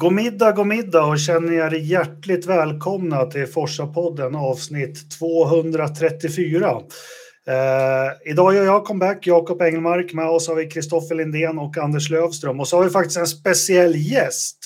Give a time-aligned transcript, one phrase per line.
[0.00, 6.70] God middag, god middag och känner er hjärtligt välkomna till Forsa-podden avsnitt 234.
[7.46, 10.12] Eh, idag gör jag comeback, Jakob Engelmark.
[10.12, 12.60] Med oss har vi Kristoffer Lindén och Anders Lövström.
[12.60, 14.58] Och så har vi faktiskt en speciell gäst.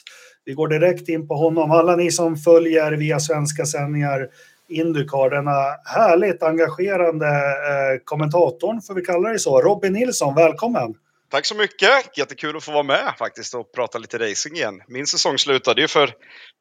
[0.45, 1.70] Vi går direkt in på honom.
[1.70, 4.28] Alla ni som följer via svenska sändningar
[4.69, 9.61] Indycar, denna härligt engagerande eh, kommentatorn, får vi kalla det så.
[9.61, 10.95] Robin Nilsson, välkommen!
[11.32, 12.18] Tack så mycket!
[12.18, 14.74] Jättekul att få vara med faktiskt och prata lite racing igen.
[14.88, 16.10] Min säsong slutade ju för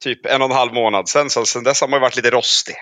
[0.03, 2.29] typ en och en halv månad sedan, så sen dess har man ju varit lite
[2.29, 2.75] rostig.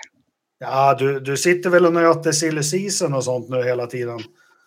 [0.58, 4.20] Ja, du, du sitter väl och nöter silly season och sånt nu hela tiden?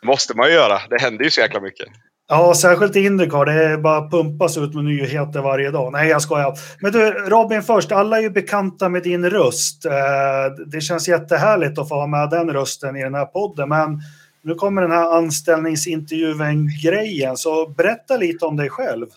[0.05, 0.79] måste man ju göra.
[0.89, 1.87] Det händer ju så jäkla mycket.
[2.27, 3.45] Ja, särskilt i Indycar.
[3.45, 5.91] Det är bara pumpas ut med nyheter varje dag.
[5.91, 6.57] Nej, jag skojar.
[6.79, 7.91] Men du, Robin först.
[7.91, 9.85] Alla är ju bekanta med din röst.
[9.85, 13.69] Eh, det känns jättehärligt att få ha med den rösten i den här podden.
[13.69, 14.02] Men
[14.44, 17.38] nu kommer den här anställningsintervjun-grejen.
[17.38, 19.08] Så berätta lite om dig själv.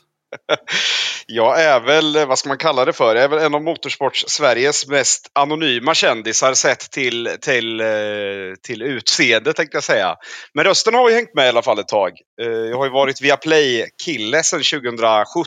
[1.28, 4.24] Jag är väl, vad ska man kalla det för, jag är väl en av motorsports
[4.28, 7.86] Sveriges mest anonyma kändisar sett till, till, eh,
[8.62, 10.16] till utseende tänkte jag säga.
[10.54, 12.12] Men rösten har ju hängt med i alla fall ett tag.
[12.42, 15.46] Eh, jag har ju varit Viaplay-kille sedan 2017.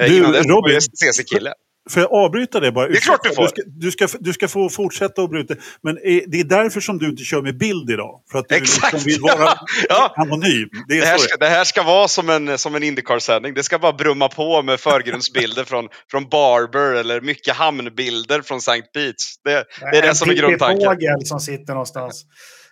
[0.00, 1.52] Eh, du, Innan dess var jag STCC-kille.
[1.90, 2.88] Får jag avbryta det bara?
[2.88, 3.42] Det är klart du får.
[3.42, 5.54] Du ska, du ska, du ska få fortsätta att bryta.
[5.82, 5.94] Men
[6.26, 8.20] det är därför som du inte kör med bild idag.
[8.32, 8.92] För att du Exakt.
[8.92, 9.54] Liksom vill vara
[9.88, 10.14] ja.
[10.16, 10.68] anonym.
[10.88, 13.54] Det, det, här ska, det, här ska, vara som en, som en Indycar-sändning.
[13.54, 18.82] Det ska bara brumma på med förgrundsbilder från, från Barber eller mycket hamnbilder från St.
[18.94, 19.36] Beach.
[19.44, 20.88] Det, det är det som är grundtanken.
[20.88, 22.24] En fågel som sitter någonstans.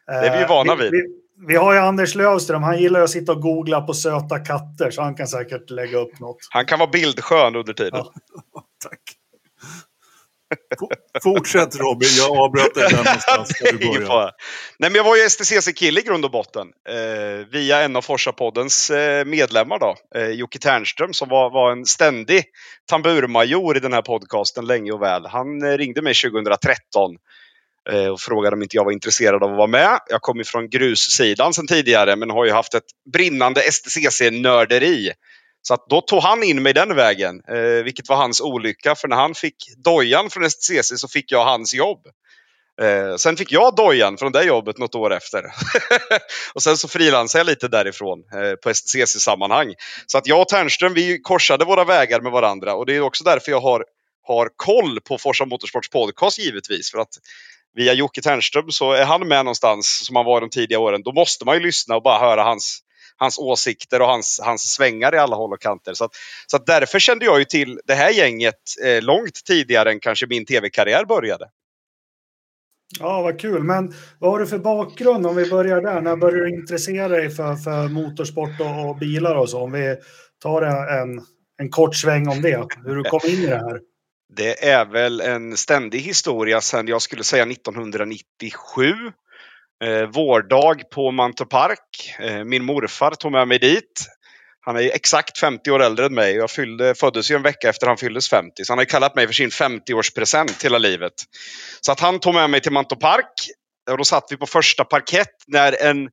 [0.06, 0.90] Det är vi ju vana vid.
[0.90, 1.06] Vi, vi,
[1.46, 5.02] vi har ju Anders Lövström, han gillar att sitta och googla på söta katter så
[5.02, 6.38] han kan säkert lägga upp något.
[6.50, 7.92] Han kan vara bildskön under tiden.
[7.92, 8.12] Ja.
[8.82, 9.00] Tack.
[11.22, 13.50] Fortsätt Robin, jag avbröt dig där någonstans.
[14.78, 16.68] Nej, men jag var ju STCC-kille i grund och botten.
[16.88, 21.86] Eh, via en av Forsa-poddens eh, medlemmar då, eh, Jocke Ternström, som var, var en
[21.86, 22.44] ständig
[22.90, 25.26] tamburmajor i den här podcasten länge och väl.
[25.26, 27.16] Han eh, ringde mig 2013
[27.90, 29.98] eh, och frågade om inte jag var intresserad av att vara med.
[30.08, 35.12] Jag kom ifrån grussidan sedan tidigare men har ju haft ett brinnande STCC-nörderi
[35.66, 38.94] så att då tog han in mig den vägen, eh, vilket var hans olycka.
[38.94, 42.06] För när han fick dojan från STCC så fick jag hans jobb.
[42.82, 45.44] Eh, sen fick jag dojan från det jobbet något år efter.
[46.54, 49.74] och sen så frilansade jag lite därifrån eh, på STCC-sammanhang.
[50.06, 53.24] Så att jag och Ternström, vi korsade våra vägar med varandra och det är också
[53.24, 53.84] därför jag har,
[54.22, 56.90] har koll på Forsa Motorsports podcast givetvis.
[56.90, 57.14] För att
[57.74, 61.02] via Jocke Ternström så är han med någonstans som han var de tidiga åren.
[61.02, 62.82] Då måste man ju lyssna och bara höra hans
[63.16, 65.94] hans åsikter och hans, hans svängar i alla håll och kanter.
[65.94, 66.10] Så, att,
[66.46, 70.26] så att därför kände jag ju till det här gänget eh, långt tidigare än kanske
[70.26, 71.48] min tv-karriär började.
[73.00, 73.62] Ja, vad kul.
[73.62, 76.00] Men vad har du för bakgrund om vi börjar där?
[76.00, 79.60] När började du intressera dig för, för motorsport och, och bilar och så?
[79.60, 79.96] Om vi
[80.42, 81.22] tar en,
[81.62, 83.80] en kort sväng om det, hur du kom in i det här.
[84.36, 88.92] Det är väl en ständig historia sedan jag skulle säga 1997
[89.84, 92.14] eh, vårdag på Mantorp Park.
[92.18, 94.06] Eh, min morfar tog med mig dit.
[94.60, 96.34] Han är exakt 50 år äldre än mig.
[96.34, 98.64] Jag fyllde, föddes ju en vecka efter han fylldes 50.
[98.64, 101.12] Så han har kallat mig för sin 50-årspresent hela livet.
[101.80, 103.32] Så att han tog med mig till Mantorp Park.
[103.90, 106.08] Och då satt vi på första parkett när en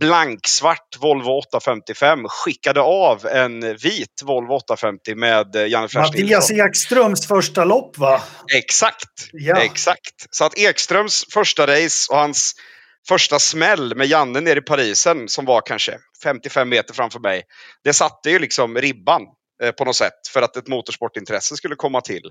[0.00, 7.28] blanksvart Volvo 855 skickade av en vit Volvo 850 med eh, Janne Flash Mattias Ekströms
[7.28, 8.22] första lopp va?
[8.56, 9.62] Exakt, ja.
[9.62, 10.26] exakt.
[10.30, 12.54] Så att Ekströms första race och hans
[13.08, 17.42] första smäll med Janne nere i Parisen som var kanske 55 meter framför mig.
[17.84, 19.22] Det satte ju liksom ribban
[19.62, 22.30] eh, på något sätt för att ett motorsportintresse skulle komma till.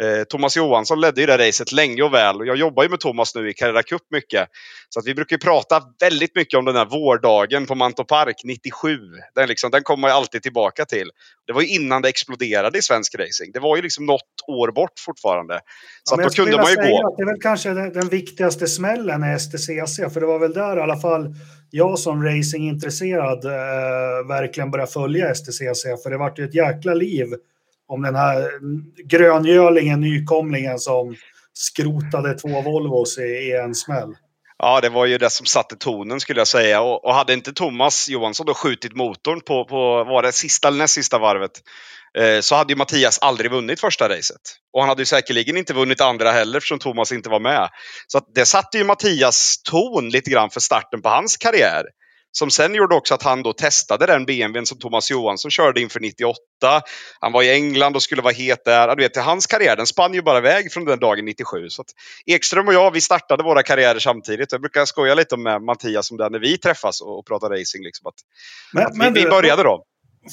[0.00, 3.00] Eh, Thomas Johansson ledde ju det racet länge och väl och jag jobbar ju med
[3.00, 4.48] Thomas nu i Carrera Cup mycket.
[4.88, 8.98] Så att vi brukar prata väldigt mycket om den här vårdagen på Mantorp Park 97.
[9.34, 11.10] Den, liksom, den kommer man alltid tillbaka till.
[11.46, 13.52] Det var ju innan det exploderade i svensk racing.
[13.52, 15.60] Det var ju liksom något år bort fortfarande.
[16.04, 17.08] Så ja, att då kunde man ju gå.
[17.08, 20.52] Att det är väl kanske den, den viktigaste smällen i STCC, för det var väl
[20.52, 21.34] där i alla fall
[21.70, 27.34] jag som racingintresserad eh, verkligen började följa STCC, för det vart ju ett jäkla liv
[27.92, 28.50] om den här
[29.04, 31.16] gröngölingen, nykomlingen som
[31.54, 34.14] skrotade två Volvos i, i en smäll.
[34.58, 36.80] Ja, det var ju det som satte tonen skulle jag säga.
[36.80, 40.78] Och, och hade inte Thomas Johansson då skjutit motorn på, på var det sista eller
[40.78, 41.50] näst sista varvet
[42.18, 44.40] eh, så hade ju Mattias aldrig vunnit första racet.
[44.72, 47.68] Och han hade ju säkerligen inte vunnit andra heller eftersom Thomas inte var med.
[48.06, 51.84] Så det satte ju Mattias ton lite grann för starten på hans karriär.
[52.32, 56.00] Som sen gjorde också att han då testade den BMWn som Thomas Johansson körde inför
[56.00, 56.38] 98.
[57.20, 58.96] Han var i England och skulle vara het där.
[58.96, 61.68] Du vet, hans karriär den spann ju bara iväg från den dagen 97.
[61.68, 61.84] Så
[62.26, 64.52] Ekström och jag, vi startade våra karriärer samtidigt.
[64.52, 67.84] Jag brukar skoja lite med Mattias om det när vi träffas och, pratar racing.
[67.84, 68.14] Liksom, att,
[68.72, 69.84] men, att vi, men du, vi började då.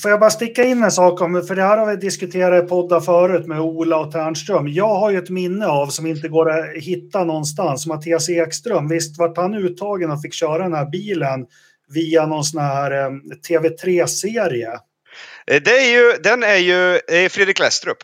[0.01, 2.67] Får jag bara sticka in en sak om, för det här har vi diskuterat i
[2.67, 4.67] poddar förut med Ola och Ternström.
[4.67, 7.87] Jag har ju ett minne av som inte går att hitta någonstans.
[7.87, 11.45] Mattias Ekström, visst vart han uttagen och fick köra den här bilen
[11.93, 13.09] via någon sån här eh,
[13.49, 14.71] TV3-serie?
[15.51, 17.97] Eh, det är ju, den är ju eh, Fredrik Lestrup.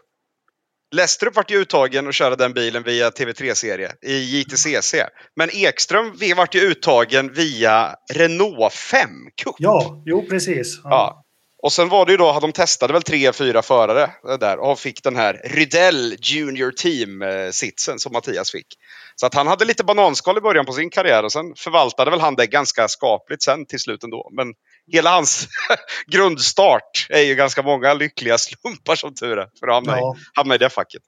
[0.96, 4.96] Lestrup vart ju uttagen och körde den bilen via TV3-serie i JTCC.
[5.36, 9.10] Men Ekström vart ju uttagen via Renault 5
[9.44, 9.56] Cup.
[9.58, 10.80] Ja, jo precis.
[10.84, 10.90] Ja.
[10.90, 11.26] ja.
[11.64, 14.10] Och sen var det ju då, de testade väl tre, fyra förare
[14.40, 18.68] där och fick den här Rydell Junior Team-sitsen som Mattias fick.
[19.16, 22.20] Så att han hade lite bananskal i början på sin karriär och sen förvaltade väl
[22.20, 24.30] han det ganska skapligt sen till slut ändå.
[24.32, 24.54] Men
[24.92, 25.48] hela hans
[26.08, 30.16] grundstart är ju ganska många lyckliga slumpar som tur är för att hamna, ja.
[30.16, 31.02] i, hamna i det facket.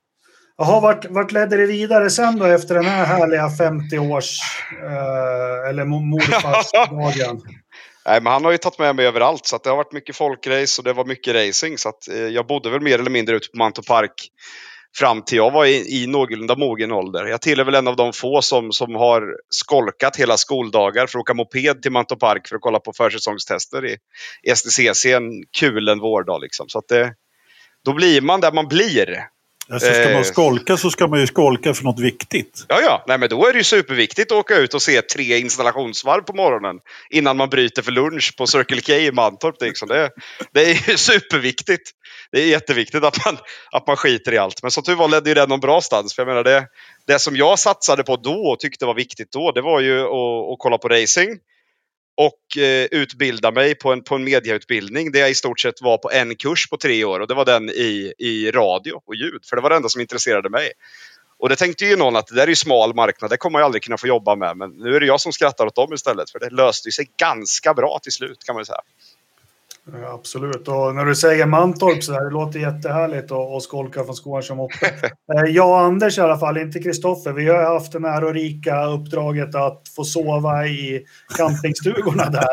[0.58, 4.40] Jaha, vart, vart ledde det vidare sen då efter den här härliga 50-års
[4.84, 7.42] eh, eller morfarsdagen?
[8.06, 10.82] Nej, men han har ju tagit med mig överallt så det har varit mycket folkrace
[10.82, 13.48] och det var mycket racing så att eh, jag bodde väl mer eller mindre ute
[13.50, 14.32] på Mantorp Park
[15.00, 17.26] fram till jag var i, i någorlunda mogen ålder.
[17.26, 21.22] Jag tillhör väl en av de få som, som har skolkat hela skoldagar för att
[21.22, 23.98] åka moped till Mantorp Park för att kolla på försäsongstester i,
[24.56, 26.42] STCC en kulen vårdag.
[26.42, 26.70] Liksom.
[26.70, 27.14] Så att det,
[27.86, 29.28] då blir man där man blir.
[29.70, 32.66] Alltså ska man eh, skolka så ska man ju skolka för något viktigt.
[32.68, 33.04] Ja, ja.
[33.08, 36.34] Nej, men då är det ju superviktigt att åka ut och se tre installationsvarv på
[36.34, 36.76] morgonen
[37.10, 39.62] innan man bryter för lunch på Circle K i Mantorp.
[39.62, 39.88] Liksom.
[39.88, 40.10] Det,
[40.54, 41.92] det är ju superviktigt.
[42.32, 43.38] Det är jätteviktigt att man,
[43.72, 44.62] att man skiter i allt.
[44.62, 46.16] Men som tur var ledde ju det någon bra stans.
[46.16, 46.68] För jag menar det,
[47.08, 50.52] det som jag satsade på då och tyckte var viktigt då, det var ju att,
[50.54, 51.40] att kolla på racing
[52.18, 55.98] och eh, utbilda mig på en, på en mediautbildning där jag i stort sett var
[55.98, 59.46] på en kurs på tre år och det var den i, i radio och ljud.
[59.46, 60.72] För det var det enda som intresserade mig.
[61.40, 63.66] Och det tänkte ju någon att det där är ju smal marknad, det kommer jag
[63.66, 64.58] aldrig kunna få jobba med.
[64.58, 67.74] Men nu är det jag som skrattar åt dem istället för det löste sig ganska
[67.74, 68.82] bra till slut kan man säga.
[69.94, 74.16] Ja, absolut, och när du säger Mantorp så där, det låter jättehärligt att, skolka från
[74.16, 74.94] skolan som moppe.
[75.34, 79.56] Eh, jag och Anders i alla fall, inte Kristoffer, vi har haft det ärorika uppdraget
[79.56, 81.06] att få sova i
[81.38, 82.48] campingstugorna där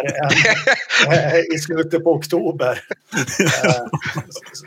[1.09, 2.81] eh, i slutet på oktober.
[3.65, 3.87] Eh,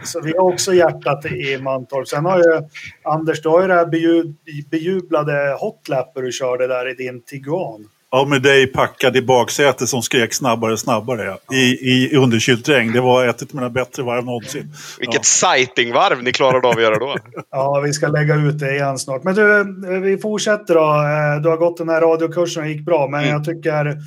[0.03, 2.07] så vi har också hjärtat i Mantorp.
[2.07, 2.61] Sen har ju
[3.03, 7.87] Anders, du har ju det här bejublade hotlapper du körde där i din Tiguan.
[8.11, 11.25] Ja, med dig packad i baksätet som skrek snabbare, snabbare.
[11.25, 11.55] Ja.
[11.55, 12.93] I, i underkylt regn.
[12.93, 14.73] Det var ett av mina bättre varv någonsin.
[14.99, 15.23] Vilket ja.
[15.23, 17.15] sightingvarv ni klarade av att göra då.
[17.51, 19.23] ja, vi ska lägga ut det igen snart.
[19.23, 20.81] Men du, vi fortsätter då.
[20.81, 23.33] Eh, du har gått den här radiokursen och gick bra, men mm.
[23.33, 23.97] jag tycker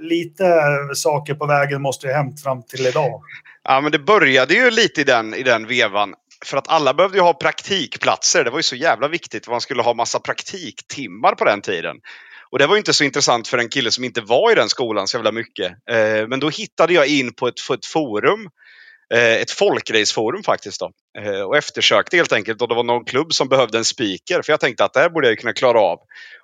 [0.00, 0.44] lite
[0.94, 3.22] saker på vägen måste ju hänt fram till idag.
[3.64, 6.14] Ja, men det började ju lite i den, i den vevan.
[6.44, 8.44] För att alla behövde ju ha praktikplatser.
[8.44, 9.48] Det var ju så jävla viktigt.
[9.48, 11.96] Man skulle ha massa praktiktimmar på den tiden.
[12.50, 15.08] Och det var inte så intressant för en kille som inte var i den skolan
[15.08, 15.72] så jävla mycket.
[15.90, 18.48] Eh, men då hittade jag in på ett, på ett forum,
[19.14, 20.90] eh, ett folkraceforum faktiskt då.
[21.18, 24.52] Eh, och eftersökte helt enkelt och det var någon klubb som behövde en speaker för
[24.52, 25.98] jag tänkte att det här borde jag kunna klara av.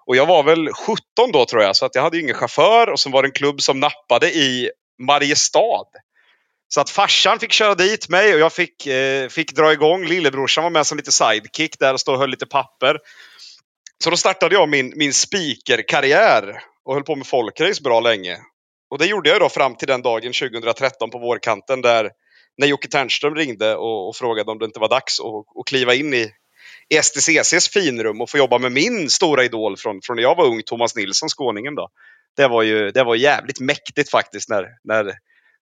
[0.06, 3.00] Och jag var väl 17 då tror jag så att jag hade ingen chaufför och
[3.00, 5.86] så var det en klubb som nappade i Mariestad.
[6.68, 10.06] Så att farsan fick köra dit mig och jag fick, eh, fick dra igång.
[10.06, 12.98] Lillebrorsan var med som lite sidekick där och stod och höll lite papper.
[14.05, 18.39] Så då startade jag min, min speakerkarriär och höll på med folkrace bra länge.
[18.91, 22.10] Och det gjorde jag då fram till den dagen 2013 på vårkanten där
[22.56, 25.94] när Jocke Ternström ringde och, och frågade om det inte var dags att, att kliva
[25.94, 26.31] in i
[27.03, 30.63] STCCs finrum och få jobba med min stora idol från, från när jag var ung,
[30.63, 31.89] Thomas Nilsson, skåningen då.
[32.36, 35.13] Det var ju det var jävligt mäktigt faktiskt när, när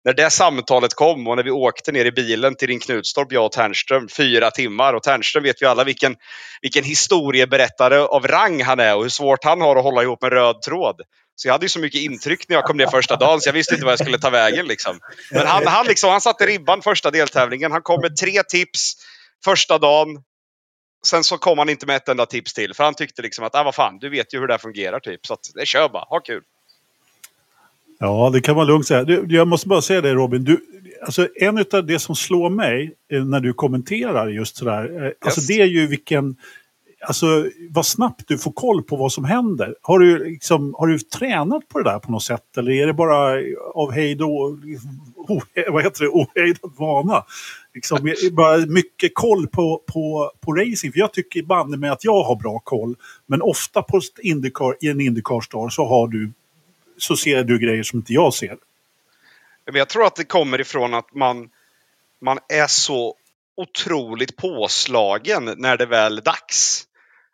[0.04, 3.44] när det samtalet kom och när vi åkte ner i bilen till din Knutstorp, jag
[3.44, 4.94] och Ternström, fyra timmar.
[4.94, 6.16] Och Ternström vet vi alla vilken,
[6.62, 10.30] vilken historieberättare av rang han är och hur svårt han har att hålla ihop en
[10.30, 11.00] röd tråd.
[11.34, 13.52] Så jag hade ju så mycket intryck när jag kom ner första dagen så jag
[13.52, 14.66] visste inte vad jag skulle ta vägen.
[14.66, 15.00] Liksom.
[15.30, 17.72] Men han, han, liksom, han satte ribban första deltävlingen.
[17.72, 18.94] Han kom med tre tips
[19.44, 20.08] första dagen.
[21.06, 23.54] Sen så kom han inte med ett enda tips till för han tyckte liksom att,
[23.54, 25.26] ah, vad fan, du vet ju hur det här fungerar typ.
[25.26, 26.42] Så att, kör bara, ha kul.
[28.02, 29.04] Ja, det kan man lugnt säga.
[29.04, 30.44] Du, jag måste bara säga det Robin.
[30.44, 30.60] Du,
[31.06, 34.96] alltså, en av det som slår mig eh, när du kommenterar just sådär.
[34.96, 35.14] Eh, yes.
[35.20, 36.36] Alltså, det är ju vilken...
[37.06, 39.74] Alltså vad snabbt du får koll på vad som händer.
[39.82, 42.56] Har du, liksom, har du tränat på det där på något sätt?
[42.58, 43.42] Eller är det bara
[43.74, 44.58] av hejd och,
[45.68, 47.24] vad heter det, ohejdad vana?
[47.74, 50.92] Liksom, bara mycket koll på, på, på racing.
[50.92, 52.96] För jag tycker banne med att jag har bra koll.
[53.26, 56.32] Men ofta på Indycar, i en Indycar-star så har du
[57.02, 58.56] så ser du grejer som inte jag ser.
[59.72, 61.48] jag tror att det kommer ifrån att man,
[62.20, 63.16] man är så
[63.56, 66.84] otroligt påslagen när det väl är dags.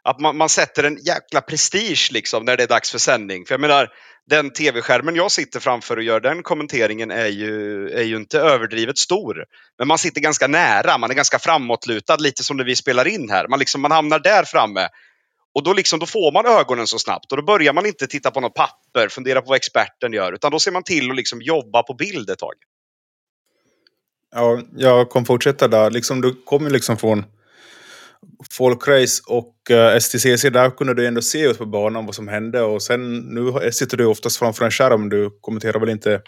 [0.04, 3.46] Att man, man sätter en jäkla prestige liksom när det är dags för sändning.
[3.46, 3.88] För jag menar,
[4.26, 8.98] den tv-skärmen jag sitter framför och gör den kommenteringen är ju, är ju inte överdrivet
[8.98, 9.44] stor.
[9.78, 13.30] Men man sitter ganska nära, man är ganska framåtlutad, lite som när vi spelar in
[13.30, 13.48] här.
[13.48, 14.88] Man, liksom, man hamnar där framme.
[15.56, 18.30] Och då, liksom, då får man ögonen så snabbt och då börjar man inte titta
[18.30, 21.42] på något papper, fundera på vad experten gör, utan då ser man till att liksom
[21.42, 22.54] jobba på bild ett tag.
[24.34, 25.90] Ja, jag kommer fortsätta där.
[25.90, 27.24] Liksom, du kommer liksom från
[28.50, 32.28] folkrace och uh, eh, STCC, där kunde du ändå se ut på banan vad som
[32.28, 32.62] hände.
[32.62, 35.08] Och sen nu sitter du oftast framför en skärm.
[35.08, 36.22] Du kommenterar väl inte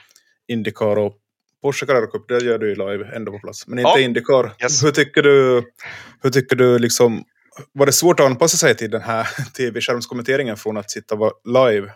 [0.48, 1.14] Indycar och
[1.62, 3.66] Porsche Carrera Cup, det gör du ju live ändå på plats.
[3.66, 4.00] Men inte ja.
[4.00, 4.54] Indycar.
[4.62, 4.84] Yes.
[4.84, 5.62] Hur tycker du,
[6.22, 7.24] hur tycker du liksom,
[7.72, 11.92] var det svårt att anpassa sig till den här tv-skärmskommenteringen från att sitta live?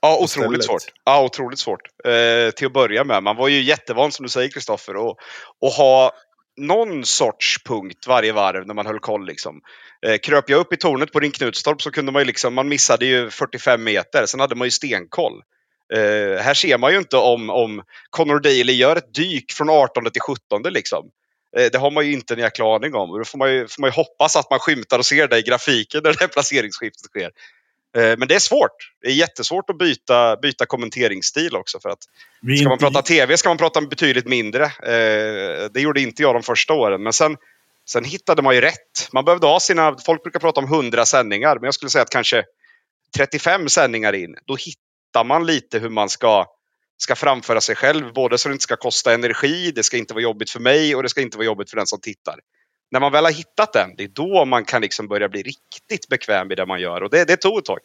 [0.00, 0.82] Ja, otroligt svårt.
[1.04, 1.80] Ja, otroligt svårt.
[2.04, 3.22] Eh, till att börja med.
[3.22, 5.16] Man var ju jättevan, som du säger Kristoffer, och,
[5.60, 6.12] och ha
[6.56, 9.26] någon sorts punkt varje varv när man höll koll.
[9.26, 9.60] Liksom.
[10.06, 12.68] Eh, kröp jag upp i tornet på Ring Knutstorp så kunde man ju liksom, man
[12.68, 15.42] missade ju 45 meter, sen hade man ju stenkoll.
[15.94, 20.10] Eh, här ser man ju inte om, om Conor Daly gör ett dyk från 18
[20.10, 21.10] till 17 liksom.
[21.56, 23.18] Eh, det har man ju inte en jäkla aning om.
[23.18, 25.42] Då får man, ju, får man ju hoppas att man skymtar och ser det i
[25.42, 27.30] grafiken när det här placeringsskiftet sker.
[27.96, 28.92] Eh, men det är svårt.
[29.02, 31.80] Det är jättesvårt att byta, byta kommenteringsstil också.
[31.80, 32.02] För att
[32.58, 34.64] ska man prata tv ska man prata betydligt mindre.
[34.64, 37.02] Eh, det gjorde inte jag de första åren.
[37.02, 37.36] Men sen,
[37.88, 39.08] sen hittade man ju rätt.
[39.12, 42.10] Man behövde ha sina, folk brukar prata om 100 sändningar, men jag skulle säga att
[42.10, 42.44] kanske
[43.16, 46.46] 35 sändningar in, då hittar man lite hur man ska,
[46.98, 48.12] ska framföra sig själv.
[48.12, 51.02] Både så det inte ska kosta energi, det ska inte vara jobbigt för mig och
[51.02, 52.34] det ska inte vara jobbigt för den som tittar
[52.90, 56.08] när man väl har hittat den, det är då man kan liksom börja bli riktigt
[56.08, 57.02] bekväm i det man gör.
[57.02, 57.78] Och det, det tog ett tag.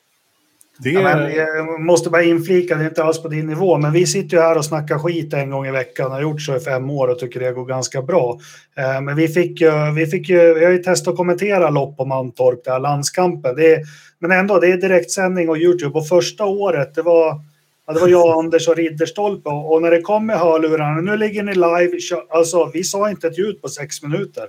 [0.79, 0.89] Det...
[0.89, 4.07] Ja, men jag måste bara inflika, det är inte alls på din nivå, men vi
[4.07, 6.89] sitter ju här och snackar skit en gång i veckan, har gjort så i fem
[6.89, 8.39] år och tycker det går ganska bra.
[8.77, 11.97] Eh, men vi fick ju, vi fick ju, vi har ju testat att kommentera lopp
[11.97, 13.55] på Mantorp, där landskampen.
[13.55, 13.83] Det är,
[14.19, 17.52] men ändå, det är direktsändning och Youtube och första året, det var
[17.85, 19.49] Ja, det var jag, Anders och Ridderstolpe.
[19.49, 21.97] Och när det kom med hörlurarna, nu ligger ni live.
[22.29, 24.43] Alltså, vi sa inte ett ljud på sex minuter.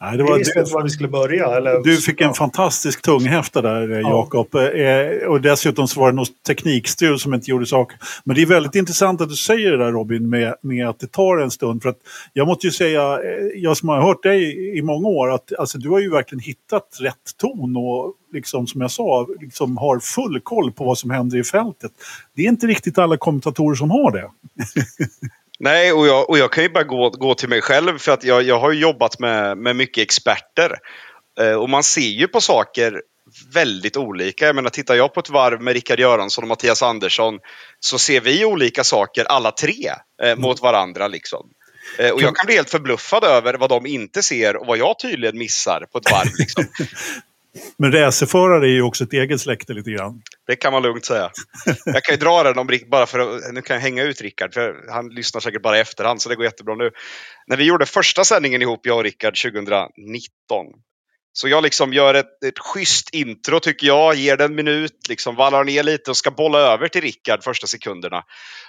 [0.00, 1.56] Nej, det var, vi visste du, inte var vi skulle börja.
[1.56, 4.00] Eller, du fick en fantastisk tunghäfta där, ja.
[4.00, 4.54] Jakob.
[4.54, 7.92] Eh, och dessutom så var det något teknikstrul som inte gjorde sak.
[8.24, 11.12] Men det är väldigt intressant att du säger det där Robin, med, med att det
[11.12, 11.82] tar en stund.
[11.82, 11.98] För att
[12.32, 15.78] jag måste ju säga, eh, jag som har hört dig i många år, att alltså,
[15.78, 17.76] du har ju verkligen hittat rätt ton.
[17.76, 21.92] och liksom, som jag sa, liksom har full koll på vad som händer i fältet.
[22.34, 24.30] Det är inte riktigt alla kommentatorer som har det.
[25.58, 28.24] Nej, och jag, och jag kan ju bara gå, gå till mig själv för att
[28.24, 30.78] jag, jag har jobbat med, med mycket experter.
[31.40, 33.02] Eh, och man ser ju på saker
[33.54, 34.46] väldigt olika.
[34.46, 37.38] Jag menar, tittar jag på ett varv med Rickard Göransson och Mattias Andersson
[37.80, 39.88] så ser vi olika saker alla tre
[40.22, 40.40] eh, mm.
[40.40, 41.08] mot varandra.
[41.08, 41.50] Liksom.
[41.98, 44.98] Eh, och jag kan bli helt förbluffad över vad de inte ser och vad jag
[44.98, 46.30] tydligen missar på ett varv.
[46.38, 46.64] Liksom.
[47.78, 50.22] Men racerförare är ju också ett eget släkte lite grann.
[50.46, 51.30] Det kan man lugnt säga.
[51.84, 54.54] Jag kan ju dra den om bara för att, nu kan jag hänga ut Rickard,
[54.54, 56.90] för han lyssnar säkert bara i efterhand, så det går jättebra nu.
[57.46, 59.86] När vi gjorde första sändningen ihop, jag och Rickard, 2019,
[61.36, 65.36] så jag liksom gör ett, ett schysst intro tycker jag, ger den en minut, liksom
[65.36, 68.22] vallar ner lite och ska bolla över till Rickard första sekunderna.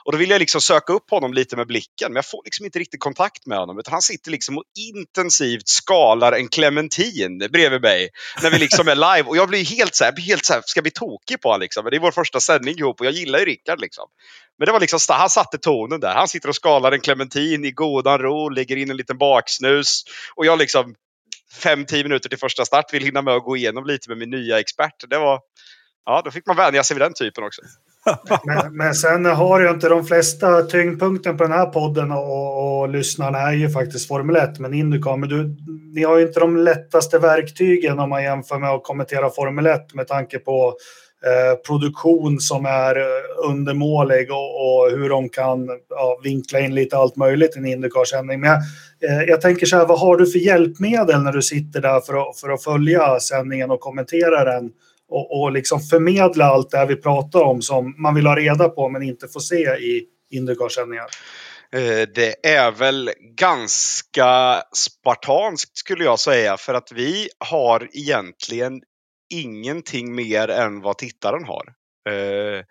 [0.04, 2.66] Och då vill jag liksom söka upp honom lite med blicken, men jag får liksom
[2.66, 3.80] inte riktigt kontakt med honom.
[3.80, 4.64] Utan han sitter liksom och
[4.96, 8.10] intensivt skalar en clementin bredvid mig
[8.44, 9.30] när vi liksom är live.
[9.30, 11.84] Och jag blir helt så här, helt så här ska bli tokig på honom liksom.
[11.84, 14.06] Men det är vår första sändning ihop och jag gillar ju Rickard liksom.
[14.60, 16.14] Men det var liksom, han satte tonen där.
[16.16, 20.04] Han sitter och skalar en clementin i godan ro, lägger in en liten baksnus.
[20.36, 20.96] Och jag liksom
[21.54, 24.30] fem, tio minuter till första start vill hinna med att gå igenom lite med min
[24.30, 25.10] nya expert.
[25.10, 25.40] Det var,
[26.06, 27.62] ja, då fick man vänja sig vid den typen också.
[28.46, 32.90] men, men sen har ju inte de flesta tyngdpunkten på den här podden och, och
[32.90, 35.18] lyssnarna är ju faktiskt Formel 1, men Indycar.
[35.18, 35.56] Men du,
[35.96, 39.94] ni har ju inte de lättaste verktygen om man jämför med att kommentera Formel 1
[39.94, 40.78] med tanke på
[41.26, 46.98] Eh, produktion som är eh, undermålig och, och hur de kan ja, vinkla in lite
[46.98, 48.40] allt möjligt i en Indycar-sändning.
[48.40, 48.60] Men jag,
[49.12, 52.30] eh, jag tänker så här, vad har du för hjälpmedel när du sitter där för
[52.30, 54.72] att, för att följa sändningen och kommentera den
[55.10, 58.70] och, och liksom förmedla allt det här vi pratar om som man vill ha reda
[58.70, 61.06] på men inte får se i Indycar-sändningar?
[61.74, 68.82] Eh, det är väl ganska spartanskt skulle jag säga för att vi har egentligen
[69.30, 71.74] ingenting mer än vad tittaren har.
[72.10, 72.64] Eh,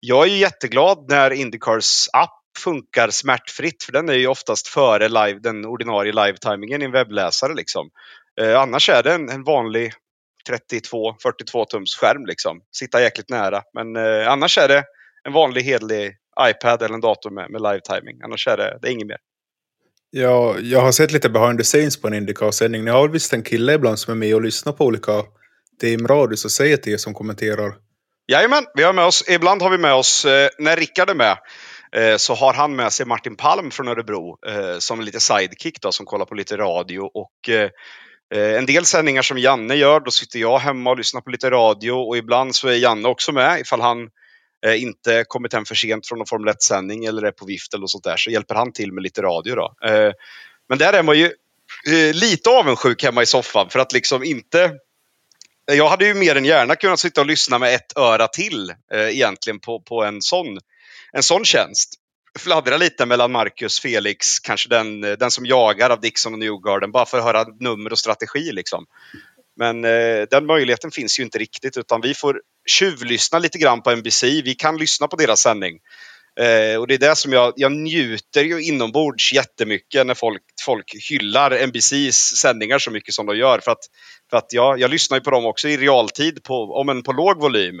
[0.00, 5.38] jag är jätteglad när Indycars app funkar smärtfritt, för den är ju oftast före live,
[5.38, 7.54] den ordinarie live-timingen i en webbläsare.
[7.54, 7.90] Liksom.
[8.40, 9.92] Eh, annars är det en, en vanlig
[10.50, 12.26] 32-42 tums skärm.
[12.26, 12.60] Liksom.
[12.76, 13.62] Sitta jäkligt nära.
[13.74, 14.84] Men eh, annars är det
[15.24, 16.16] en vanlig hedlig
[16.48, 18.20] iPad eller en dator med, med live-timing.
[18.24, 19.18] Annars är det, det är inget mer.
[20.10, 22.84] Ja, jag har sett lite behind the scenes på en Indycar-sändning.
[22.84, 25.12] Ni har väl visst en kille ibland som är med och lyssnar på olika
[25.82, 27.74] Team radio, och säger till er som kommenterar
[28.28, 31.38] Jajamän, vi har med oss, ibland har vi med oss, eh, när Rickard är med,
[31.96, 35.92] eh, så har han med sig Martin Palm från Örebro eh, som lite sidekick då,
[35.92, 37.00] som kollar på lite radio.
[37.00, 37.48] Och
[38.34, 41.92] en del sändningar som Janne gör, då sitter jag hemma och lyssnar på lite radio
[41.92, 44.08] och ibland så är Janne också med ifall han
[44.76, 48.04] inte kommit hem för sent från någon Formel 1-sändning eller är på vift eller sånt
[48.04, 49.74] där så hjälper han till med lite radio då.
[50.68, 51.32] men där är man ju
[52.12, 54.70] lite avundsjuk hemma i soffan för att liksom inte
[55.66, 59.08] jag hade ju mer än gärna kunnat sitta och lyssna med ett öra till eh,
[59.08, 60.58] egentligen på, på en, sån,
[61.12, 61.94] en sån tjänst.
[62.38, 66.92] Fladdra lite mellan Marcus, Felix, kanske den, eh, den som jagar av Dixon och Newgarden
[66.92, 68.52] bara för att höra nummer och strategi.
[68.52, 68.86] Liksom.
[69.56, 73.96] Men eh, den möjligheten finns ju inte riktigt utan vi får tjuvlyssna lite grann på
[73.96, 74.22] NBC.
[74.22, 75.78] Vi kan lyssna på deras sändning.
[76.40, 80.94] Eh, och det är det som jag, jag njuter ju inombords jättemycket när folk, folk
[81.10, 83.58] hyllar NBCs sändningar så mycket som de gör.
[83.58, 83.84] För att,
[84.32, 87.12] för att jag, jag lyssnar ju på dem också i realtid, på, om en på
[87.12, 87.80] låg volym.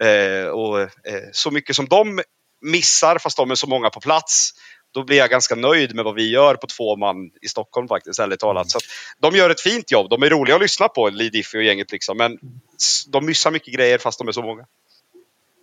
[0.00, 0.88] Eh, och eh,
[1.32, 2.20] så mycket som de
[2.62, 4.50] missar, fast de är så många på plats,
[4.94, 8.20] då blir jag ganska nöjd med vad vi gör på två man i Stockholm faktiskt,
[8.20, 8.70] ärligt talat.
[8.70, 8.78] Så
[9.18, 10.10] de gör ett fint jobb.
[10.10, 12.16] De är roliga att lyssna på, Lee Diffie och gänget liksom.
[12.16, 12.38] Men
[13.08, 14.66] de missar mycket grejer fast de är så många.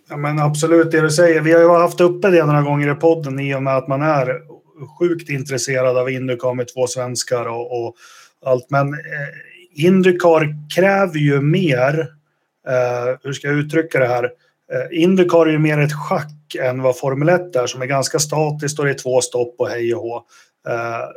[0.08, 1.40] Ja, men absolut det du säger.
[1.40, 4.02] Vi har ju haft uppe det några gånger i podden i och med att man
[4.02, 4.40] är
[4.98, 7.96] sjukt intresserad av Indycar med två svenskar och, och
[8.44, 8.70] allt.
[8.70, 12.00] Men eh, Indycar kräver ju mer,
[12.68, 14.24] eh, hur ska jag uttrycka det här?
[14.72, 18.18] Eh, Indycar är ju mer ett schack än vad Formel 1 är som är ganska
[18.18, 20.16] statiskt och det är två stopp och hej och hå.
[20.68, 21.08] Eh,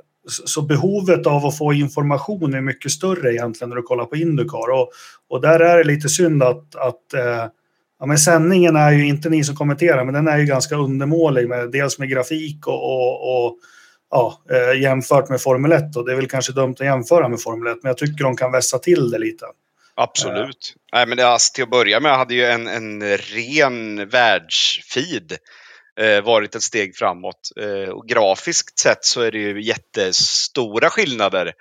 [0.45, 4.71] så behovet av att få information är mycket större egentligen när du kollar på Indycar.
[4.71, 4.89] Och,
[5.29, 7.45] och där är det lite synd att, att eh,
[7.99, 11.49] Ja, men sändningen är ju inte ni som kommenterar, men den är ju ganska undermålig
[11.49, 13.57] med dels med grafik och, och, och
[14.11, 15.95] ja, eh, jämfört med Formel 1.
[15.95, 18.37] Och det är väl kanske dumt att jämföra med Formel 1, men jag tycker de
[18.37, 19.45] kan vässa till det lite.
[19.95, 20.75] Absolut.
[20.93, 20.97] Äh.
[20.97, 25.37] Nej, men det, alltså, till att börja med hade ju en, en ren världsfeed
[25.99, 27.51] eh, varit ett steg framåt.
[27.61, 31.53] Eh, och grafiskt sett så är det ju jättestora skillnader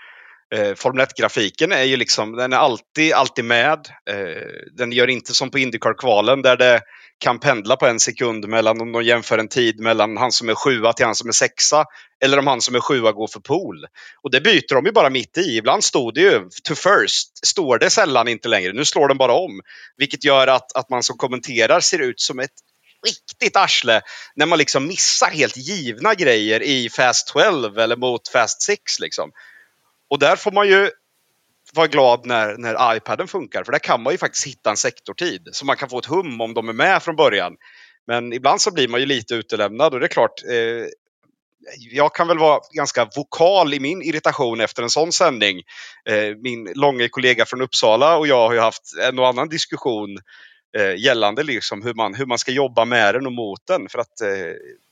[0.54, 3.88] Eh, Formel 1-grafiken är ju liksom, den är alltid, alltid med.
[4.10, 4.42] Eh,
[4.76, 6.80] den gör inte som på Indycar-kvalen där det
[7.18, 10.54] kan pendla på en sekund mellan om de jämför en tid mellan han som är
[10.54, 11.84] sjua till han som är sexa
[12.24, 13.86] eller om han som är sjua går för pool.
[14.22, 15.56] Och det byter de ju bara mitt i.
[15.56, 18.72] Ibland stod det ju to first, står det sällan inte längre.
[18.72, 19.60] Nu slår den bara om.
[19.96, 22.50] Vilket gör att, att man som kommenterar ser ut som ett
[23.06, 24.00] riktigt arsle
[24.34, 29.30] när man liksom missar helt givna grejer i Fast 12 eller mot Fast 6 liksom.
[30.10, 30.90] Och där får man ju
[31.74, 35.48] vara glad när, när iPaden funkar, för där kan man ju faktiskt hitta en sektortid.
[35.52, 37.56] Så man kan få ett hum om de är med från början.
[38.06, 40.86] Men ibland så blir man ju lite utelämnad och det är klart, eh,
[41.78, 45.62] jag kan väl vara ganska vokal i min irritation efter en sån sändning.
[46.08, 50.18] Eh, min långa kollega från Uppsala och jag har ju haft en och annan diskussion
[50.76, 53.88] eh, gällande liksom hur, man, hur man ska jobba med den och mot den.
[53.88, 54.28] För att eh,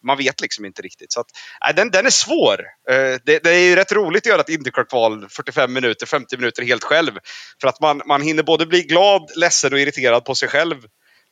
[0.05, 1.12] man vet liksom inte riktigt.
[1.12, 1.27] Så att,
[1.68, 2.61] eh, den, den är svår.
[2.90, 6.62] Eh, det, det, är ju rätt roligt att göra ett Indycar-kval 45 minuter, 50 minuter
[6.62, 7.12] helt själv.
[7.61, 10.77] För att man, man hinner både bli glad, ledsen och irriterad på sig själv.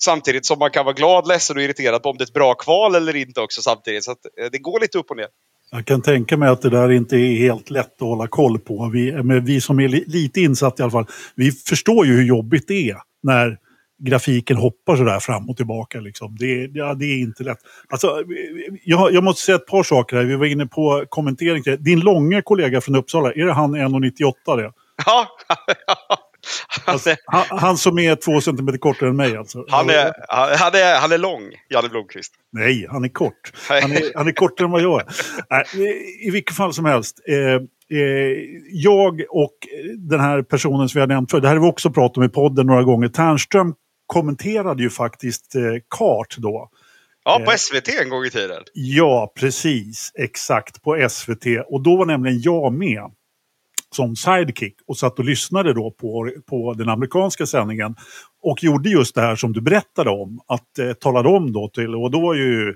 [0.02, 2.54] Samtidigt som man kan vara glad, ledsen och irriterad på om det är ett bra
[2.54, 4.04] kval eller inte också samtidigt.
[4.04, 5.26] Så att, eh, det går lite upp och ner.
[5.72, 8.90] Jag kan tänka mig att det där inte är helt lätt att hålla koll på.
[8.92, 12.24] Vi, men vi som är li, lite insatta i alla fall, vi förstår ju hur
[12.24, 13.58] jobbigt det är när
[14.00, 16.00] grafiken hoppar sådär fram och tillbaka.
[16.00, 16.36] Liksom.
[16.38, 17.58] Det, ja, det är inte lätt.
[17.88, 18.24] Alltså,
[18.84, 20.24] jag, jag måste säga ett par saker här.
[20.24, 21.62] Vi var inne på kommentering.
[21.78, 24.72] Din långa kollega från Uppsala, är det han 1,98 det?
[25.06, 25.26] Ja.
[26.84, 29.64] alltså, han, han, som är två centimeter kortare än mig alltså.
[29.68, 32.32] Han är, han är, han är lång, Janne Blomqvist.
[32.52, 33.52] Nej, han är kort.
[33.68, 35.06] Han är, han är kortare än vad jag är.
[35.50, 35.64] Nej,
[36.26, 37.20] I vilket fall som helst.
[37.28, 38.38] Eh, eh,
[38.72, 39.56] jag och
[39.98, 42.24] den här personen som vi har nämnt för, det här har vi också pratat om
[42.24, 43.08] i podden några gånger.
[43.08, 43.74] Tärnström
[44.10, 45.62] kommenterade ju faktiskt eh,
[45.98, 46.68] kart då.
[47.24, 48.62] Ja, på eh, SVT en gång i tiden.
[48.74, 50.12] Ja, precis.
[50.14, 51.46] Exakt, på SVT.
[51.66, 53.02] Och då var nämligen jag med
[53.94, 57.94] som sidekick och satt och lyssnade då på, på den amerikanska sändningen.
[58.42, 60.40] Och gjorde just det här som du berättade om.
[60.46, 62.68] Att eh, talade om då till, och då var ju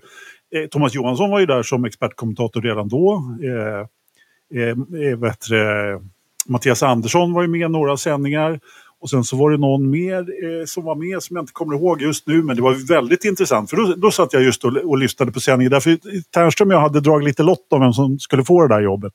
[0.54, 3.22] eh, Thomas Johansson var ju där som expertkommentator redan då.
[3.42, 3.86] Eh,
[4.62, 4.68] eh,
[5.08, 5.44] eh vet,
[6.46, 8.60] Mattias Andersson var ju med några sändningar.
[9.04, 11.74] Och sen så var det någon mer eh, som var med som jag inte kommer
[11.74, 12.42] ihåg just nu.
[12.42, 13.70] Men det var väldigt intressant.
[13.70, 15.70] För då, då satt jag just och, och lyssnade på sändningen.
[15.70, 15.98] Därför
[16.30, 19.12] Ternström och jag hade dragit lite lott om vem som skulle få det där jobbet.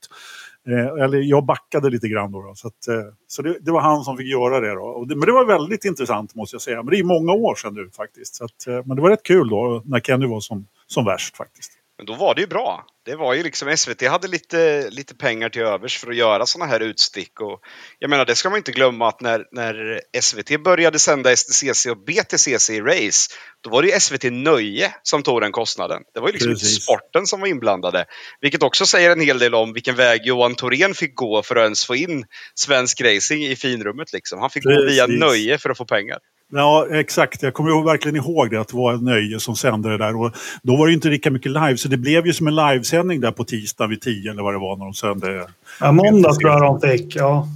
[0.68, 2.42] Eh, eller jag backade lite grann då.
[2.42, 4.74] då så att, eh, så det, det, var han som fick göra det.
[4.74, 5.06] Då.
[5.06, 6.84] Det, men det var väldigt intressant måste jag säga.
[6.84, 8.36] Men det är många år sedan nu faktiskt.
[8.36, 11.38] Så att, eh, men det var rätt kul då när Kenny var som, som värst
[11.38, 11.72] faktiskt.
[12.00, 12.86] Men då var det ju bra.
[13.06, 16.72] Det var ju liksom SVT hade lite, lite pengar till övers för att göra sådana
[16.72, 17.42] här utstick.
[17.42, 17.60] Och
[18.00, 21.98] jag menar, det ska man inte glömma att när, när SVT började sända STCC och
[21.98, 23.32] BTCC i race,
[23.62, 26.02] då var det ju SVT Nöje som tog den kostnaden.
[26.14, 26.74] Det var ju liksom Precis.
[26.74, 28.06] inte sporten som var inblandade.
[28.42, 31.64] Vilket också säger en hel del om vilken väg Johan Thorén fick gå för att
[31.64, 34.14] ens få in svensk racing i finrummet.
[34.14, 34.40] Liksom.
[34.40, 35.20] Han fick gå via Precis.
[35.20, 36.18] Nöje för att få pengar.
[36.52, 37.44] Ja, exakt.
[37.44, 40.22] Jag kommer verkligen ihåg det, att det var ett nöje som sände det där.
[40.22, 40.32] Och
[40.62, 43.32] då var det inte lika mycket live, så det blev ju som en livesändning där
[43.32, 45.48] på tisdag vid 10 eller vad det var när de sände.
[45.80, 47.16] Ja, måndag tror jag de fick.
[47.16, 47.48] Ja.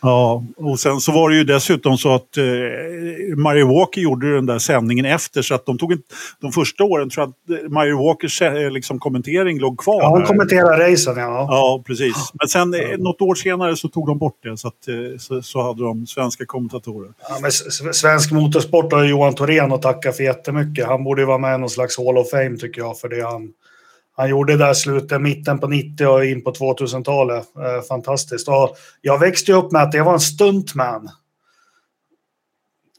[0.00, 2.44] Ja, och sen så var det ju dessutom så att eh,
[3.36, 6.02] Mario Walker gjorde den där sändningen efter, så att de tog en,
[6.40, 10.02] de första åren tror jag att eh, Mario Walkers eh, liksom, kommentering låg kvar.
[10.02, 10.26] Ja, hon där.
[10.26, 11.46] kommenterar racen, ja.
[11.50, 12.32] Ja, precis.
[12.32, 15.62] Men sen eh, något år senare så tog de bort det, så, att, så, så
[15.62, 17.10] hade de svenska kommentatorer.
[17.28, 17.52] ja men
[17.92, 20.86] svensk motorsport har Johan Thorén att tacka för jättemycket.
[20.86, 23.22] Han borde ju vara med i någon slags Hall of Fame tycker jag för det
[23.22, 23.48] han,
[24.18, 27.46] han gjorde där slutet, mitten på 90 och in på 2000-talet.
[27.56, 28.48] Eh, fantastiskt.
[28.48, 31.08] Och jag växte upp med att det var en stuntman.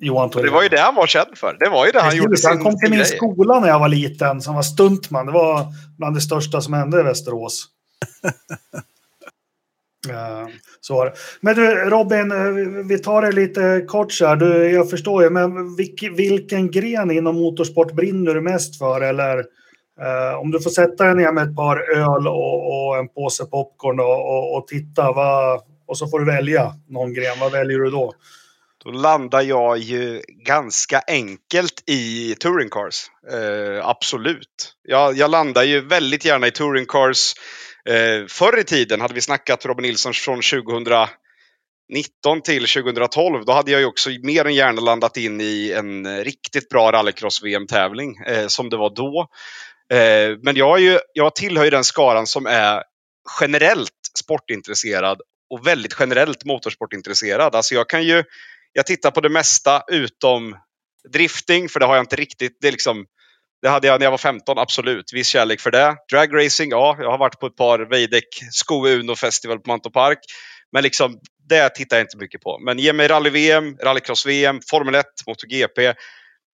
[0.01, 0.45] Johan Thorén.
[0.45, 1.57] det var ju det han var känd för.
[1.59, 3.17] Det var ju det han gjorde Precis, han sin, kom till min grej.
[3.17, 5.25] skola när jag var liten som var stuntman.
[5.25, 5.65] Det var
[5.97, 7.65] bland det största som hände i Västerås.
[10.09, 10.47] Eh,
[10.81, 11.13] Så var det.
[11.41, 14.35] Men du Robin, eh, vi- tar det lite kort så här.
[14.35, 19.01] Du, jag förstår ju, men vilk, vilken gren inom motorsport brinner du mest för?
[19.01, 19.45] Eller
[20.01, 23.45] Eh, om du får sätta dig ner med ett par öl och, och en påse
[23.45, 27.39] popcorn och, och, och titta, vad, och så får du välja någon gren.
[27.39, 28.13] Vad väljer du då?
[28.83, 33.05] Då landar jag ju ganska enkelt i touring cars.
[33.31, 34.75] Eh, absolut.
[34.83, 37.33] Jag, jag landar ju väldigt gärna i touring cars.
[37.89, 41.09] Eh, förr i tiden hade vi snackat Robin Nilsson från 2019
[42.43, 43.45] till 2012.
[43.45, 48.17] Då hade jag ju också mer än gärna landat in i en riktigt bra rallycross-VM-tävling
[48.27, 49.27] eh, som det var då.
[49.93, 52.83] Eh, men jag, är ju, jag tillhör ju den skaran som är
[53.41, 57.55] generellt sportintresserad och väldigt generellt motorsportintresserad.
[57.55, 58.23] Alltså jag kan ju
[58.73, 60.55] jag tittar på det mesta utom
[61.13, 62.57] drifting, för det har jag inte riktigt.
[62.61, 63.05] Det, är liksom,
[63.61, 65.13] det hade jag när jag var 15, absolut.
[65.13, 65.95] Viss kärlek för det.
[66.11, 66.97] Dragracing, ja.
[66.99, 70.19] Jag har varit på ett par Veideck Sko Uno Festival på Mantorp Park.
[70.71, 72.59] Men liksom, det tittar jag inte mycket på.
[72.59, 75.93] Men ge mig rally-VM, rallycross-VM, Formel 1, MotoGP.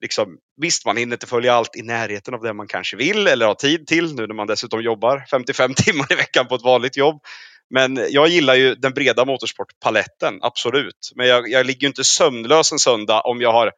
[0.01, 3.45] Liksom, visst, man hinner inte följa allt i närheten av det man kanske vill eller
[3.45, 6.97] har tid till nu när man dessutom jobbar 55 timmar i veckan på ett vanligt
[6.97, 7.21] jobb.
[7.69, 11.11] Men jag gillar ju den breda motorsportpaletten, absolut.
[11.15, 13.71] Men jag, jag ligger ju inte sömnlös en söndag om jag har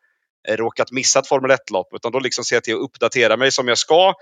[0.47, 1.93] eh, råkat missa ett Formel 1-lopp.
[1.93, 4.13] Utan då liksom ser jag till att uppdatera mig som jag ska.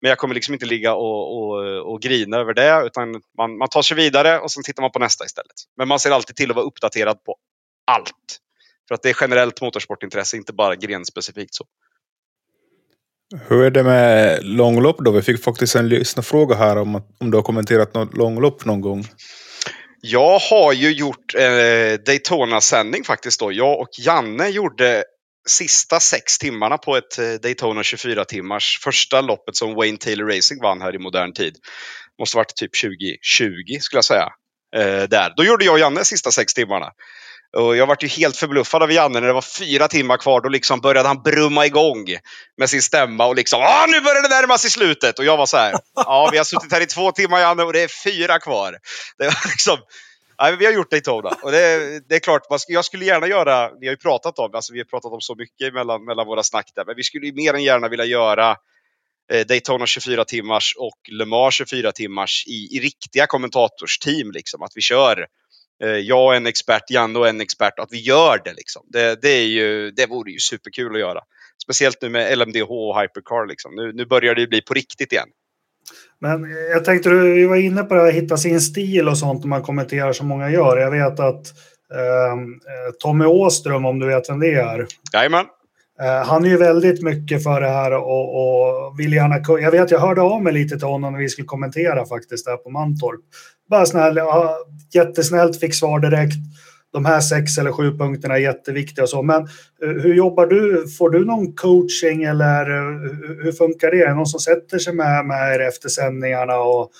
[0.00, 2.82] Men jag kommer liksom inte ligga och, och, och grina över det.
[2.86, 5.56] Utan man, man tar sig vidare och sen tittar man på nästa istället.
[5.76, 7.36] Men man ser alltid till att vara uppdaterad på
[7.86, 8.38] allt.
[8.92, 11.64] För att det är generellt motorsportintresse, inte bara grenspecifikt så.
[13.48, 15.10] Hur är det med långlopp då?
[15.10, 19.04] Vi fick faktiskt en lyssnarfråga här om, om du har kommenterat något långlopp någon gång.
[20.00, 23.52] Jag har ju gjort eh, Daytona-sändning faktiskt då.
[23.52, 25.04] Jag och Janne gjorde
[25.48, 30.62] sista sex timmarna på ett eh, Daytona 24 timmars första loppet som Wayne Taylor Racing
[30.62, 31.56] vann här i modern tid.
[32.18, 34.28] Måste varit typ 2020 skulle jag säga.
[34.76, 35.32] Eh, där.
[35.36, 36.86] Då gjorde jag och Janne sista sex timmarna.
[37.56, 40.40] Och jag vart ju helt förbluffad av Janne när det var fyra timmar kvar.
[40.40, 42.06] Då liksom började han brumma igång
[42.56, 45.18] med sin stämma och liksom ah, nu börjar det närma sig slutet.
[45.18, 47.72] Och jag var så här, ja vi har suttit här i två timmar Janne och
[47.72, 48.76] det är fyra kvar.
[49.18, 49.78] Det var liksom,
[50.40, 51.30] nej, vi har gjort Daytona.
[51.42, 54.72] Och det, det är klart, jag skulle gärna göra, vi har ju pratat om, alltså
[54.72, 57.32] vi har pratat om så mycket mellan, mellan våra snack där, men vi skulle ju
[57.32, 58.56] mer än gärna vilja göra
[59.32, 64.30] eh, Daytona 24 timmars och Le Mans 24 timmars i, i riktiga kommentatorsteam.
[64.30, 64.62] Liksom.
[64.62, 65.26] Att vi kör
[65.86, 68.52] jag och en expert, Janne och en expert, att vi gör det.
[68.52, 68.82] Liksom.
[68.88, 71.20] Det, det, är ju, det vore ju superkul att göra.
[71.62, 73.46] Speciellt nu med LMDH och Hypercar.
[73.46, 73.74] Liksom.
[73.74, 75.28] Nu, nu börjar det bli på riktigt igen.
[76.20, 79.18] Men jag tänkte, du vi var inne på det här att hitta sin stil och
[79.18, 80.76] sånt när man kommenterar som många gör.
[80.76, 81.46] Jag vet att
[81.94, 85.46] ehm, eh, Tommy Åström, om du vet vem det är, Jajamän.
[86.00, 89.60] Eh, Han är ju väldigt mycket för det här och, och vill gärna...
[89.60, 92.56] Jag vet, jag hörde av mig lite till honom när vi skulle kommentera faktiskt där
[92.56, 93.20] på Mantorp.
[93.72, 94.56] Bara snäll, ja,
[94.94, 96.34] jättesnällt, fick svar direkt.
[96.92, 99.22] De här sex eller sju punkterna är jätteviktiga och så.
[99.22, 99.42] Men
[99.82, 100.88] eh, hur jobbar du?
[100.98, 102.84] Får du någon coaching eller eh,
[103.44, 104.02] hur- funkar det?
[104.02, 106.90] Är det någon som sätter sig med, med er efter sändningarna och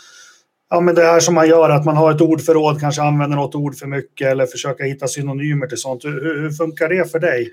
[0.71, 3.55] Ja, men det här som man gör, att man har ett ordförråd, kanske använder något
[3.55, 6.05] ord för mycket eller försöker hitta synonymer till sånt.
[6.05, 7.53] Hur, hur hur funkar det för dig?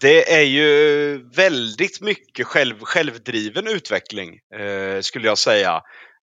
[0.00, 5.80] Det är ju väldigt mycket själv, självdriven utveckling, eh, skulle jag säga.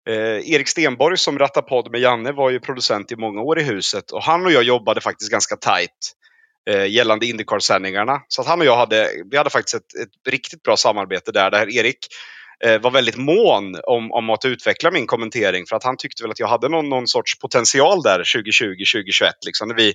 [0.08, 3.62] Eh, Erik Stenborg som rattar podd med Janne var ju producent i många år i
[3.62, 6.12] huset och han och jag jobbade faktiskt ganska tajt
[6.70, 8.22] eh, gällande Indycar-sändningarna.
[8.28, 11.50] Så att han och jag hade, vi hade faktiskt ett, ett riktigt bra samarbete där,
[11.50, 11.98] där Erik
[12.64, 16.30] eh, var väldigt mån om, om att utveckla min kommentering för att han tyckte väl
[16.30, 19.94] att jag hade någon, någon sorts potential där 2020-2021 liksom när vi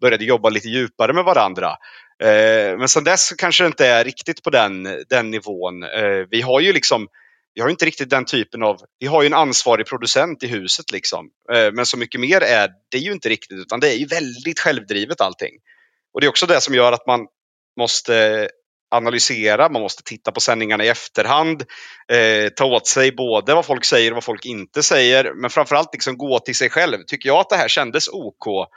[0.00, 1.76] började jobba lite djupare med varandra.
[2.22, 5.82] Eh, men sen dess kanske det inte är riktigt på den, den nivån.
[5.82, 7.08] Eh, vi har ju liksom
[7.56, 10.92] vi har inte riktigt den typen av, vi har ju en ansvarig producent i huset
[10.92, 11.30] liksom.
[11.52, 14.60] Eh, men så mycket mer är det ju inte riktigt utan det är ju väldigt
[14.60, 15.54] självdrivet allting.
[16.14, 17.26] Och det är också det som gör att man
[17.78, 18.48] måste
[18.90, 21.64] analysera, man måste titta på sändningarna i efterhand,
[22.12, 25.92] eh, ta åt sig både vad folk säger och vad folk inte säger, men framförallt
[25.92, 26.98] liksom gå till sig själv.
[27.06, 28.68] Tycker jag att det här kändes OK?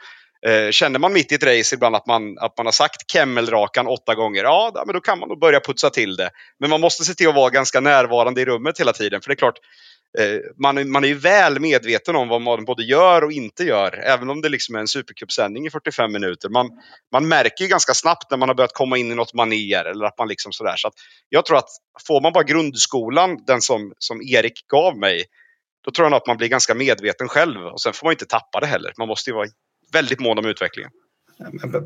[0.46, 3.86] Eh, känner man mitt i ett race ibland att man, att man har sagt kemmelrakan
[3.86, 6.30] åtta gånger, ja men då kan man nog börja putsa till det.
[6.58, 9.20] Men man måste se till att vara ganska närvarande i rummet hela tiden.
[9.20, 9.58] För det är klart,
[10.18, 14.02] eh, man, man är ju väl medveten om vad man både gör och inte gör.
[14.04, 16.48] Även om det liksom är en supercupsändning i 45 minuter.
[16.48, 16.70] Man,
[17.12, 19.84] man märker ju ganska snabbt när man har börjat komma in i något manér.
[19.84, 20.76] eller att man liksom sådär.
[20.76, 20.94] Så att
[21.28, 21.68] jag tror att
[22.06, 25.24] får man bara grundskolan, den som, som Erik gav mig,
[25.84, 27.66] då tror jag att man blir ganska medveten själv.
[27.66, 28.92] Och sen får man inte tappa det heller.
[28.98, 29.46] Man måste ju vara
[29.92, 30.90] väldigt mån om utvecklingen.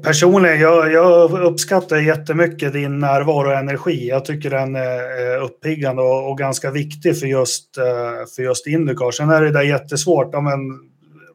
[0.02, 4.08] Personligen, jag, jag uppskattar jättemycket din närvaro och energi.
[4.08, 9.10] Jag tycker den är uppiggande och, och ganska viktig för just, eh, för just Indycar.
[9.10, 10.28] Sen är det där jättesvårt.
[10.32, 10.58] Ja, men,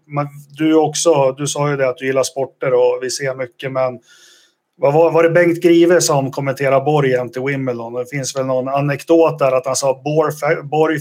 [0.07, 3.71] man, du, också, du sa ju det att du gillar sporter och vi ser mycket,
[3.71, 3.99] men
[4.77, 7.93] vad var, var det Bengt Grive som kommenterade Borgen till Wimbledon?
[7.93, 10.97] Det finns väl någon anekdot där att han sa Borg, Borg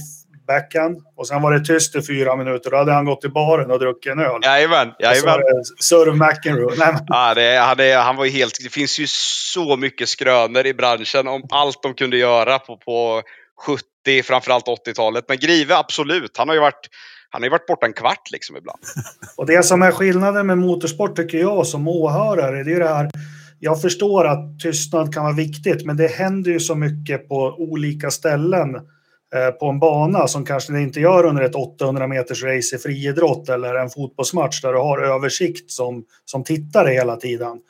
[0.48, 0.96] backhand.
[1.16, 2.70] Och sen var det tyst i fyra minuter.
[2.70, 4.40] Då hade han gått till baren och druckit en öl.
[4.42, 4.88] Jajamän.
[4.98, 5.40] jajamän.
[5.80, 6.74] Serve McEnroe.
[7.06, 8.58] Ja, det, han, är, han var ju helt...
[8.62, 13.22] Det finns ju så mycket skrönor i branschen om allt de kunde göra på, på
[13.66, 15.24] 70, framförallt 80-talet.
[15.28, 16.36] Men Grive, absolut.
[16.38, 16.88] Han har ju varit...
[17.30, 18.78] Han har ju varit borta en kvart liksom ibland.
[19.36, 23.10] Och det som är skillnaden med motorsport tycker jag som åhörare, det är det här
[23.60, 28.10] jag förstår att tystnad kan vara viktigt, men det händer ju så mycket på olika
[28.10, 28.68] ställen
[29.34, 32.78] Eh, på en bana som kanske det inte gör under ett 800 meters race i
[32.78, 37.60] friidrott eller en fotbollsmatch där du har översikt som, som tittare hela tiden.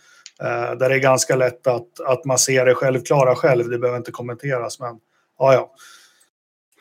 [0.42, 3.98] Eh, där det är ganska lätt att, att man ser det självklara själv, det behöver
[3.98, 4.80] inte kommenteras.
[4.80, 4.96] Men
[5.38, 5.74] ja, ja.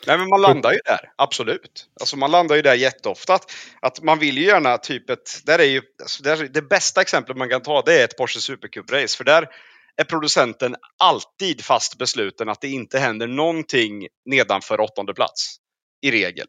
[0.08, 1.86] Nej, men man landar ju där, absolut.
[2.00, 3.34] Alltså man landar ju där jätteofta.
[3.34, 5.42] Att, att man vill ju gärna typ ett...
[5.46, 8.40] Där är ju, alltså där, det bästa exemplet man kan ta det är ett Porsche
[8.40, 9.18] Supercup-race.
[9.18, 9.48] För där
[9.98, 15.58] är producenten alltid fast besluten att det inte händer någonting nedanför åttonde plats.
[16.02, 16.48] I regel.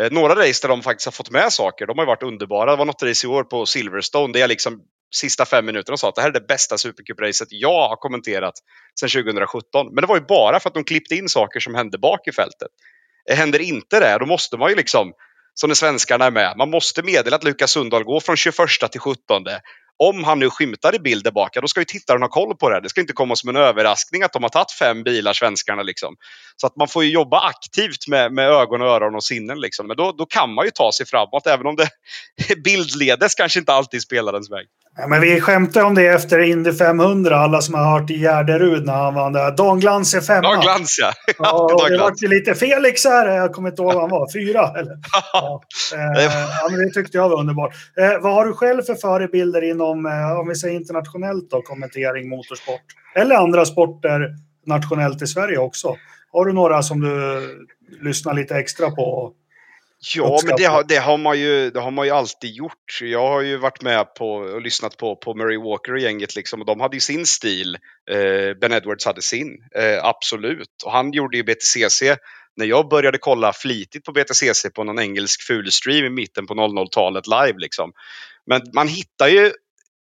[0.00, 2.70] Eh, några race där de faktiskt har fått med saker, de har varit underbara.
[2.70, 4.80] Det var något race i år på Silverstone där jag liksom
[5.14, 8.54] sista fem minuterna sa att det här är det bästa Supercup-racet jag har kommenterat
[9.00, 9.86] sedan 2017.
[9.94, 12.32] Men det var ju bara för att de klippte in saker som hände bak i
[12.32, 12.68] fältet.
[13.30, 15.12] Eh, händer inte det, då måste man ju liksom
[15.54, 16.54] som när svenskarna är med.
[16.56, 18.56] Man måste meddela att Lukas Sundahl går från 21
[18.90, 19.44] till 17
[19.98, 22.70] om han nu skymtar i bild där bak, då ska ju tittaren ha koll på
[22.70, 22.80] det.
[22.80, 25.82] Det ska inte komma som en överraskning att de har tagit fem bilar, svenskarna.
[25.82, 26.16] Liksom.
[26.56, 29.60] Så att man får ju jobba aktivt med, med ögon, öron och sinnen.
[29.60, 29.86] Liksom.
[29.86, 31.88] Men då, då kan man ju ta sig framåt, även om det
[32.64, 34.66] bildledes kanske inte alltid spelar ens väg.
[34.96, 38.86] Ja, men vi skämtade om det efter Indy 500, alla som har hört i Gärderud
[38.86, 39.56] när han vann där.
[39.56, 40.42] Dan Glans är femma.
[40.42, 41.12] Dan Glans ja.
[41.38, 44.72] ja det var ju lite Felix här, jag kommer inte ihåg vad han var, fyra
[44.78, 44.92] eller?
[45.32, 45.62] Ja.
[45.94, 47.74] Eh, ja, men det tyckte jag var underbart.
[47.96, 52.28] Eh, vad har du själv för förebilder inom, eh, om vi säger internationellt då, kommentering,
[52.28, 52.86] motorsport?
[53.14, 54.34] Eller andra sporter
[54.66, 55.96] nationellt i Sverige också?
[56.32, 57.40] Har du några som du
[58.02, 59.32] lyssnar lite extra på?
[60.14, 62.98] Ja, men det har, det, har man ju, det har man ju alltid gjort.
[63.00, 66.60] Jag har ju varit med på och lyssnat på, på Murray Walker och gänget liksom,
[66.60, 67.78] och de hade ju sin stil.
[68.10, 70.82] Eh, ben Edwards hade sin, eh, absolut.
[70.84, 72.02] Och han gjorde ju BTCC
[72.56, 77.26] när jag började kolla flitigt på BTCC på någon engelsk fulstream i mitten på 00-talet
[77.26, 77.92] live liksom.
[78.46, 79.52] Men man hittar ju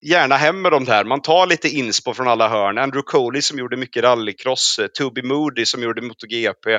[0.05, 1.05] gärna hem med de där.
[1.05, 2.79] Man tar lite inspo från alla hörn.
[2.79, 6.79] Andrew Coley som gjorde mycket rallycross, eh, Toby Moody som gjorde MotoGP.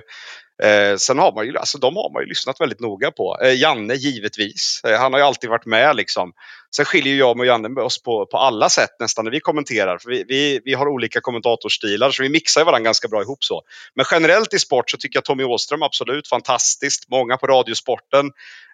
[0.63, 3.37] Eh, sen har man ju, alltså de har man ju lyssnat väldigt noga på.
[3.43, 6.33] Eh, Janne givetvis, eh, han har ju alltid varit med liksom.
[6.75, 9.97] Sen skiljer jag och Janne med oss på, på alla sätt nästan när vi kommenterar.
[9.97, 13.61] För vi, vi, vi har olika kommentatorstilar så vi mixar varandra ganska bra ihop så.
[13.95, 17.09] Men generellt i sport så tycker jag Tommy Åström absolut fantastiskt.
[17.09, 18.31] Många på Radiosporten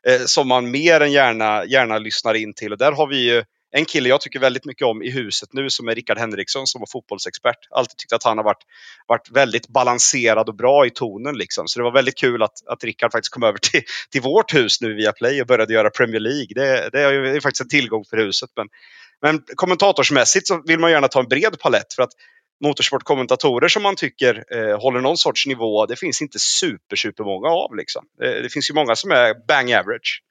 [0.07, 2.71] eh, som man mer än gärna, gärna lyssnar in till.
[2.71, 5.69] Och där har vi ju en kille jag tycker väldigt mycket om i huset nu
[5.69, 7.57] som är Rickard Henriksson som var fotbollsexpert.
[7.69, 8.63] Alltid tyckt att han har varit,
[9.07, 11.37] varit väldigt balanserad och bra i tonen.
[11.37, 11.67] Liksom.
[11.67, 13.81] Så det var väldigt kul att, att Rickard faktiskt kom över till,
[14.11, 16.47] till vårt hus nu via Play och började göra Premier League.
[16.55, 18.49] Det, det är ju faktiskt en tillgång för huset.
[18.55, 18.67] Men,
[19.21, 22.11] men kommentatorsmässigt så vill man gärna ta en bred palett för att
[22.63, 27.47] motorsportkommentatorer som man tycker eh, håller någon sorts nivå, det finns inte super, super många
[27.47, 27.75] av.
[27.75, 28.05] Liksom.
[28.19, 30.21] Det, det finns ju många som är bang average.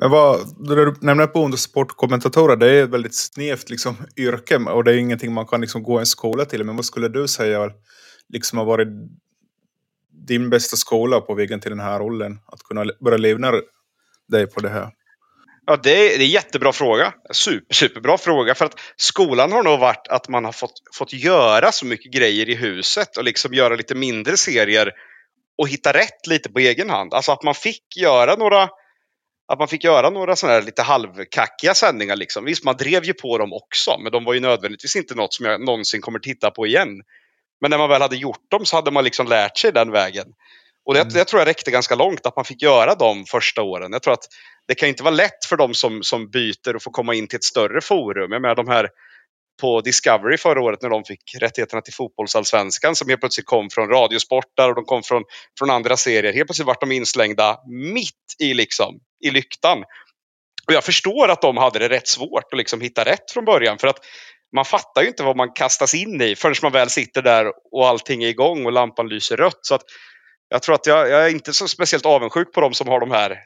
[0.00, 4.92] Men vad, du nämner på motorsportkommentatorer, det är ett väldigt snävt liksom, yrke och det
[4.92, 6.64] är ingenting man kan liksom, gå en skola till.
[6.64, 7.70] Men vad skulle du säga
[8.28, 8.88] liksom, har varit
[10.26, 12.38] din bästa skola på vägen till den här rollen?
[12.46, 13.52] Att kunna börja livna
[14.28, 14.90] dig på det här?
[15.66, 17.14] Ja, det är, det är en jättebra fråga.
[17.32, 18.54] Super, superbra fråga.
[18.54, 22.48] För att skolan har nog varit att man har fått, fått göra så mycket grejer
[22.48, 24.92] i huset och liksom göra lite mindre serier
[25.58, 27.14] och hitta rätt lite på egen hand.
[27.14, 28.68] Alltså att man fick göra några
[29.48, 32.16] att man fick göra några sådana här lite halvkackiga sändningar.
[32.16, 32.44] Liksom.
[32.44, 35.46] Visst, man drev ju på dem också, men de var ju nödvändigtvis inte något som
[35.46, 36.88] jag någonsin kommer titta på igen.
[37.60, 40.26] Men när man väl hade gjort dem så hade man liksom lärt sig den vägen.
[40.84, 41.12] Och det, mm.
[41.12, 43.92] det tror jag räckte ganska långt att man fick göra dem första åren.
[43.92, 44.24] Jag tror att
[44.68, 47.36] det kan inte vara lätt för dem som, som byter och får komma in till
[47.36, 48.32] ett större forum.
[48.32, 48.88] Jag menar de här
[49.60, 53.88] på Discovery förra året när de fick rättigheterna till fotbollsallsvenskan som helt plötsligt kom från
[53.88, 55.24] radiosportar och de kom från,
[55.58, 56.32] från andra serier.
[56.32, 57.58] Helt plötsligt vart de inslängda
[57.94, 59.78] mitt i, liksom, i lyktan.
[60.66, 63.78] Och jag förstår att de hade det rätt svårt att liksom hitta rätt från början
[63.78, 63.98] för att
[64.56, 67.88] man fattar ju inte vad man kastas in i förrän man väl sitter där och
[67.88, 69.58] allting är igång och lampan lyser rött.
[69.62, 69.82] Så att
[70.48, 73.10] jag tror att jag, jag är inte så speciellt avundsjuk på de som har de
[73.10, 73.38] här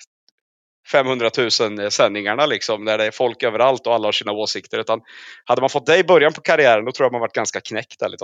[0.86, 4.78] 500 000 sändningarna liksom, där det är folk överallt och alla har sina åsikter.
[4.78, 5.00] Utan
[5.44, 8.02] hade man fått det i början på karriären, då tror jag man varit ganska knäckt.
[8.02, 8.20] Ärligt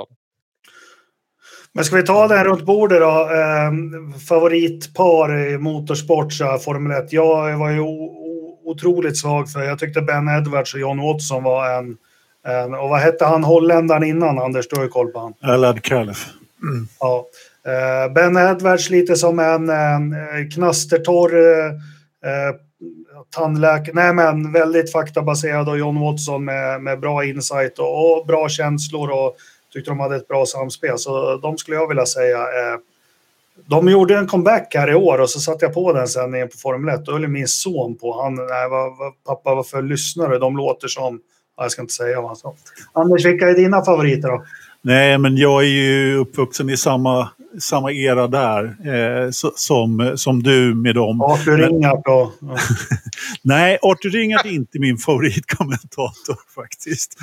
[1.72, 3.30] Men ska vi ta den runt bordet då?
[3.32, 3.72] Eh,
[4.28, 7.12] favoritpar i motorsport, så Formel 1.
[7.12, 7.80] Jag var ju
[8.64, 11.96] otroligt svag för, jag tyckte Ben Edwards och John Watson var en,
[12.46, 14.68] en och vad hette han holländaren innan, Anders?
[14.68, 15.34] Du har ju koll på han.
[15.40, 16.26] Alad Kalef.
[16.62, 16.88] Mm.
[17.00, 17.26] Ja.
[17.66, 20.14] Eh, ben Edwards lite som en, en
[20.50, 21.74] knastertorr eh, Eh,
[22.24, 22.56] Eh,
[23.30, 28.48] tandläkare, nej men väldigt faktabaserad och John Watson med, med bra insight och, och, bra
[28.48, 29.36] känslor och
[29.72, 30.98] tyckte de hade ett bra samspel.
[30.98, 32.78] Så de skulle jag vilja säga eh,
[33.66, 36.56] de gjorde en comeback här i år och så satte jag på den sändningen på
[36.56, 38.22] Formel 1 Då höll min son på.
[38.22, 40.38] Han, nej, vad, vad, pappa varför lyssnar du?
[40.38, 41.20] De låter som,
[41.56, 42.54] jag ska inte säga vad han sa.
[42.92, 44.44] Anders, vilka är dina favoriter då?
[44.82, 50.74] Nej, men jag är ju uppvuxen i samma samma era där eh, som, som du
[50.74, 51.20] med dem.
[51.20, 52.32] Arthur Ringart då?
[52.40, 52.56] Ja.
[53.42, 57.16] Nej, Arthur Ringart är inte min favoritkommentator faktiskt.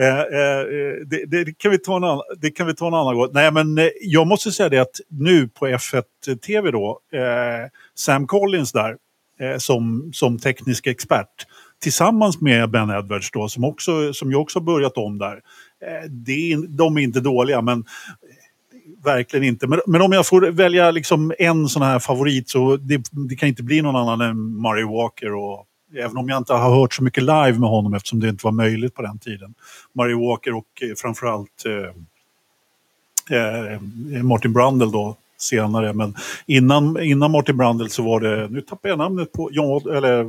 [0.00, 0.64] Eh, eh,
[1.06, 3.28] det, det, kan vi ta en annan, det kan vi ta en annan gång.
[3.32, 6.02] Nej, men eh, jag måste säga det att nu på F1
[6.46, 8.96] TV då, eh, Sam Collins där
[9.40, 11.46] eh, som, som teknisk expert
[11.82, 15.40] tillsammans med Ben Edwards då som, också, som ju också börjat om där.
[15.82, 19.66] Eh, det är, de är inte dåliga men eh, verkligen inte.
[19.66, 23.48] Men, men, om jag får välja liksom en sån här favorit så det, det kan
[23.48, 25.34] inte bli någon annan än Murray Walker.
[25.34, 28.46] Och, även om jag inte har hört så mycket live med honom eftersom det inte
[28.46, 29.54] var möjligt på den tiden.
[29.92, 33.80] Murray Walker och eh, framförallt eh, eh,
[34.22, 35.92] Martin Brundle då senare.
[35.92, 36.14] Men
[36.46, 40.24] innan, innan Martin Brundle så var det, nu tappar jag namnet på, John, eller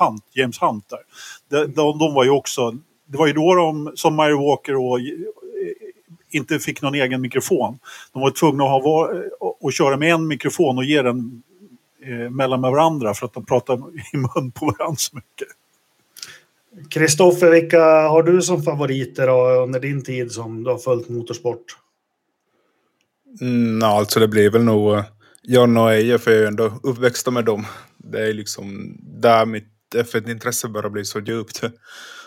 [0.00, 1.00] Hunt, James Hunt där.
[1.48, 2.76] De, de, de var ju också,
[3.12, 4.98] det var ju då de, som Murray Walker och
[6.30, 7.78] inte fick någon egen mikrofon.
[8.12, 9.12] De var tvungna att, ha,
[9.64, 11.42] att köra med en mikrofon och ge den
[12.04, 15.48] eh, mellan varandra för att de pratade i mun på varandra så mycket.
[16.90, 21.64] Kristoffer, vilka har du som favoriter då, under din tid som du har följt motorsport?
[23.40, 25.04] Mm, alltså det blir väl nog uh,
[25.42, 27.66] John och Eje, för jag är ju ändå uppväxt med dem.
[27.96, 31.60] Det är liksom där mitt F1-intresse börjar bli så djupt.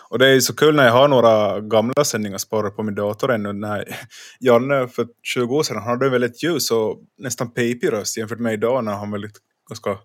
[0.08, 3.32] Och det är så kul när jag har några gamla sändningar sparade på min dator
[3.32, 3.52] ännu.
[3.52, 3.96] När
[4.40, 8.52] Janne för 20 år sedan hade en väldigt ljus och nästan pipig röst jämfört med
[8.52, 9.36] idag när han har väldigt
[9.68, 9.98] ganska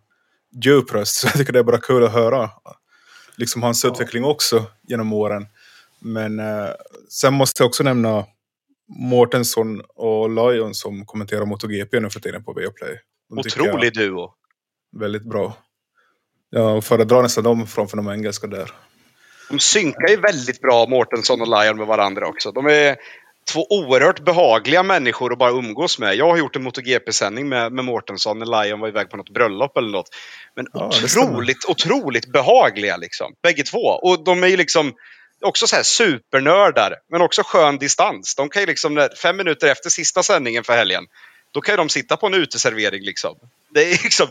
[0.65, 1.15] djup röst.
[1.19, 2.49] Så jag tycker det är bara kul att höra
[3.35, 3.91] liksom hans ja.
[3.91, 5.47] utveckling också genom åren.
[5.99, 6.69] Men eh,
[7.09, 8.25] sen måste jag också nämna
[8.87, 12.99] Mårtensson och Lion som kommenterar MotoGP nu för tiden på Viaplay.
[13.29, 14.33] Otrolig duo!
[14.99, 15.57] Väldigt bra.
[16.49, 18.71] Jag föredrar nästan dem framför de engelska där.
[19.51, 22.51] De synkar ju väldigt bra, Mårtensson och Lion, med varandra också.
[22.51, 22.97] De är
[23.51, 26.15] två oerhört behagliga människor att bara umgås med.
[26.15, 29.77] Jag har gjort en MotoGP-sändning med, med Mårtensson när Lion var iväg på något bröllop
[29.77, 30.09] eller något.
[30.55, 33.33] Men ja, otroligt, otroligt behagliga liksom.
[33.41, 33.79] Bägge två.
[33.79, 34.93] Och de är ju liksom
[35.41, 38.35] också så här supernördar, men också skön distans.
[38.35, 41.05] De kan ju liksom, fem minuter efter sista sändningen för helgen,
[41.51, 43.35] då kan ju de sitta på en uteservering liksom.
[43.69, 44.27] Det är liksom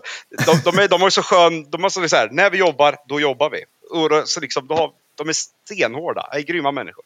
[0.47, 2.97] de, de, är, de har så skön, de har så, så här, när vi jobbar,
[3.09, 3.65] då jobbar vi.
[3.91, 4.91] Och så liksom, då har,
[5.21, 7.05] de är stenhårda, är grymma människor.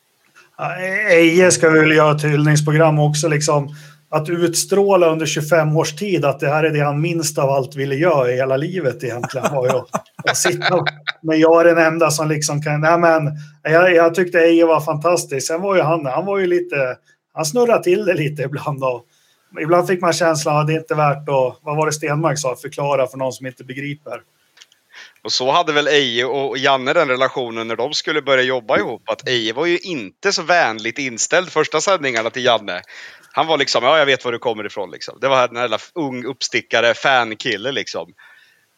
[1.11, 3.75] Eje ska vi väl göra ett hyllningsprogram också, liksom.
[4.09, 7.77] Att utstråla under 25 års tid att det här är det han minst av allt
[7.77, 9.53] ville göra i hela livet egentligen.
[9.53, 9.87] Var jag,
[10.25, 10.85] att sitta,
[11.23, 12.81] men jag är den enda som liksom kan...
[12.81, 13.31] Nej, men,
[13.63, 15.47] jag, jag tyckte Eje var fantastisk.
[15.47, 16.97] Sen var ju han, han var ju lite...
[17.33, 18.85] Han snurrade till det lite ibland.
[18.85, 19.05] Och,
[19.61, 22.57] ibland fick man känslan att det inte är värt att, vad var det Stenmark sa,
[22.57, 24.21] förklara för någon som inte begriper.
[25.25, 29.09] Och så hade väl Eje och Janne den relationen när de skulle börja jobba ihop.
[29.09, 32.83] Att Eje var ju inte så vänligt inställd första sändningarna till Janne.
[33.33, 35.19] Han var liksom, ja jag vet var du kommer ifrån liksom.
[35.21, 38.13] Det var en jävla ung uppstickare, fankille liksom.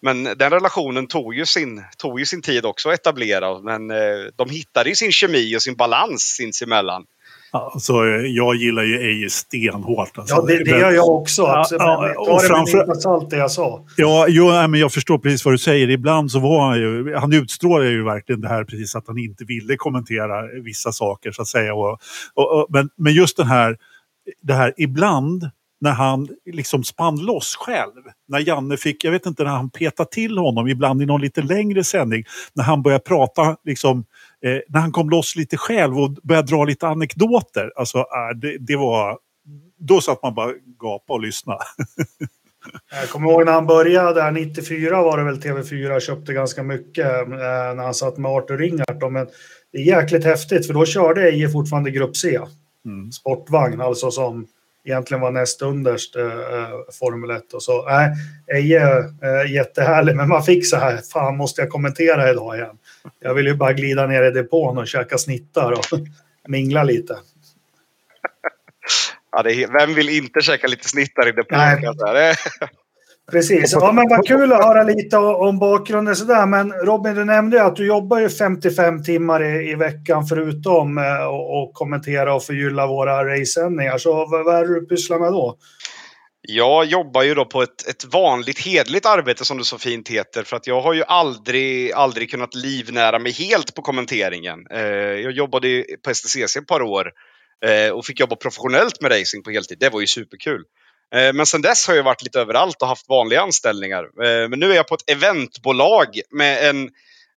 [0.03, 3.61] Men den relationen tog ju sin, tog ju sin tid också att etablera.
[3.61, 7.05] Men eh, de hittade ju sin kemi och sin balans sinsemellan.
[7.61, 10.19] Alltså, jag gillar ju Eje stenhårt.
[10.19, 10.35] Alltså.
[10.35, 11.43] Ja, det, det gör jag också.
[11.43, 11.81] Ja, Absolut.
[11.81, 13.85] ja, Men och framför- salt det jag sa.
[13.97, 15.91] Ja, jo, nej, men jag förstår precis vad du säger.
[15.91, 19.45] Ibland så var han ju, han utstrålar ju verkligen det här precis att han inte
[19.45, 21.75] ville kommentera vissa saker så att säga.
[21.75, 21.99] Och,
[22.35, 23.77] och, och, men, men just den här,
[24.43, 25.51] det här ibland
[25.81, 27.93] när han liksom spann loss själv.
[28.29, 31.43] När Janne fick, jag vet inte när han petade till honom, ibland i någon lite
[31.43, 32.25] längre sändning.
[32.55, 34.05] När han började prata, liksom,
[34.45, 37.73] eh, när han kom loss lite själv och började dra lite anekdoter.
[37.77, 39.19] Alltså, äh, det, det var,
[39.79, 41.59] då satt man bara gapa och lyssna.
[43.01, 47.07] Jag kommer ihåg när han började, där 94 var det väl TV4 köpte ganska mycket
[47.07, 49.13] eh, när han satt med Arthur Ringart.
[49.13, 49.27] Men
[49.73, 52.39] det är jäkligt häftigt för då körde Eje fortfarande Grupp C.
[52.85, 53.13] Mm.
[53.13, 54.47] Sportvagn, alltså som
[54.87, 57.53] egentligen var näst underst eh, eh, Formel 1.
[57.53, 58.13] Och så, nej,
[58.55, 62.79] Eje eh, jättehärlig, men man fick så här, fan måste jag kommentera idag igen?
[63.21, 65.85] Jag vill ju bara glida ner i depån och käka snittar och
[66.49, 67.17] mingla lite.
[69.33, 71.59] Ja, är, vem vill inte käka lite snittar i depån?
[71.59, 71.81] Nej.
[71.81, 72.37] Det-
[73.31, 73.73] Precis.
[73.73, 76.47] Ja, men vad kul att höra lite om bakgrunden sådär.
[76.47, 80.99] Men Robin, du nämnde ju att du jobbar ju 55 timmar i, i veckan förutom
[80.99, 83.99] eh, och, och kommentera och förgylla våra racesändningar.
[83.99, 85.57] Så vad, vad är det du pysslar med då?
[86.49, 90.43] Jag jobbar ju då på ett, ett vanligt hedligt arbete som det så fint heter.
[90.43, 94.67] För att jag har ju aldrig, aldrig kunnat livnära mig helt på kommenteringen.
[94.71, 97.13] Eh, jag jobbade på STCC ett par år
[97.65, 99.79] eh, och fick jobba professionellt med racing på heltid.
[99.81, 100.65] Det var ju superkul.
[101.15, 104.05] Eh, men sen dess har jag varit lite överallt och haft vanliga anställningar.
[104.05, 106.91] Eh, men nu är jag på ett eventbolag med en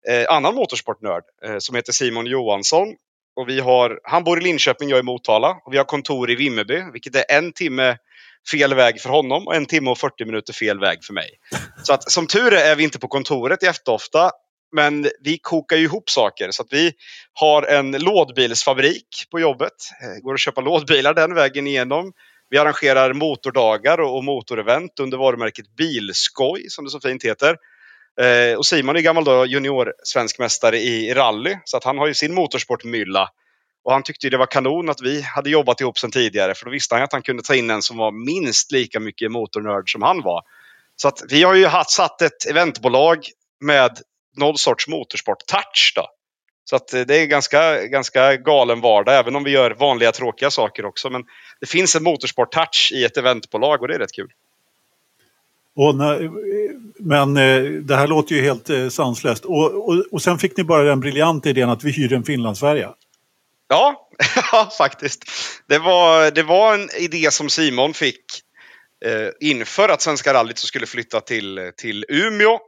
[0.09, 2.89] eh, annan motorsportnörd eh, som heter Simon Johansson.
[3.37, 5.57] Och vi har, han bor i Linköping, jag är i Motala.
[5.65, 7.97] Och vi har kontor i Vimmerby, vilket är en timme
[8.51, 11.31] fel väg för honom och en timme och 40 minuter fel väg för mig.
[11.83, 14.31] Så att som tur är är vi inte på kontoret i Efterofta,
[14.73, 16.51] men vi kokar ju ihop saker.
[16.51, 16.93] Så att vi
[17.33, 19.73] har en lådbilsfabrik på jobbet.
[20.01, 22.13] Det Går att köpa lådbilar den vägen igenom.
[22.51, 27.57] Vi arrangerar motordagar och motorevent under varumärket Bilskoj, som det så fint heter.
[28.21, 31.99] Eh, och Simon är gammal då junior svensk mästare i, i rally, så att han
[31.99, 33.29] har ju sin motorsportmylla.
[33.89, 36.65] Och han tyckte ju det var kanon att vi hade jobbat ihop sedan tidigare, för
[36.65, 39.93] då visste han att han kunde ta in en som var minst lika mycket motornörd
[39.93, 40.43] som han var.
[40.97, 43.19] Så att vi har ju haft, satt ett eventbolag
[43.61, 43.99] med
[44.37, 46.07] någon sorts motorsport-touch då.
[46.65, 50.51] Så att eh, det är ganska, ganska galen vardag, även om vi gör vanliga tråkiga
[50.51, 51.11] saker också.
[51.11, 51.25] Men
[51.61, 54.31] det finns en motorsport-touch i ett eventbolag och det är rätt kul.
[55.77, 56.31] Och när,
[57.01, 59.45] men eh, det här låter ju helt eh, sanslöst.
[59.45, 62.95] Och, och, och sen fick ni bara den briljanta idén att vi hyr en Finlandsfärja.
[64.53, 65.25] Ja, faktiskt.
[65.69, 68.25] Det var, det var en idé som Simon fick
[69.05, 72.59] eh, inför att Svenska rallyt skulle flytta till, till Umeå.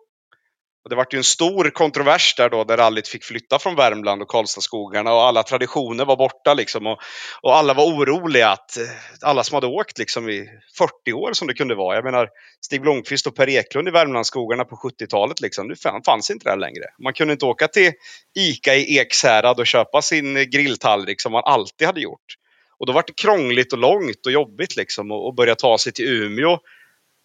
[0.84, 4.22] Och det var ju en stor kontrovers där då, där rallyt fick flytta från Värmland
[4.22, 6.86] och Karlstadskogarna och alla traditioner var borta liksom.
[6.86, 6.98] Och,
[7.42, 8.84] och alla var oroliga att eh,
[9.22, 11.96] alla som hade åkt liksom i 40 år som det kunde vara.
[11.96, 12.28] Jag menar
[12.64, 15.68] Stig Blomqvist och Per Eklund i Värmlandsskogarna på 70-talet liksom.
[15.68, 15.74] Nu
[16.06, 16.84] fanns inte det här längre.
[17.02, 17.92] Man kunde inte åka till
[18.38, 22.36] Ica i Ekshärad och köpa sin eh, grilltallrik som man alltid hade gjort.
[22.78, 25.92] Och då var det krångligt och långt och jobbigt liksom och, och börja ta sig
[25.92, 26.58] till Umeå.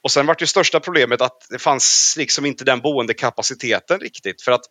[0.06, 4.42] Och sen var det största problemet att det fanns liksom inte den boendekapaciteten riktigt.
[4.42, 4.62] För att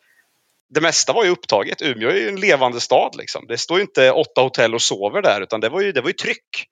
[0.75, 1.83] det mesta var ju upptaget.
[1.83, 3.15] Umeå är ju en levande stad.
[3.19, 3.47] Liksom.
[3.47, 6.09] Det står ju inte åtta hotell och sover där, utan det var ju, det var
[6.09, 6.67] ju tryck.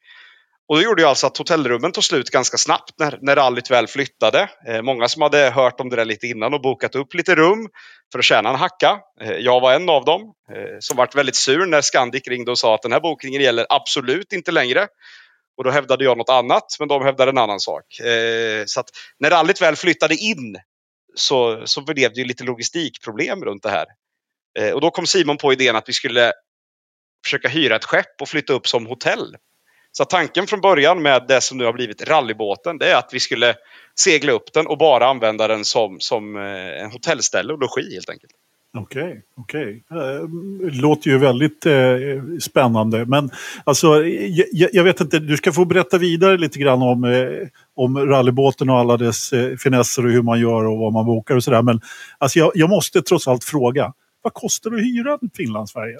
[0.68, 3.86] Och det gjorde ju alltså att hotellrummen tog slut ganska snabbt när, när rallyt väl
[3.86, 4.48] flyttade.
[4.68, 7.68] Eh, många som hade hört om det där lite innan och bokat upp lite rum
[8.12, 8.98] för att tjäna en hacka.
[9.20, 10.22] Eh, jag var en av dem
[10.56, 13.66] eh, som vart väldigt sur när Scandic ringde och sa att den här bokningen gäller
[13.68, 14.86] absolut inte längre.
[15.56, 18.00] Och då hävdade jag något annat, men de hävdade en annan sak.
[18.00, 20.56] Eh, så att när rallyt väl flyttade in
[21.14, 23.86] så, så blev det ju lite logistikproblem runt det här.
[24.58, 26.32] Eh, och då kom Simon på idén att vi skulle
[27.24, 29.36] försöka hyra ett skepp och flytta upp som hotell.
[29.92, 33.20] Så tanken från början med det som nu har blivit rallybåten, det är att vi
[33.20, 33.54] skulle
[33.98, 38.10] segla upp den och bara använda den som, som eh, en hotellställe och logi helt
[38.10, 38.32] enkelt.
[38.78, 39.84] Okej, okej.
[40.60, 43.06] Det låter ju väldigt eh, spännande.
[43.06, 43.30] Men
[43.64, 47.98] alltså, jag, jag vet inte, du ska få berätta vidare lite grann om, eh, om
[47.98, 51.44] rallybåten och alla dess eh, finesser och hur man gör och vad man bokar och
[51.44, 51.62] sådär.
[51.62, 51.80] Men
[52.18, 53.92] alltså, jag, jag måste trots allt fråga,
[54.22, 55.96] vad kostar det att hyra en Finlandsfärja?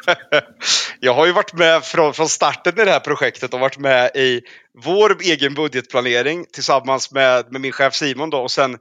[1.00, 4.10] jag har ju varit med från, från starten i det här projektet och varit med
[4.14, 4.40] i
[4.84, 8.78] vår egen budgetplanering tillsammans med, med min chef Simon då och sen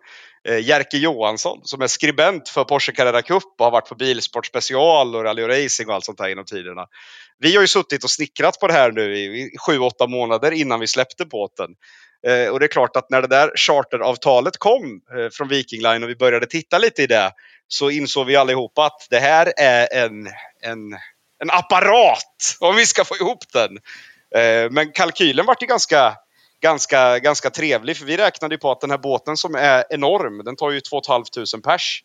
[0.47, 4.45] Eh, Jerker Johansson som är skribent för Porsche Carrera Cup och har varit på Bilsport
[4.45, 6.85] Special och Rally och Racing och allt sånt här genom tiderna.
[7.39, 10.79] Vi har ju suttit och snickrat på det här nu i sju, åtta månader innan
[10.79, 11.69] vi släppte båten.
[12.27, 16.03] Eh, och det är klart att när det där charteravtalet kom eh, från Viking Line
[16.03, 17.31] och vi började titta lite i det
[17.67, 20.27] så insåg vi allihopa att det här är en,
[20.61, 20.93] en,
[21.41, 23.77] en apparat om vi ska få ihop den.
[24.35, 26.15] Eh, men kalkylen vart ju ganska,
[26.61, 30.55] ganska, ganska trevlig för vi räknade på att den här båten som är enorm, den
[30.55, 31.25] tar ju 2 500
[31.63, 32.03] pers.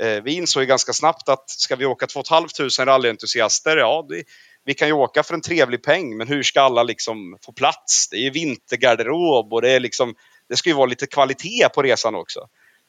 [0.00, 4.24] Eh, vi insåg ju ganska snabbt att ska vi åka 2 500 rallyentusiaster, ja det,
[4.64, 8.08] vi kan ju åka för en trevlig peng, men hur ska alla liksom få plats?
[8.08, 10.14] Det är ju vintergarderob och det är liksom,
[10.48, 12.40] det ska ju vara lite kvalitet på resan också.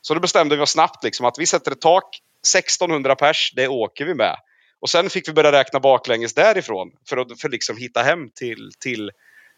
[0.01, 2.21] Så då bestämde vi oss snabbt liksom att vi sätter ett tak,
[2.55, 4.35] 1600 pers, det åker vi med.
[4.79, 8.71] Och sen fick vi börja räkna baklänges därifrån för att för liksom hitta hem till,
[8.79, 9.11] till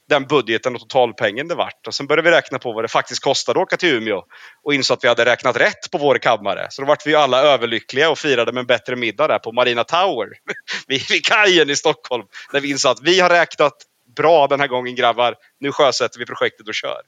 [0.10, 1.88] den budgeten och totalpengen det vart.
[1.88, 4.24] Och sen började vi räkna på vad det faktiskt kostade att åka till Umeå
[4.64, 6.68] och insåg att vi hade räknat rätt på vår kammare.
[6.70, 9.84] Så då vart vi alla överlyckliga och firade med en bättre middag där på Marina
[9.84, 10.28] Tower
[10.88, 12.24] vid, kajen i Stockholm.
[12.52, 13.74] Där vi insåg att vi har räknat
[14.16, 15.36] bra den här gången grabbar.
[15.60, 17.02] Nu sjösätter vi projektet och kör.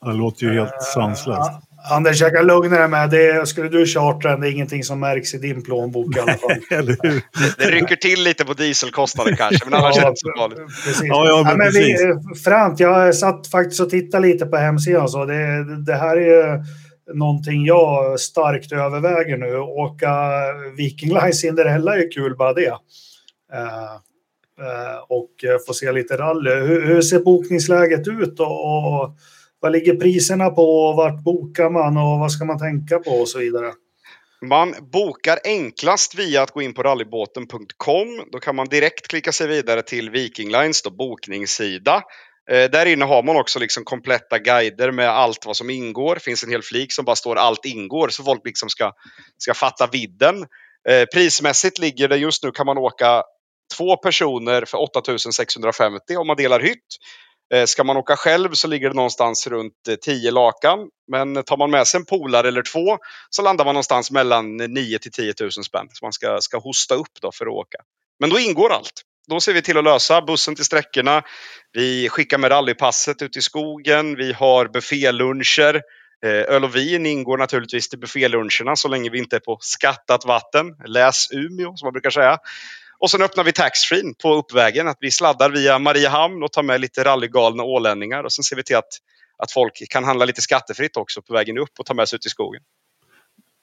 [0.00, 1.50] Det låter ju helt sanslöst.
[1.90, 3.48] Anders, jag kan lugna dig med det.
[3.48, 6.50] Skulle du chartra det är ingenting som märks i din plånbok i alla fall.
[6.78, 7.12] Eller hur?
[7.12, 10.58] Det, det rycker till lite på dieselkostnaden kanske, men annars är det inte så farligt.
[11.02, 12.44] Ja, ja, men Ja, men vi, precis.
[12.44, 15.08] Frant, jag satt faktiskt och tittade lite på hemsidan.
[15.08, 16.64] Så det, det här är
[17.14, 19.58] någonting jag starkt överväger nu.
[19.58, 20.12] Åka
[20.76, 22.76] Viking Line Cinderella är kul bara det.
[23.52, 23.94] Eh,
[24.60, 25.30] eh, och
[25.66, 26.50] få se lite rally.
[26.50, 29.16] Hur, hur ser bokningsläget ut och, och
[29.60, 30.62] vad ligger priserna på?
[30.62, 33.72] Och vart bokar man och vad ska man tänka på och så vidare?
[34.42, 38.24] Man bokar enklast via att gå in på rallybåten.com.
[38.32, 42.02] Då kan man direkt klicka sig vidare till Viking Lines då, bokningssida.
[42.50, 46.14] Eh, där inne har man också liksom kompletta guider med allt vad som ingår.
[46.14, 48.92] Det finns en hel flik som bara står allt ingår så folk liksom ska,
[49.38, 50.46] ska fatta vidden.
[50.88, 53.22] Eh, prismässigt ligger det just nu kan man åka
[53.76, 56.86] två personer för 8650 om man delar hytt.
[57.54, 60.78] Eh, ska man åka själv så ligger det någonstans runt eh, 10 lakan.
[61.10, 62.98] Men tar man med sig en polare eller två
[63.30, 65.88] så landar man någonstans mellan 9 till 10 000 spänn.
[65.92, 67.78] Så man ska, ska hosta upp då för att åka.
[68.20, 69.02] Men då ingår allt.
[69.28, 71.22] Då ser vi till att lösa bussen till sträckorna.
[71.72, 74.16] Vi skickar med rallypasset ut i skogen.
[74.16, 75.82] Vi har bufféluncher.
[76.24, 80.24] Eh, öl och vin ingår naturligtvis till bufféluncherna så länge vi inte är på skattat
[80.24, 80.66] vatten.
[80.86, 82.38] Läs Umeå som man brukar säga.
[82.98, 84.88] Och sen öppnar vi taxfree på uppvägen.
[84.88, 88.24] Att vi sladdar via Mariehamn och tar med lite rallygalna ålänningar.
[88.24, 88.88] Och sen ser vi till att,
[89.38, 92.26] att folk kan handla lite skattefritt också på vägen upp och ta med sig ut
[92.26, 92.62] i skogen.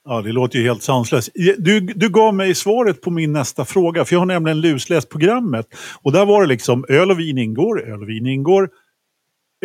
[0.05, 1.29] Ja, det låter ju helt sanslöst.
[1.57, 5.67] Du, du gav mig svaret på min nästa fråga, för jag har nämligen lusläst programmet.
[6.01, 8.69] Och där var det liksom öl och vin ingår, öl och vin ingår,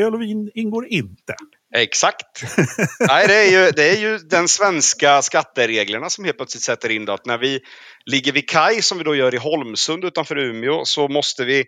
[0.01, 1.35] öl och vin ingår inte.
[1.75, 2.43] Exakt.
[3.01, 7.05] Nej, det, är ju, det är ju den svenska skattereglerna som helt plötsligt sätter in
[7.05, 7.61] då att när vi
[8.07, 11.65] ligger vid kaj som vi då gör i Holmsund utanför Umeå så måste vi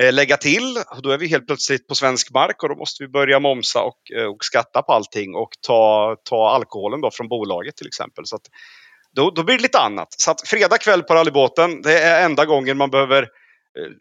[0.00, 0.76] eh, lägga till.
[0.96, 3.82] Och Då är vi helt plötsligt på svensk mark och då måste vi börja momsa
[3.82, 8.26] och, eh, och skatta på allting och ta, ta alkoholen då från bolaget till exempel.
[8.26, 8.46] Så att,
[9.16, 10.08] då, då blir det lite annat.
[10.12, 13.28] Så att fredag kväll på rallybåten, det är enda gången man behöver eh,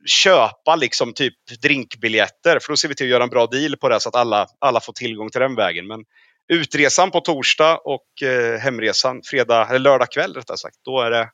[0.06, 2.60] köpa liksom typ drinkbiljetter.
[2.60, 4.48] För då ser vi till att göra en bra deal på det så att alla,
[4.60, 5.88] alla får tillgång till den vägen.
[5.88, 6.04] Men
[6.48, 11.30] utresan på torsdag och eh, hemresan fredag, eller lördag kväll rättare sagt, då, är det,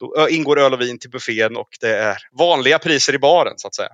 [0.00, 3.68] då ingår öl och vin till buffén och det är vanliga priser i baren så
[3.68, 3.90] att säga.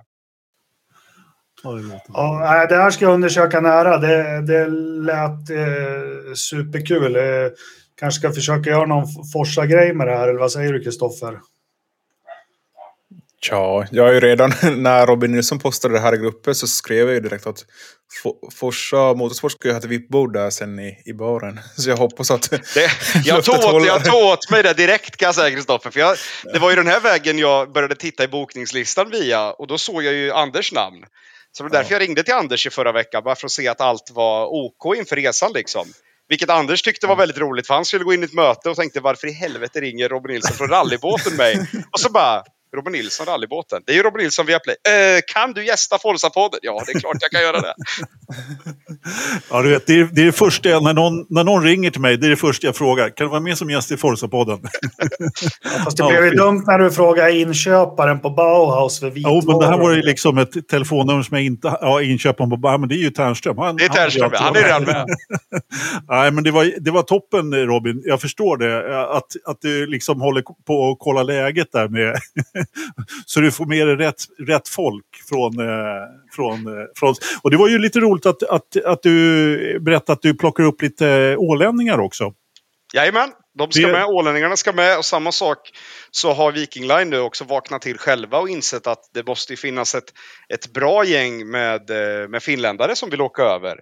[2.07, 3.97] Ja, det här ska jag undersöka nära.
[3.97, 4.67] Det, det
[5.05, 7.15] lät eh, superkul.
[7.15, 7.21] Eh,
[7.95, 11.39] kanske ska försöka göra någon Forsa-grej med det här, eller vad säger du Kristoffer?
[13.43, 17.07] Tja, jag är ju redan, när Robin Nilsson postade det här i gruppen så skrev
[17.07, 17.65] jag ju direkt att
[18.23, 21.59] Fo- Forsa Motorsport ska ju ha ett VIP-bord där sen i, i baren.
[21.77, 22.49] Så jag hoppas att...
[22.51, 22.91] Det,
[23.25, 25.89] jag, tog åt, jag tog åt mig det direkt kan jag säga Kristoffer.
[25.89, 26.17] För jag,
[26.53, 30.03] det var ju den här vägen jag började titta i bokningslistan via och då såg
[30.03, 31.05] jag ju Anders namn.
[31.51, 33.67] Så det var därför jag ringde till Anders i förra veckan, bara för att se
[33.67, 35.51] att allt var OK inför resan.
[35.53, 35.87] Liksom.
[36.29, 38.75] Vilket Anders tyckte var väldigt roligt, för han skulle gå in i ett möte och
[38.75, 41.67] tänkte varför i helvete ringer Robin Nilsson från rallybåten mig?
[41.91, 42.43] Och så bara,
[42.75, 43.81] Robin Nilsson, rallybåten.
[43.85, 44.75] Det är ju Robin Nilsson via Play.
[44.89, 46.59] Eh, kan du gästa Forza-podden?
[46.61, 47.73] Ja, det är klart jag kan göra det.
[49.49, 51.91] Ja, du vet, det är det, är det första jag, när, någon, när någon ringer
[51.91, 53.09] till mig, det är det första jag frågar.
[53.09, 54.59] Kan du vara med som gäst i Forza-podden?
[55.83, 59.59] Fast det Ja, blev ju dumt när du frågade inköparen på Bauhaus för Jo, men
[59.59, 60.03] det här var ju vitvaror.
[60.03, 61.77] liksom ett telefonnummer som jag inte...
[61.81, 62.59] Ja, inköparen på...
[62.63, 63.57] Ja, men det är ju Ternström.
[63.57, 65.05] Han, Det är Ternström, han, han är redan med.
[66.09, 68.01] Nej, men det var, det var toppen Robin.
[68.05, 69.01] Jag förstår det.
[69.17, 72.15] Att, att du liksom håller på att kolla läget där med...
[73.25, 76.03] så du får med dig rätt, rätt folk från, eh,
[76.35, 77.15] från, eh, från...
[77.41, 80.81] Och det var ju lite roligt att, att, att du berättade att du plockar upp
[80.81, 82.33] lite ålänningar också.
[82.93, 84.05] Jajamän, de ska med.
[84.05, 84.97] Ålänningarna ska med.
[84.97, 85.57] Och samma sak
[86.11, 89.95] så har Viking Line nu också vaknat till själva och insett att det måste finnas
[89.95, 90.13] ett,
[90.49, 93.79] ett bra gäng med, eh, med finländare som vill åka över.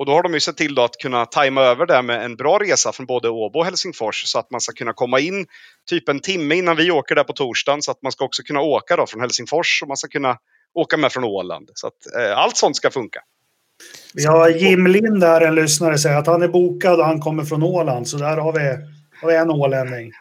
[0.00, 2.36] Och då har de ju sett till då att kunna tajma över det med en
[2.36, 5.46] bra resa från både Åbo och Helsingfors så att man ska kunna komma in
[5.88, 8.60] typ en timme innan vi åker där på torsdagen så att man ska också kunna
[8.60, 10.38] åka då från Helsingfors och man ska kunna
[10.74, 11.70] åka med från Åland.
[11.74, 13.20] Så att eh, allt sånt ska funka.
[14.14, 17.44] Vi har Jim Lind där, en lyssnare, säger att han är bokad och han kommer
[17.44, 18.08] från Åland.
[18.08, 18.68] Så där har vi,
[19.20, 20.12] har vi en ålänning.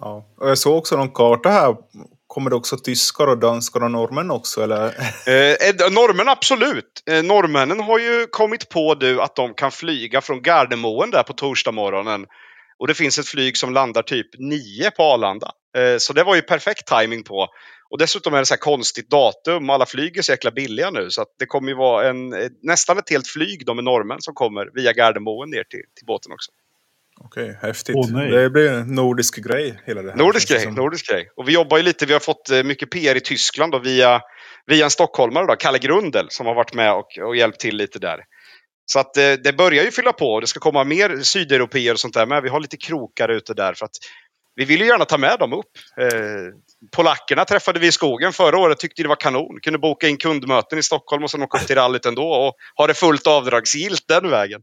[0.00, 0.26] Ja.
[0.36, 1.76] Och jag såg också någon karta här.
[2.36, 4.62] Kommer det också tyskar och danskar och norrmän också?
[4.62, 4.86] Eller?
[5.26, 7.02] Eh, eh norrmän absolut.
[7.10, 11.32] Eh, norrmännen har ju kommit på du att de kan flyga från Gardermoen där på
[11.32, 12.26] torsdag morgonen.
[12.78, 15.52] Och det finns ett flyg som landar typ nio på Arlanda.
[15.76, 17.48] Eh, så det var ju perfekt timing på.
[17.90, 19.70] Och dessutom är det så här konstigt datum.
[19.70, 21.10] Alla flyg är så jäkla billiga nu.
[21.10, 24.20] Så att det kommer ju vara en, eh, nästan ett helt flyg de med norrmän
[24.20, 26.52] som kommer via Gardermoen ner till, till båten också.
[27.20, 27.96] Okej, häftigt.
[27.96, 28.30] Åh, nej.
[28.30, 29.82] det blir en nordisk grej.
[29.84, 30.74] Hela det här, Nordisk det grej, som.
[30.74, 31.28] nordisk grej.
[31.36, 34.20] Och vi jobbar ju lite, vi har fått eh, mycket PR i Tyskland då, via,
[34.66, 37.98] via en stockholmare, då, Kalle Grundel, som har varit med och, och hjälpt till lite
[37.98, 38.20] där.
[38.86, 42.14] Så att eh, det börjar ju fylla på det ska komma mer sydeuropeer och sånt
[42.14, 42.42] där med.
[42.42, 43.96] Vi har lite krokar ute där för att
[44.54, 45.70] vi vill ju gärna ta med dem upp.
[46.00, 46.54] Eh,
[46.96, 49.60] polackerna träffade vi i skogen förra året, tyckte det var kanon.
[49.62, 52.86] Kunde boka in kundmöten i Stockholm och sen åka upp till rallyt ändå och ha
[52.86, 54.60] det fullt avdragsgillt den vägen.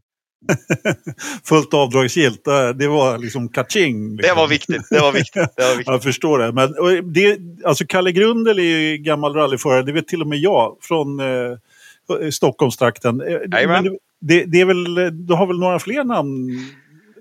[1.44, 4.16] Fullt avdragsgillt, det var liksom kaching.
[4.16, 4.36] Det Liksom.
[4.38, 4.82] var viktigt.
[4.90, 5.48] Det var viktigt.
[5.56, 5.86] Det var viktigt.
[5.92, 6.52] Jag förstår det.
[6.52, 6.74] Men
[7.12, 11.20] det, alltså Kalle Grundel är ju gammal rallyförare, det vet till och med jag, från
[11.20, 13.20] eh, Stockholmstrakten.
[13.20, 13.68] Eh.
[13.68, 14.94] Men det, det är väl,
[15.26, 16.48] du har väl några fler namn,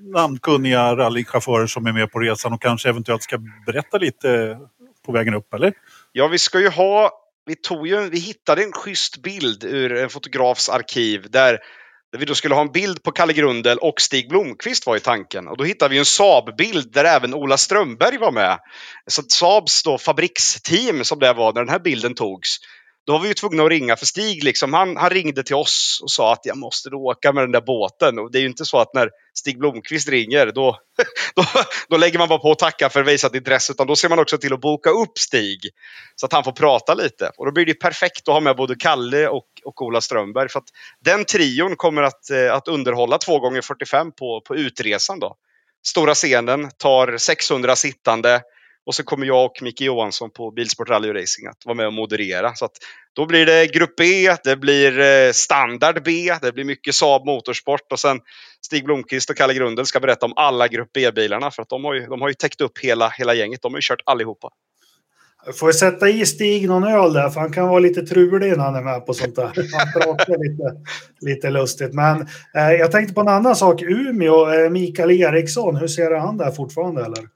[0.01, 4.57] namnkunniga rallychaufförer som är med på resan och kanske eventuellt ska berätta lite
[5.05, 5.73] på vägen upp, eller?
[6.11, 7.11] Ja, vi ska ju ha...
[7.45, 11.59] Vi, tog ju, vi hittade en schysst bild ur en fotografs arkiv där,
[12.13, 14.99] där vi då skulle ha en bild på Kalle Grundel och Stig Blomqvist var i
[14.99, 15.47] tanken.
[15.47, 18.59] Och då hittade vi en Saab-bild där även Ola Strömberg var med.
[19.07, 22.57] Så att Saabs då fabriksteam som det var när den här bilden togs.
[23.05, 25.99] Då var vi ju tvungna att ringa för Stig liksom, han, han ringde till oss
[26.03, 28.19] och sa att jag måste åka med den där båten.
[28.19, 30.79] Och det är ju inte så att när Stig Blomqvist ringer då,
[31.35, 31.45] då,
[31.89, 33.73] då lägger man bara på och tackar för visat intresse.
[33.73, 35.59] Utan då ser man också till att boka upp Stig.
[36.15, 37.31] Så att han får prata lite.
[37.37, 40.49] Och då blir det perfekt att ha med både Kalle och, och Ola Strömberg.
[40.49, 45.19] För att den trion kommer att, eh, att underhålla 2 gånger 45 på, på utresan.
[45.19, 45.35] Då.
[45.85, 48.41] Stora scenen tar 600 sittande.
[48.85, 51.87] Och så kommer jag och Micke Johansson på Bilsport Rally och Racing att vara med
[51.87, 52.55] och moderera.
[52.55, 52.77] Så att
[53.13, 57.91] då blir det Grupp B, det blir eh, Standard B, det blir mycket Saab Motorsport
[57.91, 58.19] och sen
[58.65, 61.93] Stig Blomqvist och Kalle Grundel ska berätta om alla Grupp B-bilarna för att de har
[61.93, 63.61] ju, de har ju täckt upp hela, hela gänget.
[63.61, 64.49] De har ju kört allihopa.
[65.51, 68.63] Får vi sätta i Stig någon öl där, för han kan vara lite trulig när
[68.63, 69.45] han är med på sånt där.
[69.45, 70.63] Han pratar lite,
[71.21, 71.93] lite lustigt.
[71.93, 72.21] Men
[72.55, 73.81] eh, jag tänkte på en annan sak.
[73.81, 77.27] Umeå, eh, Mikael Eriksson, hur ser han där fortfarande eller?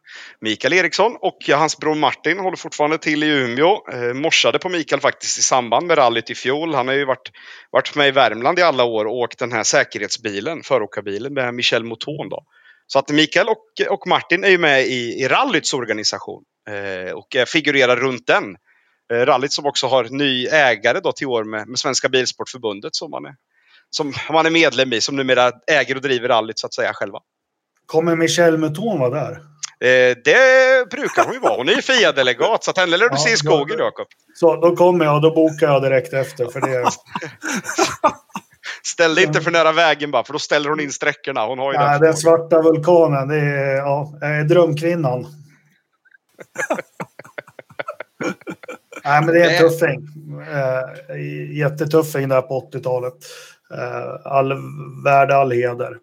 [0.42, 3.78] Mikael Eriksson och hans bror Martin håller fortfarande till i Umeå.
[3.94, 6.74] Eh, morsade på Mikael faktiskt i samband med rallyt i fjol.
[6.74, 7.32] Han har ju varit,
[7.72, 11.84] varit med i Värmland i alla år och åkt den här säkerhetsbilen, föråkarbilen med Michel
[11.84, 12.30] Mouton.
[12.30, 12.44] Då.
[12.88, 16.44] Så att Mikael och, och Martin är ju med i, i rallyts organisation
[17.14, 18.58] och eh, figurerar runt den.
[19.14, 23.12] Eh, rallyt som också har ny ägare då till år med, med Svenska Bilsportförbundet som
[23.12, 23.36] man, är,
[23.90, 27.20] som man är medlem i, som numera äger och driver rallyt så att säga själva.
[27.86, 29.32] Kommer Michel Mouton vara där?
[29.80, 31.58] Eh, det brukar hon ju vara.
[31.58, 34.08] Hon är ju FIA-delegat, så henne lär du Ja, se i skogen, Jakob.
[34.34, 36.46] Så då kommer jag och då bokar jag direkt efter.
[36.46, 36.92] För det,
[38.84, 41.46] Ställ dig inte för nära vägen bara, för då ställer hon in sträckorna.
[41.46, 44.14] Hon har ju nej, den den svarta vulkanen, det är ja,
[44.50, 45.26] drömkvinnan.
[49.04, 50.08] nej, men det är en tuffing.
[50.42, 50.84] Eh,
[51.58, 53.14] jättetuffing där på 80-talet.
[53.74, 54.54] Eh, all
[55.04, 55.98] värd all heder.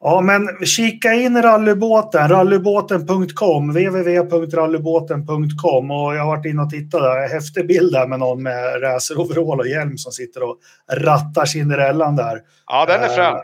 [0.00, 7.28] Ja, men kika in rallybåten, rallybåten.com, www.rallybåten.com och jag har varit inne och tittat där.
[7.28, 10.56] Häftig bild där med någon med raceroverall och hjälm som sitter och
[10.92, 12.40] rattar Cinderellan där.
[12.66, 13.34] Ja, den är frän.
[13.34, 13.40] Eh,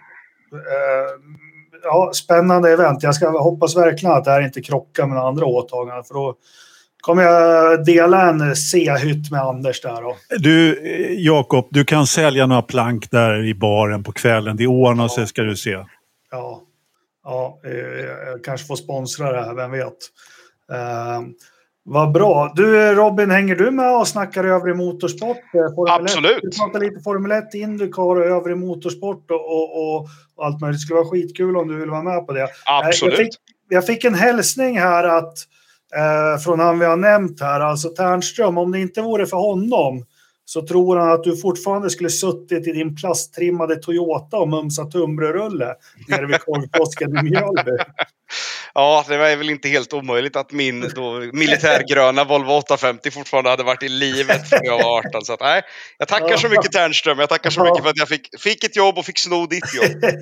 [1.85, 3.03] ja, spännande event.
[3.03, 6.35] Jag ska hoppas verkligen att det här inte krockar med andra åtaganden för då
[7.01, 10.03] kommer jag dela en C-hytt med Anders där.
[10.03, 10.17] Då.
[10.39, 14.57] Du, eh, Jakob, du kan sälja några plank där i baren på kvällen.
[14.57, 15.85] Det ordnar sig ska du se.
[16.31, 16.63] Ja,
[17.25, 17.73] ja eh,
[18.27, 19.97] jag kanske får sponsra det här, vem vet.
[21.87, 22.53] Eh, vad bra.
[22.57, 25.37] Du Robin, hänger du med och snackar övrig motorsport?
[25.37, 26.03] Eh, Formel 1?
[26.03, 26.39] Absolut.
[26.43, 30.09] Vi pratar lite Formel 1, Indycar och övrig motorsport och, och, och,
[30.45, 30.81] allt möjligt.
[30.81, 32.41] Det skulle vara skitkul om du vill vara med på det.
[32.41, 33.17] Jag Absolut.
[33.17, 33.35] fick,
[33.69, 35.35] jag fick en hälsning här att,
[35.97, 40.05] eh, från han vi har nämnt här, alltså Ternström, om det inte vore för honom
[40.45, 45.75] så tror han att du fortfarande skulle suttit i din plasttrimmade Toyota och mumsat tunnbrödsrulle
[46.09, 47.71] nere vid korvkiosken i Mjölby.
[48.75, 53.63] Ja, det var väl inte helt omöjligt att min då militärgröna Volvo 850 fortfarande hade
[53.63, 55.25] varit i livet när jag var 18.
[55.25, 55.63] Så att, nej,
[55.99, 57.19] jag tackar så mycket Ternström.
[57.19, 59.75] Jag tackar så mycket för att jag fick, fick ett jobb och fick sno ditt
[59.75, 60.03] jobb.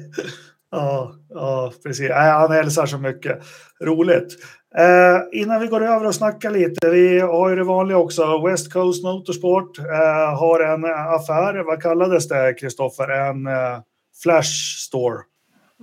[0.71, 2.09] ja, ja, precis.
[2.09, 3.39] Nej, han hälsar så mycket.
[3.85, 4.37] Roligt.
[4.79, 8.47] Eh, innan vi går över och snackar lite, vi har ju det vanliga också.
[8.47, 13.09] West Coast Motorsport eh, har en affär, vad kallades det Kristoffer?
[13.09, 13.81] En eh,
[14.23, 15.19] Flash Store.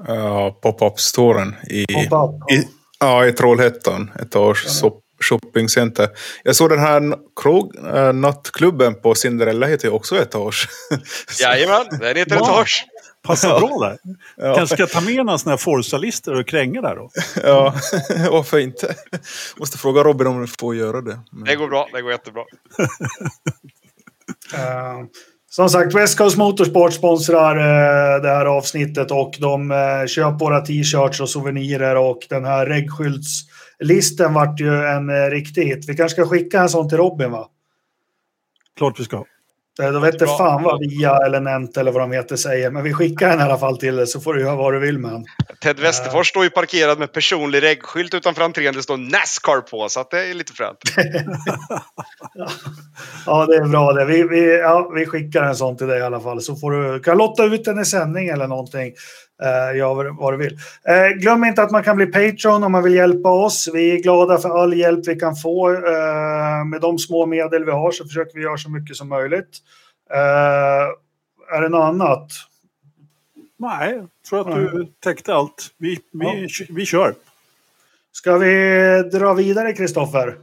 [0.08, 2.40] Ja, pop-up-storen i, ja.
[2.52, 2.68] i,
[3.00, 4.12] ja, i Trollhättan.
[4.20, 4.92] Etage ja.
[5.24, 6.10] shoppingcenter.
[6.44, 10.68] Jag såg den här krog, äh, nattklubben på Cinderella heter ju också Etage.
[11.42, 12.44] Jajamän, den heter Wow.
[12.50, 12.86] Etage.
[13.24, 13.98] Passar bra där.
[14.38, 14.56] Ja.
[14.56, 17.10] Kanske ska ta med några sådana här Forza-listor och kränga där då.
[17.44, 17.76] Ja,
[18.32, 18.96] varför inte?
[19.58, 21.20] Måste fråga Robin om du får göra det.
[21.32, 22.44] Men- Det går bra, det går jättebra.
[24.54, 25.00] Eh,
[25.50, 30.62] som sagt, West Coast Motorsport sponsrar eh, det här avsnittet och de eh, köper våra
[30.62, 35.86] t-shirts och souvenirer och den här reggskyltslisten vart ju en eh, riktig hit.
[35.90, 37.48] Vi kanske ska skicka en sån till Robin va?
[38.78, 39.26] Klart vi ska.
[39.82, 40.38] Eh, Då vet inte Bra.
[40.38, 43.44] fan vad Via eller Nent eller vad de heter säger, men vi skickar en i
[43.44, 45.26] alla fall till dig så får du göra vad du vill med den.
[45.64, 48.74] Ted Westerfors står ju parkerad med personlig reggskylt utanför entrén.
[48.74, 50.78] Det står Nascar på, så att det är lite fränt.
[53.26, 54.06] Ja, det är bra det.
[54.06, 57.00] Vi, vi, ja, vi skickar en sån till dig i alla fall så får du
[57.00, 58.94] kan lotta ut den i sändning eller någonting.
[59.44, 60.58] Eh, gör vad, du vill.
[60.88, 63.70] Eh, glöm inte att man kan bli Patreon om man vill hjälpa oss.
[63.74, 65.70] Vi är glada för all hjälp vi kan få.
[65.74, 69.58] Eh, med de små medel vi har så försöker vi göra så mycket som möjligt.
[71.52, 72.32] Är det något annat?
[73.62, 75.74] Nej, jag tror att du täckte allt.
[75.78, 76.66] Vi, vi, Ja.
[76.70, 77.16] vi kör.
[78.12, 78.54] Ska vi
[79.12, 80.38] dra vidare, Kristoffer?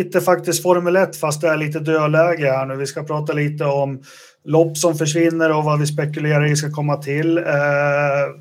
[0.00, 2.76] Lite faktiskt Formel 1 fast det är lite dödläge här nu.
[2.76, 4.02] Vi ska prata lite om
[4.44, 7.38] lopp som försvinner och vad vi spekulerar i ska komma till.
[7.38, 7.44] Eh,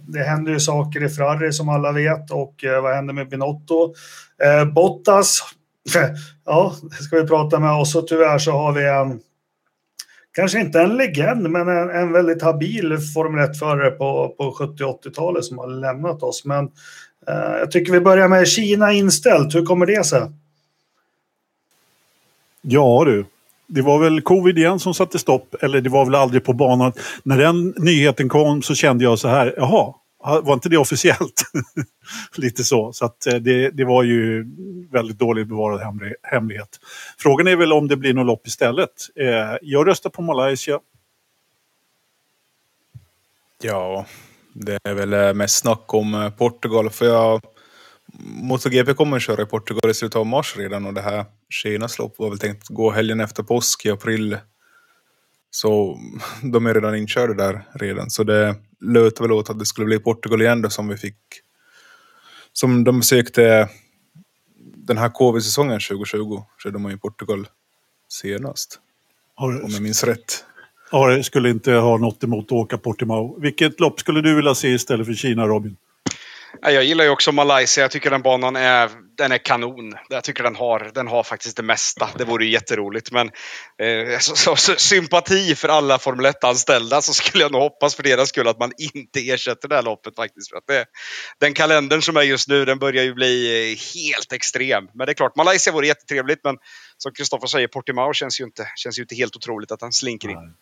[0.07, 3.93] det händer ju saker i Ferrari som alla vet och eh, vad händer med Binotto?
[4.43, 5.41] Eh, Bottas,
[6.45, 9.19] ja, det ska vi prata med och tyvärr så har vi en
[10.31, 15.45] kanske inte en legend, men en, en väldigt habil Formel 1-förare på, på 70 80-talet
[15.45, 16.45] som har lämnat oss.
[16.45, 16.65] Men
[17.27, 19.55] eh, jag tycker vi börjar med Kina inställt.
[19.55, 20.21] Hur kommer det sig?
[22.61, 23.25] Ja du.
[23.67, 26.93] Det var väl covid igen som satte stopp, eller det var väl aldrig på banan.
[27.23, 29.93] När den nyheten kom så kände jag så här, jaha,
[30.23, 31.41] var inte det officiellt?
[32.35, 32.93] Lite så.
[32.93, 34.45] Så att eh, det, det var ju
[34.91, 36.79] väldigt dåligt bevarad hemlighet.
[37.17, 38.89] Frågan är väl om det blir något lopp istället.
[39.15, 40.79] Eh, jag röstar på Malaysia.
[43.61, 44.05] Ja,
[44.53, 46.89] det är väl eh, mest snack om Portugal.
[46.89, 47.41] För jag,
[48.23, 51.99] MotoGP kommer att köra i Portugal i slutet av mars redan och det här Kinas
[51.99, 54.37] lopp var väl tänkt att gå helgen efter påsk i april.
[55.51, 55.99] Så
[56.43, 58.09] de är redan inkörda där redan.
[58.09, 61.17] Så det löt väl åt att det skulle bli Portugal igen då som vi fick.
[62.53, 63.69] Som de sökte
[64.77, 67.47] den här covid-säsongen 2020 körde man i Portugal
[68.09, 68.79] senast.
[69.35, 70.45] Har, Om jag minns rätt.
[70.91, 73.39] har, skulle inte ha något emot att åka Portimao.
[73.41, 75.77] Vilket lopp skulle du vilja se istället för Kina, Robin?
[76.61, 77.81] Ja, Jag gillar ju också Malaysia.
[77.81, 78.89] Jag tycker den banan är,
[79.19, 79.93] den är kanon.
[80.09, 82.09] Jag tycker den har, den har faktiskt det mesta.
[82.17, 83.11] Det vore ju jätteroligt.
[83.11, 83.27] Men
[83.77, 88.03] eh, så, så, så, sympati för alla Formel 1-anställda så skulle jag nog hoppas för
[88.03, 90.49] deras skull att man inte ersätter det här loppet faktiskt.
[90.49, 90.85] För att det,
[91.39, 94.87] den kalendern som är just nu, den börjar ju bli eh, helt extrem.
[94.93, 96.39] Men det är klart, Malaysia vore jättetrevligt.
[96.43, 96.57] Men
[96.97, 100.29] som Kristoffer säger, Portimao känns ju inte, känns ju inte helt otroligt att han slinker
[100.29, 100.53] in.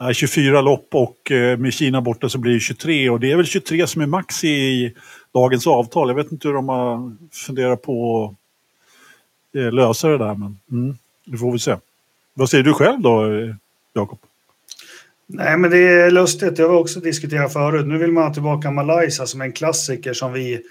[0.00, 3.36] Nej, 24 lopp och eh, med Kina borta så blir det 23 och det är
[3.36, 4.94] väl 23 som är max i
[5.34, 6.08] dagens avtal.
[6.08, 10.96] Jag vet inte hur de har funderat på att eh, lösa det där men mm,
[11.24, 11.76] det får vi se.
[12.34, 13.54] Vad säger du själv då, eh,
[13.92, 14.18] Jakob?
[15.26, 16.58] Nej, men det är lustigt.
[16.58, 17.86] Jag har också diskuterat förut.
[17.86, 20.62] Nu vill man ha tillbaka Malaysia som en klassiker som vi,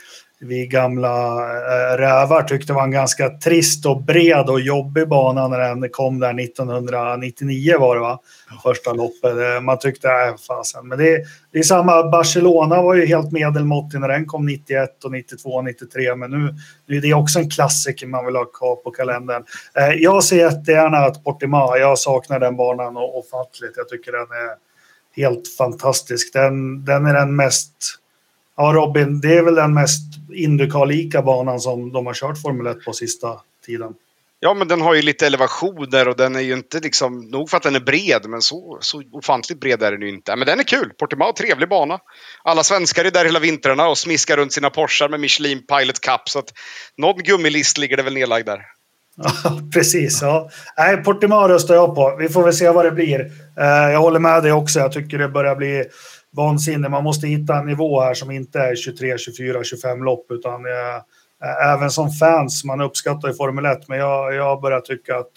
[0.41, 1.37] vi gamla
[1.93, 6.19] äh, rävar tyckte var en ganska trist och bred och jobbig bana när den kom
[6.19, 8.19] där 1999 var det va?
[8.63, 9.37] Första loppet.
[9.37, 10.87] Eh, Man tyckte, äh, fasen.
[10.87, 15.11] Men det, det är samma, Barcelona var ju helt medelmåttig när den kom 91 och
[15.11, 16.15] 92 och 93.
[16.15, 16.55] Men nu,
[16.87, 19.43] nu är det också en klassiker man vill ha kvar på kalendern.
[19.77, 23.73] Eh, Jag ser jättegärna att Portimao, jag saknar den banan o- ofattligt.
[23.77, 24.69] Jag tycker den är
[25.23, 26.33] helt fantastisk.
[26.33, 27.71] Den, den är den mest,
[28.59, 30.01] ja Robin, det är väl den mest
[30.33, 33.27] Indycar-lika banan som de har kört Formel 1 på sista
[33.65, 33.93] tiden.
[34.41, 37.57] Ja, men den har ju lite elevationer och den är ju inte liksom, nog för
[37.57, 40.35] att den är bred, men så, så ofantligt bred är den ju inte.
[40.35, 40.91] Men den är kul.
[40.99, 41.99] Portimao, trevlig bana.
[42.43, 46.29] Alla svenskar är där hela vintrarna och smiskar runt sina Porschar med Michelin Pilot Cup.
[46.29, 46.53] Så att
[46.97, 48.61] någon gummilist ligger det väl nedlagd där.
[49.15, 50.21] Ja, precis.
[50.21, 50.49] Ja.
[50.77, 52.15] Nej, Portimao röstar jag på.
[52.19, 53.19] Vi får väl se vad det blir.
[53.59, 54.79] Eh, jag håller med dig också.
[54.79, 55.85] Jag tycker det börjar bli
[56.35, 56.89] vansinne.
[56.89, 61.73] Man måste hitta en nivå här som inte är 23, 24, 25 lopp, utan eh,
[61.73, 65.31] även som fans, man uppskattar ju Formel 1, men jag, jag börjar tycka att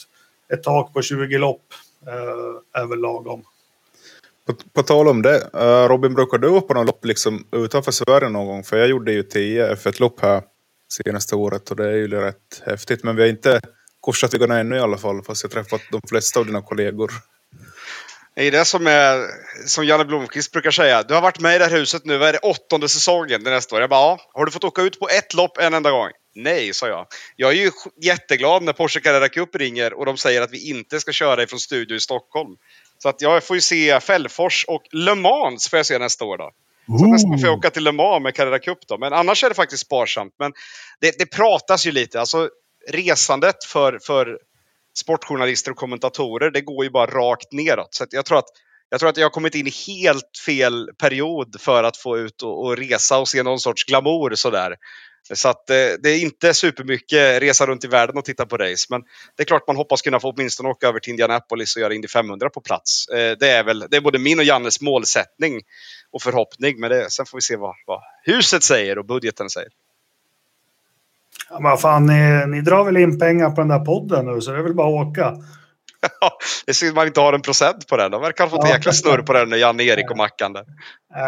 [0.53, 1.63] ett tak på 20 lopp
[2.07, 3.43] eh, är väl lagom.
[4.47, 8.29] På, på tal om det, uh, Robin, brukar du på något lopp liksom utanför Sverige
[8.29, 8.65] någon gång?
[8.65, 10.43] För jag gjorde ju 10 F1-lopp här
[10.93, 13.05] senaste året och det är ju rätt häftigt.
[13.05, 13.61] Men vi har inte
[14.01, 17.11] korsat vägarna ännu i alla fall, fast jag träffat de flesta av dina kollegor.
[18.35, 19.27] Det är det som är,
[19.67, 21.03] som Janne Blomqvist brukar säga.
[21.03, 23.51] Du har varit med i det här huset nu, vad är det, åttonde säsongen det
[23.51, 23.81] nästa år?
[23.81, 24.19] Jag bara, ja.
[24.35, 26.11] Har du fått åka ut på ett lopp en enda gång?
[26.35, 27.07] Nej, sa jag.
[27.37, 27.71] Jag är ju
[28.03, 31.61] jätteglad när Porsche Carrera Cup ringer och de säger att vi inte ska köra ifrån
[31.61, 32.57] studio i Stockholm.
[32.99, 36.39] Så att jag får ju se Fällfors och Le Mans får jag se nästa år
[36.39, 36.51] då.
[36.99, 38.99] Så nästan får jag åka till Le Mans med Carrera Cup då.
[38.99, 40.35] Men annars är det faktiskt sparsamt.
[40.39, 40.53] Men
[41.01, 42.21] det, det pratas ju lite.
[42.21, 42.49] Alltså
[42.89, 44.39] resandet för, för
[44.99, 47.95] sportjournalister och kommentatorer, det går ju bara rakt neråt.
[47.95, 48.49] Så jag tror att
[48.89, 52.43] jag tror att jag har kommit in i helt fel period för att få ut
[52.43, 54.77] och, och resa och se någon sorts glamour sådär.
[55.35, 58.87] Så att eh, det är inte supermycket resa runt i världen och titta på race.
[58.91, 59.03] Men
[59.37, 62.09] det är klart man hoppas kunna få åtminstone åka över till Indianapolis och göra Indy
[62.09, 63.09] 500 på plats.
[63.09, 65.61] Eh, det är väl det är både min och Jannes målsättning
[66.11, 66.81] och förhoppning.
[66.81, 69.71] Men det, sen får vi se vad, vad huset säger och budgeten säger.
[71.53, 74.51] Ja, men fan, ni, ni drar väl in pengar på den där podden nu, så
[74.51, 75.31] det är väl bara att åka.
[76.67, 78.11] det är synd att man inte har en procent på den.
[78.11, 80.65] De verkar ha fått ja, jäkla snurr på den med Jan Erik och Mackan där.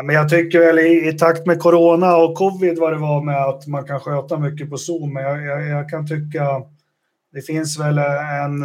[0.05, 3.45] Men jag tycker väl i, i, takt med corona och covid vad det var med
[3.45, 5.13] att man kan sköta mycket på Zoom.
[5.13, 6.63] Men jag, jag, jag kan tycka
[7.35, 8.65] det finns väl en,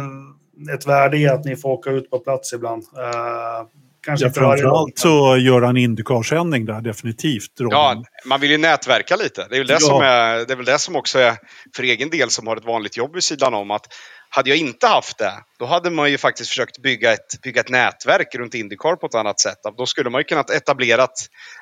[0.74, 2.82] ett värde i att ni får åka ut på plats ibland.
[2.82, 3.68] Uh,
[4.02, 7.52] kanske ja, framförallt så gör han Indycar-sändning där, definitivt.
[7.56, 9.46] Ja, man vill ju nätverka lite.
[9.50, 9.78] Det är, väl det, ja.
[9.78, 11.36] som är, det är väl det som också är,
[11.76, 13.86] för egen del som har ett vanligt jobb vid sidan om, att
[14.32, 17.68] hade jag inte haft det, då hade man ju faktiskt försökt bygga ett, bygga ett
[17.68, 19.58] nätverk runt Indycar på ett annat sätt.
[19.78, 21.06] Då skulle man ju kunnat etablera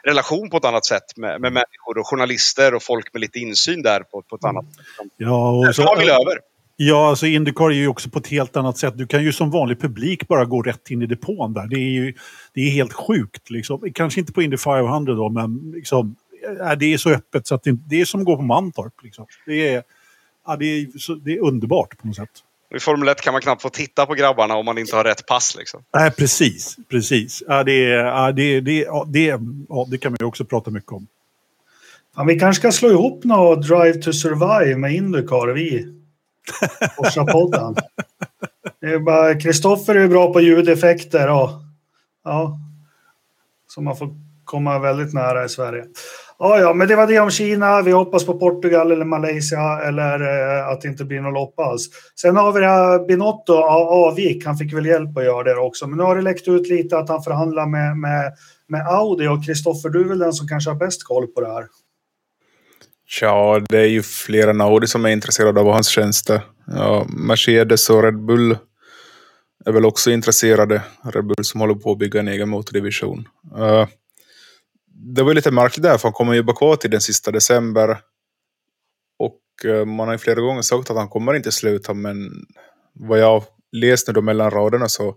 [0.04, 3.82] relation på ett annat sätt med, med människor och journalister och folk med lite insyn
[3.82, 4.84] där på, på ett annat sätt.
[5.16, 6.38] Ja, och så, över.
[6.80, 8.98] Ja, alltså Indycar är ju också på ett helt annat sätt.
[8.98, 11.66] Du kan ju som vanlig publik bara gå rätt in i depån där.
[11.66, 12.14] Det är ju
[12.54, 13.50] det är helt sjukt.
[13.50, 13.92] Liksom.
[13.94, 16.16] Kanske inte på Indy 500 då, men liksom,
[16.78, 18.92] det är så öppet så att det, det är som att gå på Mantorp.
[19.02, 19.26] Liksom.
[19.46, 19.82] Det, är,
[20.46, 22.30] ja, det, är, så, det är underbart på något sätt.
[22.74, 25.26] I Formel 1 kan man knappt få titta på grabbarna om man inte har rätt
[25.26, 25.56] pass.
[25.58, 25.84] Liksom.
[25.94, 26.76] Nej, precis.
[26.88, 27.42] precis.
[27.46, 30.92] Ja, det, ja, det, det, ja, det, ja, det kan man ju också prata mycket
[30.92, 31.06] om.
[32.16, 35.98] Ja, vi kanske ska slå ihop något Drive to Survive med Indycar, vi.
[36.96, 37.76] Forsa-podden.
[39.42, 41.50] Kristoffer är bra på ljudeffekter och
[42.24, 42.58] ja,
[43.68, 44.08] så man får
[44.44, 45.84] komma väldigt nära i Sverige.
[46.38, 47.82] Ja, ja, men det var det om Kina.
[47.82, 51.88] Vi hoppas på Portugal eller Malaysia eller eh, att det inte blir något lopp alls.
[52.20, 54.46] Sen har vi det här Binotto avgick.
[54.46, 55.86] Han fick väl hjälp att göra det också.
[55.86, 58.32] Men nu har det läckt ut lite att han förhandlar med, med,
[58.66, 61.52] med Audi och Kristoffer, du är väl den som kanske har bäst koll på det
[61.52, 61.64] här?
[63.20, 66.40] Ja, det är ju flera än Audi som är intresserade av hans tjänster.
[66.66, 68.56] Ja, Mercedes och Red Bull
[69.64, 70.82] är väl också intresserade.
[71.02, 73.28] Red Bull som håller på att bygga en egen motordivision.
[73.58, 73.86] Uh,
[74.86, 77.98] det var lite märkligt där, för han kommer jobba kvar till den sista december.
[79.18, 82.30] Och uh, man har ju flera gånger sagt att han kommer inte sluta, men
[82.92, 85.16] vad jag läst nu då mellan raderna så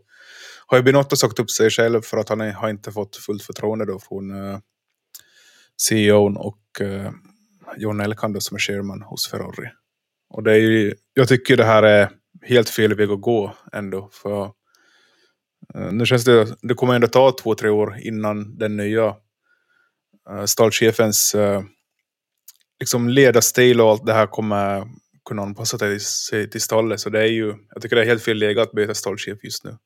[0.66, 3.86] har ju Binotto sagt upp sig själv för att han har inte fått fullt förtroende
[3.86, 4.60] då från eh, uh,
[5.78, 7.12] CEOn och eh,
[7.78, 9.70] John Elkan som är chairman hos Ferrari.
[10.30, 12.10] Och det är ju, jag tycker det här är
[12.42, 14.10] helt fel väg att gå ändå.
[14.12, 14.44] För
[15.76, 19.16] uh, nu känns det, det kommer ändå ta två, tre år innan den nya
[20.30, 21.62] uh, stallchefens uh,
[22.80, 24.88] liksom ledarstil och allt det här kommer
[25.26, 27.00] kunna anpassa sig till stallet.
[27.00, 29.64] Så det är ju, jag tycker det är helt fel läge att byta stallchef just
[29.64, 29.78] nu.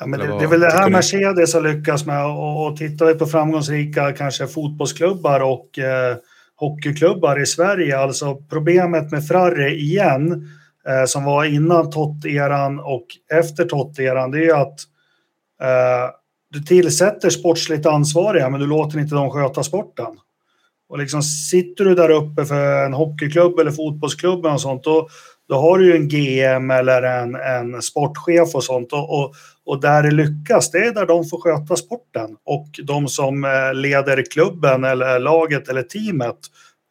[0.00, 3.06] Ja, men det, det, är väl det här Mercedes har lyckats med och, och tittar
[3.06, 6.16] vi på framgångsrika kanske fotbollsklubbar och eh,
[6.56, 7.98] hockeyklubbar i Sverige.
[7.98, 10.48] Alltså problemet med Frarre igen,
[10.88, 14.80] eh, som var innan Tott-eran och efter Tott-eran, det är att
[15.62, 16.10] eh,
[16.50, 20.18] du tillsätter sportsligt ansvariga, men du låter inte dem sköta sporten.
[20.88, 25.08] Och liksom sitter du där uppe för en hockeyklubb eller fotbollsklubb och sånt, då,
[25.48, 28.92] då har du ju en GM eller en, en sportchef och sånt.
[28.92, 29.34] Och, och,
[29.66, 32.36] och, där det lyckas, det är där de får sköta sporten.
[32.44, 36.38] Och de som eh, leder klubben eller laget eller teamet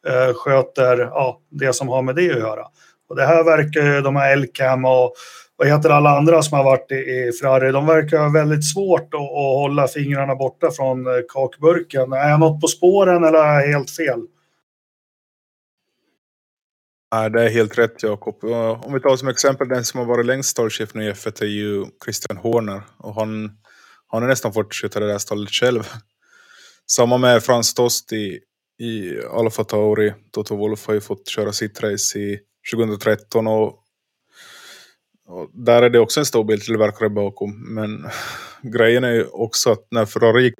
[0.08, 2.64] eh, sköter ja, det som har med det att göra.
[3.08, 5.14] Och det här verkar ju, de här Elcam och
[5.56, 9.14] vad heter alla andra som har varit i, i Ferrari, de verkar ha väldigt svårt
[9.14, 12.12] att, att hålla fingrarna borta från eh, kakburken.
[12.12, 14.20] Är jag något på spåren eller är jag helt fel?
[17.14, 18.44] Nej, det är helt rätt Jakob.
[18.84, 21.46] Om vi tar som exempel den som har varit längst stallchef nu i F1 är
[21.46, 22.82] ju Christian Horner.
[22.98, 23.50] Och han,
[24.06, 25.82] han har nästan fått sköta det där stallet själv.
[26.90, 28.40] Samma med Frans Tost i,
[28.78, 30.14] i Alfa Tauri.
[30.32, 32.38] Toto Wolff har ju fått köra sitt race i
[32.74, 33.66] 2013 och,
[35.28, 37.74] och där är det också en stor biltillverkare bakom.
[37.74, 38.06] Men
[38.62, 40.54] grejen är ju också att när Ferrari gick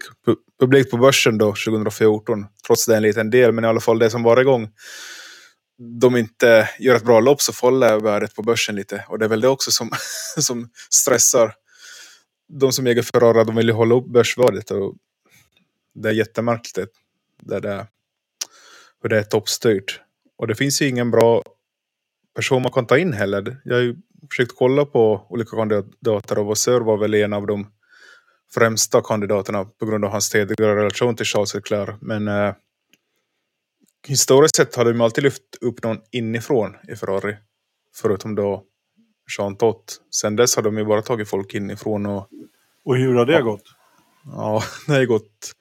[0.61, 3.99] publikt på börsen då 2014, trots det är en liten del, men i alla fall
[3.99, 4.69] det som var igång,
[5.79, 9.05] de inte gör ett bra lopp så faller värdet på börsen lite.
[9.09, 9.91] Och det är väl det också som,
[10.39, 11.55] som stressar
[12.49, 14.71] de som äger Ferrara, De vill ju hålla upp börsvärdet.
[14.71, 14.95] Och
[15.95, 16.93] det är jättemärkligt
[17.43, 17.87] det där,
[19.03, 20.01] hur det är toppstyrt.
[20.39, 21.43] Och det finns ju ingen bra
[22.35, 23.61] person man kan ta in heller.
[23.65, 23.97] Jag har ju
[24.31, 27.67] försökt kolla på olika kandidater och Vassör var väl en av de
[28.55, 31.97] främsta kandidaterna på grund av hans tidigare relation till Charles Leclerc.
[32.01, 32.55] Men eh,
[34.07, 37.37] historiskt sett har de alltid lyft upp någon inifrån i Ferrari.
[37.95, 38.65] Förutom då
[39.39, 40.01] Jean Tott.
[40.11, 42.29] Sen dess har de ju bara tagit folk inifrån och...
[42.85, 43.63] Och hur har det gått?
[44.25, 45.53] Ja, det har ju gått...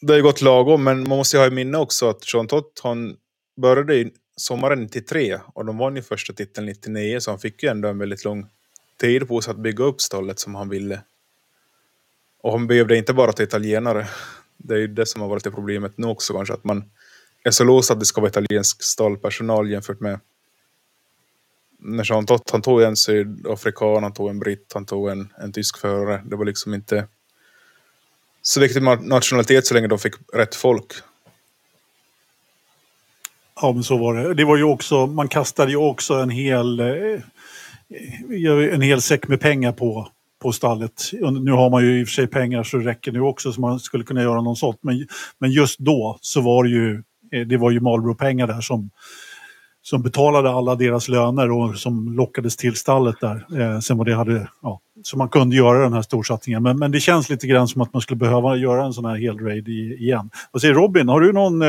[0.00, 2.80] Det har gått lagom, men man måste ju ha i minne också att Jean Tott,
[2.82, 3.16] han
[3.56, 7.68] började i sommaren 93 och de vann ju första titeln 99, så han fick ju
[7.68, 8.46] ändå en väldigt lång
[9.00, 11.00] tid på sig att bygga upp stallet som han ville.
[12.42, 14.08] Och han behövde inte bara till italienare.
[14.56, 16.84] Det är ju det som har varit det problemet nu också kanske, att man
[17.44, 20.20] är så låst att det ska vara italiensk stallpersonal jämfört med
[21.78, 25.52] när Jean Tott, han tog en sydafrikan, han tog en britt, han tog en, en
[25.52, 26.22] tysk förare.
[26.26, 27.06] Det var liksom inte
[28.42, 30.92] så viktigt med nationalitet så länge de fick rätt folk.
[33.60, 34.34] Ja, men så var det.
[34.34, 37.20] Det var ju också, man kastade ju också en hel, eh,
[38.72, 40.08] en hel säck med pengar på,
[40.42, 41.10] på stallet.
[41.40, 43.60] Nu har man ju i och för sig pengar så det räcker nu också så
[43.60, 44.78] man skulle kunna göra något sånt.
[44.80, 45.06] Men,
[45.38, 47.02] men just då så var det ju,
[47.32, 48.90] Eh, det var ju Marlboro-pengar där som,
[49.82, 53.60] som betalade alla deras löner och som lockades till stallet där.
[53.60, 56.62] Eh, sen vad det hade, ja, så man kunde göra den här storsatsningen.
[56.62, 59.16] Men, men det känns lite grann som att man skulle behöva göra en sån här
[59.16, 60.30] hel raid igen.
[60.52, 61.68] Vad säger Robin, har du någon, eh,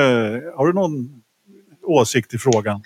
[0.58, 1.22] har du någon
[1.84, 2.82] åsikt i frågan?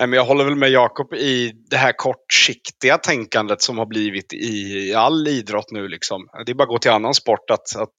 [0.00, 4.94] Men jag håller väl med Jakob i det här kortsiktiga tänkandet som har blivit i
[4.94, 5.88] all idrott nu.
[5.88, 6.28] Liksom.
[6.46, 7.50] Det är bara att gå till annan sport.
[7.50, 7.96] Att, att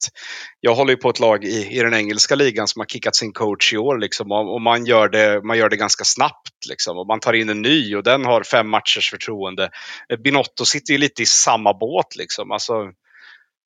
[0.60, 3.34] jag håller ju på ett lag i, i den engelska ligan som har kickat sin
[3.34, 3.98] coach i år.
[3.98, 6.68] Liksom, och, och man, gör det, man gör det ganska snabbt.
[6.70, 9.70] Liksom, och man tar in en ny och den har fem matchers förtroende.
[10.10, 12.16] Eh, Binotto sitter ju lite i samma båt.
[12.16, 12.52] Liksom.
[12.52, 12.74] Alltså,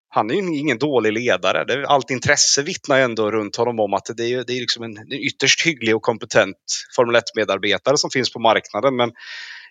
[0.08, 1.64] han är ju ingen dålig ledare.
[1.64, 4.82] Det, allt intresse vittnar ju ändå runt honom om att det är, det är liksom
[4.82, 6.56] en, en ytterst hygglig och kompetent
[6.96, 8.96] Formel 1-medarbetare som finns på marknaden.
[8.96, 9.12] Men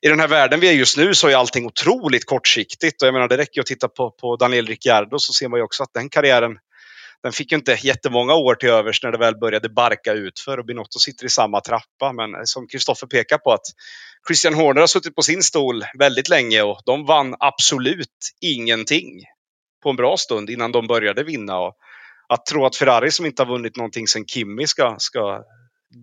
[0.01, 3.01] i den här världen vi är just nu så är allting otroligt kortsiktigt.
[3.01, 5.63] Och jag menar, det räcker att titta på, på Daniel Ricciardo så ser man ju
[5.63, 6.57] också att den karriären
[7.23, 10.57] den fick ju inte jättemånga år till övers när det väl började barka utför.
[10.57, 12.13] och Binotto sitter i samma trappa.
[12.13, 13.65] Men som Kristoffer pekar på att
[14.27, 19.23] Christian Horner har suttit på sin stol väldigt länge och de vann absolut ingenting
[19.85, 21.59] på en bra stund innan de började vinna.
[21.59, 21.75] Och
[22.29, 25.43] att tro att Ferrari som inte har vunnit någonting sedan Kimi ska, ska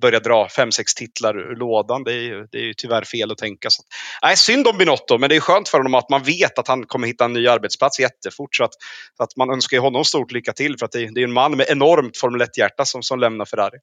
[0.00, 3.32] börja dra fem sex titlar ur lådan, det är, ju, det är ju tyvärr fel
[3.32, 3.70] att tänka.
[3.70, 3.82] Så,
[4.22, 6.86] nej, synd om Binotto, men det är skönt för honom att man vet att han
[6.86, 8.56] kommer hitta en ny arbetsplats jättefort.
[8.56, 8.74] Så att,
[9.16, 11.56] så att man önskar honom stort lycka till, för att det, det är en man
[11.56, 13.78] med enormt Formel 1-hjärta som, som lämnar Ferrari.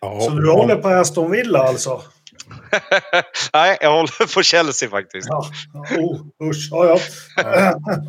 [0.00, 2.02] Ja, så du håller på Aston Villa alltså?
[3.52, 5.28] Nej, jag håller på Chelsea faktiskt.
[5.28, 5.50] Ja,
[5.98, 6.68] oh, usch.
[6.70, 6.98] Ja, ja.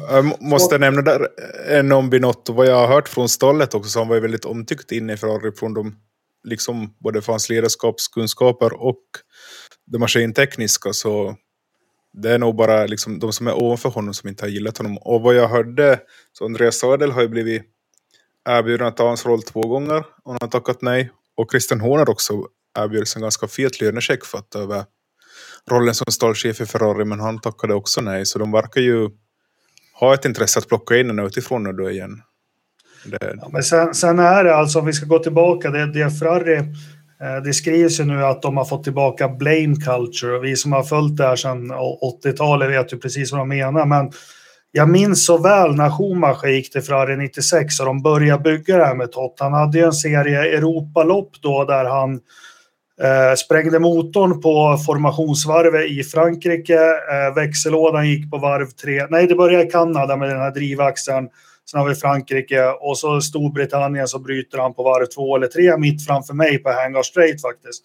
[0.09, 1.27] Jag måste nämna där
[1.67, 2.53] en om Binotto.
[2.53, 5.17] Vad jag har hört från stallet också, så han var ju väldigt omtyckt inne i
[5.17, 5.95] Ferrari från de,
[6.43, 9.03] liksom både för hans ledarskapskunskaper och
[9.85, 10.93] det maskintekniska.
[10.93, 11.35] Så
[12.13, 14.97] det är nog bara liksom de som är ovanför honom som inte har gillat honom.
[14.97, 15.99] Och vad jag hörde,
[16.31, 17.63] så Andreas Sadel har ju blivit
[18.49, 21.11] erbjuden att ta hans roll två gånger och han har tackat nej.
[21.35, 22.47] Och Christian Horner också
[22.79, 24.83] erbjöds en ganska fet lönecheck för att över
[25.69, 28.25] rollen som stallchef i Ferrari, men han tackade också nej.
[28.25, 29.09] Så de verkar ju
[29.99, 32.21] ha ett intresse att plocka in en utifrån nu då igen.
[33.05, 33.35] Det...
[33.41, 36.57] Ja, men sen, sen, är det alltså, om vi ska gå tillbaka, det, det Ferrari,
[37.21, 40.71] eh, det skrivs ju nu att de har fått tillbaka blame culture och vi som
[40.71, 41.71] har följt det här sedan
[42.23, 44.11] 80-talet vet ju precis vad de menar, men
[44.71, 48.85] jag minns så väl när Schumacher gick till Ferrari 96 och de började bygga det
[48.85, 49.39] här med Tott.
[49.39, 52.19] Han hade ju en serie Europalopp då där han
[53.03, 56.79] Eh, sprängde motorn på formationsvarvet i Frankrike.
[56.79, 59.07] Eh, växellådan gick på varv tre.
[59.09, 61.29] Nej, det började i Kanada med den här drivaxeln.
[61.71, 65.77] Sen har vi Frankrike och så Storbritannien så bryter han på varv två eller tre
[65.77, 67.83] mitt framför mig på Hangar Straight faktiskt.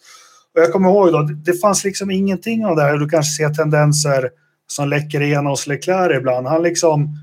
[0.55, 2.97] Och jag kommer ihåg då, det fanns liksom ingenting av det här.
[2.97, 4.31] Du kanske ser tendenser
[4.67, 6.47] som läcker igenom hos Leclerc ibland.
[6.47, 7.19] Han liksom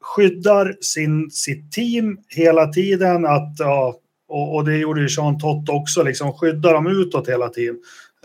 [0.00, 3.26] skyddar sin, sitt team hela tiden.
[3.26, 3.94] Att, ja,
[4.32, 7.76] och, och det gjorde ju Jean Tott också, liksom skyddar dem utåt hela tiden.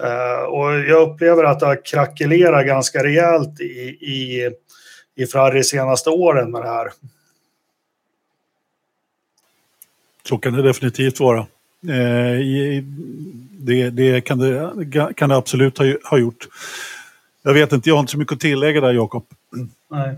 [0.04, 4.52] Uh, och jag upplever att det har krackelerat ganska rejält i, i,
[5.16, 6.92] i Ferrari senaste åren med det här.
[10.24, 11.40] Så kan det definitivt vara.
[11.84, 12.84] Eh,
[13.60, 16.48] det, det, kan det kan det absolut ha, ha gjort.
[17.42, 19.26] Jag vet inte, jag har inte så mycket att tillägga där Jakob.
[19.90, 20.16] Nej.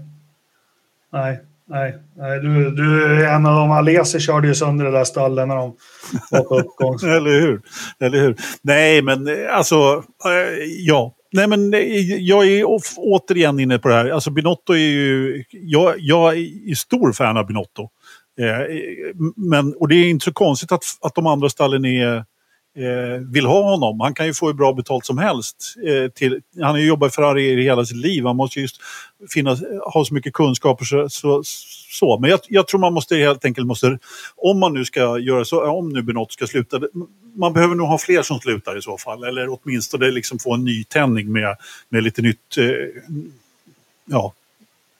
[1.09, 1.39] Nej,
[1.69, 2.39] nej, nej.
[2.39, 5.75] Du, du är en av de, Alesi körde ju sönder det där stallet när de
[6.31, 7.09] var på uppgång.
[7.09, 7.61] Eller hur?
[7.99, 8.35] Eller hur?
[8.61, 11.15] Nej, men eh, alltså, äh, ja.
[11.31, 11.79] Nej, men eh,
[12.19, 12.63] jag är
[12.97, 14.09] återigen inne på det här.
[14.09, 15.43] Alltså Binotto är ju...
[15.51, 17.89] Jag, jag är stor fan av Binotto.
[18.39, 18.75] Eh,
[19.35, 22.25] men, och det är inte så konstigt att, att de andra stallen är
[22.75, 23.99] Eh, vill ha honom.
[23.99, 25.75] Han kan ju få hur bra betalt som helst.
[25.87, 28.25] Eh, till, han har ju jobbat i Ferrari hela sitt liv.
[28.25, 28.81] Han måste just
[29.33, 29.59] finnas,
[29.93, 30.85] ha så mycket kunskaper.
[30.85, 31.41] Så, så,
[31.91, 32.19] så.
[32.19, 33.99] Men jag, jag, tror man måste helt enkelt, måste,
[34.35, 36.81] om man nu ska göra så, om nu Benot ska sluta,
[37.35, 39.23] man behöver nog ha fler som slutar i så fall.
[39.23, 41.55] Eller åtminstone liksom få en nytändning med,
[41.89, 42.65] med lite nytt, eh,
[44.05, 44.33] ja,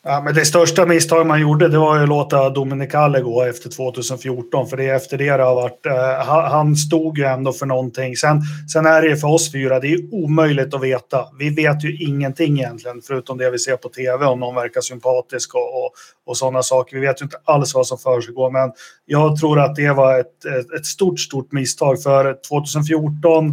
[0.04, 3.70] Ja, men det största misstag man gjorde det var ju att låta Dominicale gå efter
[3.70, 4.68] 2014.
[4.68, 5.86] För det är efter det det har varit.
[5.86, 8.16] Eh, han stod ju ändå för någonting.
[8.16, 8.42] Sen,
[8.74, 11.26] sen är det ju för oss fyra, det är omöjligt att veta.
[11.40, 15.56] Vi vet ju ingenting egentligen, förutom det vi ser på tv, om någon verkar sympatisk
[15.56, 15.92] och, och,
[16.26, 16.96] och sådana saker.
[16.96, 18.72] Vi vet ju inte alls vad som försiggår, men
[19.06, 22.04] jag tror att det var ett, ett, ett stort, stort misstag.
[22.04, 23.50] För 2014,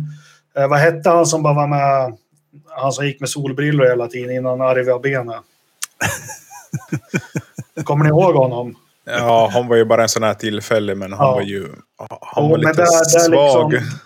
[0.56, 2.16] eh, vad hette han som bara var med,
[2.68, 5.34] han som gick med solbrillor hela tiden innan Arvi Abene?
[7.84, 8.76] Kommer ni ihåg honom?
[9.04, 11.34] Ja, han var ju bara en sån här tillfälle, men han ja.
[11.34, 11.68] var ju
[12.20, 13.72] han var lite där, där svag.
[13.72, 13.98] Liksom,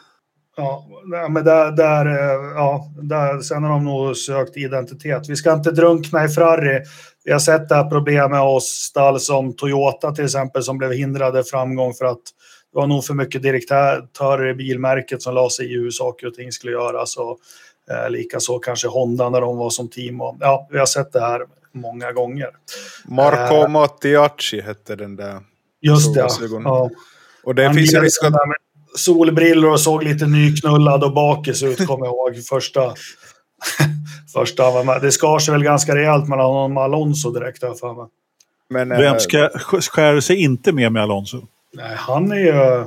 [0.57, 5.29] ja, men där, där, eh, ja, där, sen har de nog sökt identitet.
[5.29, 6.81] Vi ska inte drunkna i Ferrari.
[7.25, 11.45] Vi har sett det här problemet hos stall som Toyota till exempel, som blev hindrade
[11.45, 12.23] framgång för att
[12.73, 16.35] det var nog för mycket direktörer i bilmärket som la sig i hur saker och
[16.35, 17.17] ting skulle göras.
[17.17, 17.39] Och,
[17.91, 20.21] eh, Likaså kanske Honda när de var som team.
[20.21, 21.43] Och, ja, vi har sett det här
[21.73, 22.49] många gånger.
[23.05, 25.41] Marco uh, Mattiacci hette den där.
[25.81, 26.29] Just det,
[26.65, 26.91] ja.
[27.45, 28.35] Och det Han finns ju risk att...
[28.95, 32.45] Solbrillor och såg lite nyknullad och bakis ut, kommer jag ihåg.
[32.45, 32.95] Första,
[34.33, 38.07] första Det skar sig väl ganska rejält mellan honom och Alonso direkt, har för mig.
[38.71, 39.49] Men, Vem eh, ska,
[39.81, 41.47] skär sig inte med med Alonso?
[41.73, 42.85] Nej, han är ju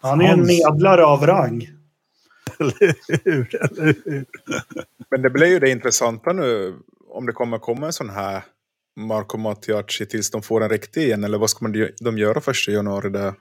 [0.00, 1.68] han är en medlare av rang.
[2.58, 2.74] Eller
[3.24, 3.56] hur?
[3.60, 4.24] Eller hur?
[5.10, 6.76] Men det blir ju det intressanta nu
[7.16, 8.42] om det kommer komma en sån här
[8.96, 11.24] Marco Mattiacci tills de får en riktig igen?
[11.24, 13.34] Eller vad ska man, de göra första januari där?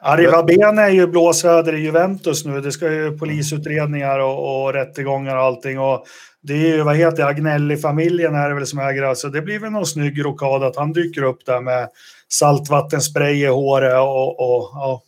[0.00, 2.60] Arriva Ben är ju blåsväder i Juventus nu.
[2.60, 5.78] Det ska ju polisutredningar och, och rättegångar och allting.
[5.78, 6.06] Och
[6.40, 9.58] det är ju, vad heter det, Agnelli-familjen är det väl som äger alltså Det blir
[9.58, 11.88] väl någon snygg rokad att han dyker upp där med
[12.28, 15.02] saltvattenspray i håret och, och ja.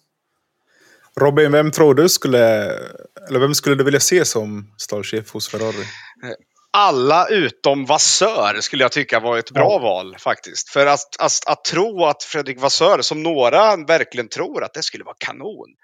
[1.21, 2.71] Robin, vem tror du skulle,
[3.29, 5.85] eller vem skulle du vilja se som stallchef hos Ferrari?
[6.77, 9.79] Alla utom Vassör skulle jag tycka var ett bra ja.
[9.79, 10.71] val faktiskt.
[10.71, 15.05] För att, att, att, tro att Fredrik Vassör, som några verkligen tror att det skulle
[15.05, 15.75] vara kanon.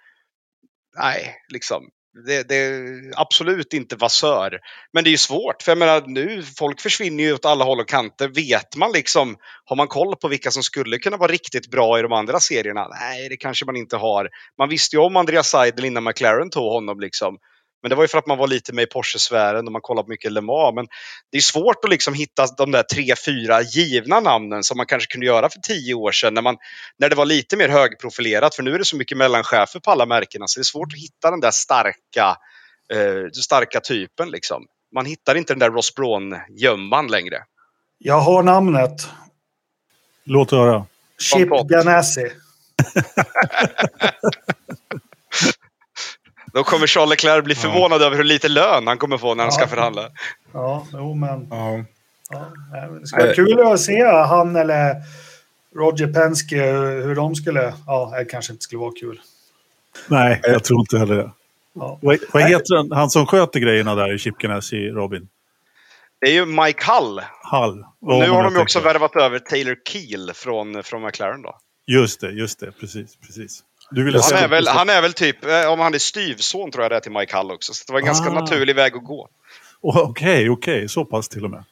[0.98, 1.82] Nej, liksom.
[2.26, 4.58] Det, det är absolut inte Vassör.
[4.92, 7.80] Men det är ju svårt, för jag menar nu, folk försvinner ju åt alla håll
[7.80, 8.28] och kanter.
[8.28, 12.02] Vet man liksom, har man koll på vilka som skulle kunna vara riktigt bra i
[12.02, 12.88] de andra serierna?
[12.88, 14.28] Nej, det kanske man inte har.
[14.58, 17.38] Man visste ju om Andreas Seidel innan McLaren tog honom liksom.
[17.82, 20.08] Men det var ju för att man var lite med i Porsche-sfären och man kollade
[20.08, 20.74] mycket Le Mans.
[20.74, 20.86] Men
[21.30, 25.12] det är svårt att liksom hitta de där tre, fyra givna namnen som man kanske
[25.12, 26.56] kunde göra för tio år sedan när, man,
[26.98, 28.54] när det var lite mer högprofilerat.
[28.54, 30.98] För nu är det så mycket mellanchefer på alla märkena så det är svårt att
[30.98, 32.36] hitta den där starka,
[32.92, 34.30] eh, starka typen.
[34.30, 34.66] Liksom.
[34.94, 37.38] Man hittar inte den där Ross Braun-gömman längre.
[37.98, 39.08] Jag har namnet.
[40.24, 40.86] Låt höra.
[41.18, 42.30] Chip Ganassi.
[46.52, 48.06] Då kommer Charles Leclerc bli förvånad ja.
[48.06, 50.08] över hur lite lön han kommer få när han ska förhandla.
[50.52, 51.46] Ja, jo men.
[51.50, 51.84] Ja.
[52.30, 54.94] Ja, det ska vara kul att se han eller
[55.76, 56.72] Roger Penske
[57.02, 57.74] hur de skulle...
[57.86, 59.20] Ja, det kanske inte skulle vara kul.
[60.06, 61.30] Nej, jag tror inte heller det.
[61.74, 61.98] Ja.
[62.02, 65.28] Vad, vad heter han, han som sköter grejerna där i Chipkenäs i Robin?
[66.20, 67.20] Det är ju Mike Hull.
[67.50, 67.84] Hull.
[68.00, 71.58] Och nu har de ju också värvat över Taylor Keel från, från McLaren då.
[71.86, 72.72] Just det, just det.
[72.72, 73.62] Precis, precis
[73.96, 76.96] han, är väl, han är väl typ, eh, om han är styvson tror jag det
[76.96, 77.74] är till Mike Hull också.
[77.74, 78.06] Så det var en ah.
[78.06, 79.28] ganska naturlig väg att gå.
[79.80, 80.88] Okej, okay, okej, okay.
[80.88, 81.64] så pass till och med.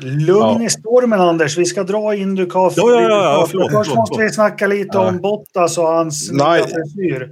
[0.00, 2.72] Lugn i stormen Anders, vi ska dra Indycar.
[2.76, 5.08] Ja, ja, ja, ja, förlåt, Först förlåt, måste vi snacka lite Ja.
[5.08, 6.62] om Bottas och hans Nej.
[6.62, 7.30] frisyr.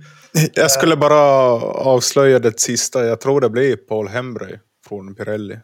[0.55, 1.21] Jag skulle bara
[1.63, 3.05] avslöja det sista.
[3.07, 4.59] Jag tror det blir Paul Hembray
[4.89, 5.59] från Pirelli.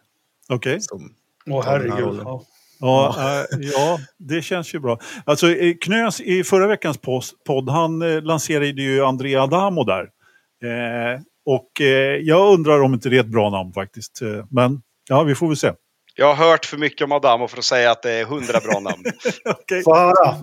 [0.49, 0.81] Okej.
[0.81, 1.13] Som,
[1.49, 2.19] Åh här herregud.
[2.23, 2.43] Ja.
[2.79, 4.99] Ja, eh, ja, det känns ju bra.
[5.25, 6.97] Alltså, eh, Knös i förra veckans
[7.45, 10.01] podd, han eh, lanserade ju Andrea Adamo där.
[10.63, 14.19] Eh, och eh, jag undrar om inte det är ett bra namn faktiskt.
[14.49, 15.71] Men ja, vi får väl se.
[16.15, 18.79] Jag har hört för mycket om Adamo för att säga att det är hundra bra
[18.79, 19.03] namn.
[19.45, 19.83] Okej.
[19.83, 20.35] Få höra.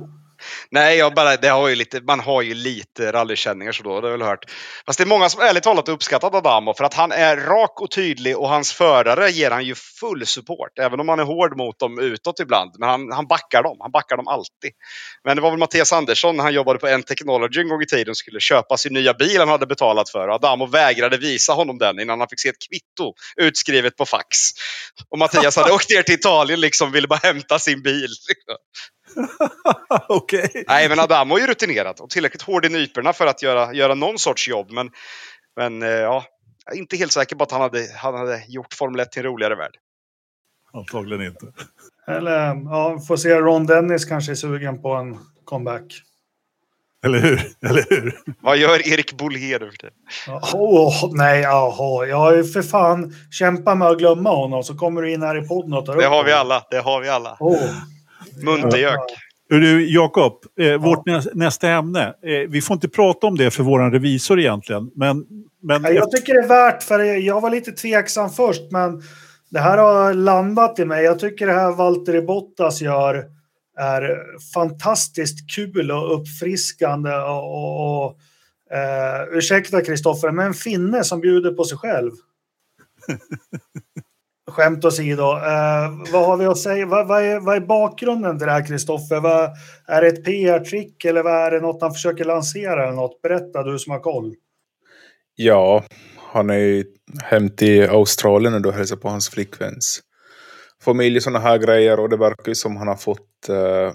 [0.74, 4.07] Nej, jag bara, det har ju lite, man har ju lite rallykänningar så då, det
[4.07, 4.44] har jag väl hört.
[4.86, 7.90] Fast det är många som ärligt talat uppskattat Adamo för att han är rak och
[7.90, 10.78] tydlig och hans förare ger han ju full support.
[10.78, 12.70] Även om han är hård mot dem utåt ibland.
[12.78, 13.77] Men han, han backar dem.
[13.81, 14.70] Han backar dem alltid.
[15.24, 18.40] Men det var väl Mattias Andersson han jobbade på N-Technology en gång i tiden skulle
[18.40, 20.28] köpa sin nya bil han hade betalat för.
[20.28, 24.39] Och Adamo vägrade visa honom den innan han fick se ett kvitto utskrivet på fax.
[25.11, 28.11] Och Mattias hade åkt ner till Italien liksom, ville bara hämta sin bil.
[30.09, 30.64] Okej.
[30.68, 33.94] Nej, men Adamo är ju rutinerad och tillräckligt hård i nyporna för att göra, göra
[33.94, 34.70] någon sorts jobb.
[34.70, 34.90] Men,
[35.56, 36.24] men eh, ja,
[36.66, 39.20] jag är inte helt säker på att han hade, han hade gjort Formel 1 till
[39.20, 39.76] en roligare värld.
[40.72, 41.47] Antagligen inte.
[42.09, 46.02] Eller ja, får se Ron Dennis kanske är sugen på en comeback.
[47.05, 47.40] Eller hur?
[47.66, 48.18] Eller hur?
[48.40, 49.94] Vad gör Erik Bollier nu för tiden?
[50.55, 52.06] Åh, nej, jaha.
[52.06, 55.44] Jag har ju för fan kämpat med att glömma honom så kommer du in här
[55.44, 56.66] i podden och tar Det upp har vi alla.
[56.70, 57.36] Det har vi alla.
[57.40, 57.60] Åh.
[58.43, 59.01] Muntergök.
[59.49, 62.03] Du, Jakob, eh, vårt nä nästa ämne.
[62.03, 64.90] Eh, vi får inte prata om det för vår revisor egentligen.
[64.94, 65.27] Men,
[65.62, 69.03] men Jag tycker det är värt, för jag var lite tveksam först, men
[69.51, 71.05] det här har landat i mig.
[71.05, 73.24] Jag tycker det här Valtteri Bottas gör
[73.78, 74.19] är
[74.55, 77.11] fantastiskt kul och uppfriskande.
[77.11, 78.19] Och, och, och,
[78.77, 82.11] eh, ursäkta Kristoffer, men en finne som bjuder på sig själv.
[84.53, 85.23] Skämt åsido.
[85.23, 86.87] Eh, vad har vi att säga?
[86.87, 89.20] Vad, vad, är, vad är bakgrunden till det här Kristoffer?
[89.20, 89.51] Vad-
[89.87, 92.83] Är det ett PR-trick eller vad är det något han försöker lansera?
[92.83, 93.23] Eller något?
[93.23, 94.35] Berätta du som har koll.
[95.35, 95.85] ja,
[96.33, 96.85] han är ju
[97.23, 100.01] hem till Australien och då hälsar på hans flickväns
[100.85, 102.01] familj och sådana här grejer.
[102.01, 103.49] Och det verkar ju som han har fått...
[103.49, 103.93] eh,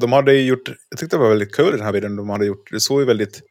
[0.00, 0.68] de hade ju gjort...
[0.90, 2.70] Jag tyckte det var väldigt kul den här videon de hade gjort.
[2.72, 3.42] Det såg ju väldigt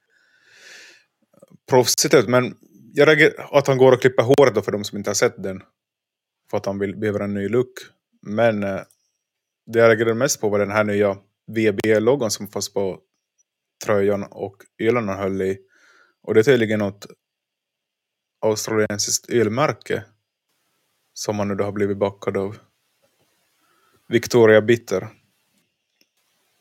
[1.70, 2.28] proffsigt ut.
[2.28, 2.54] Men
[2.96, 5.44] jag reagerar, att han går och klipper håret då för de som inte har sett
[5.44, 5.64] den.
[6.50, 7.74] För att han vill, behöver en ny look.
[8.22, 8.82] Men eh,
[9.66, 11.18] det jag reagerade mest på var den här nya
[11.48, 13.00] VB-loggan som fanns på
[13.86, 15.60] tröjan och ölen han höll i.
[16.24, 17.06] Och det är tydligen något
[18.42, 20.04] australiensiskt ölmärke.
[21.14, 22.58] Som han nu då har blivit backad av.
[24.08, 25.08] Victoria Bitter.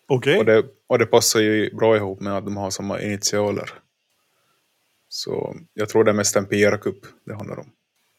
[0.09, 0.39] Okej.
[0.39, 3.83] Och, det, och det passar ju bra ihop med att de har samma initialer.
[5.15, 7.67] Så jag tror det är mest en PR-kupp det handlar om.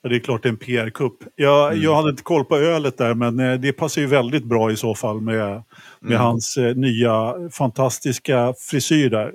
[0.01, 1.17] Ja, Det är klart det är en PR-kupp.
[1.35, 1.83] Jag, Mm.
[1.83, 4.75] jag hade inte koll på ölet där, men eh, det passar ju väldigt bra i
[4.75, 5.63] så fall med,
[5.99, 6.21] med Mm.
[6.21, 9.33] hans eh, nya fantastiska frisyr där.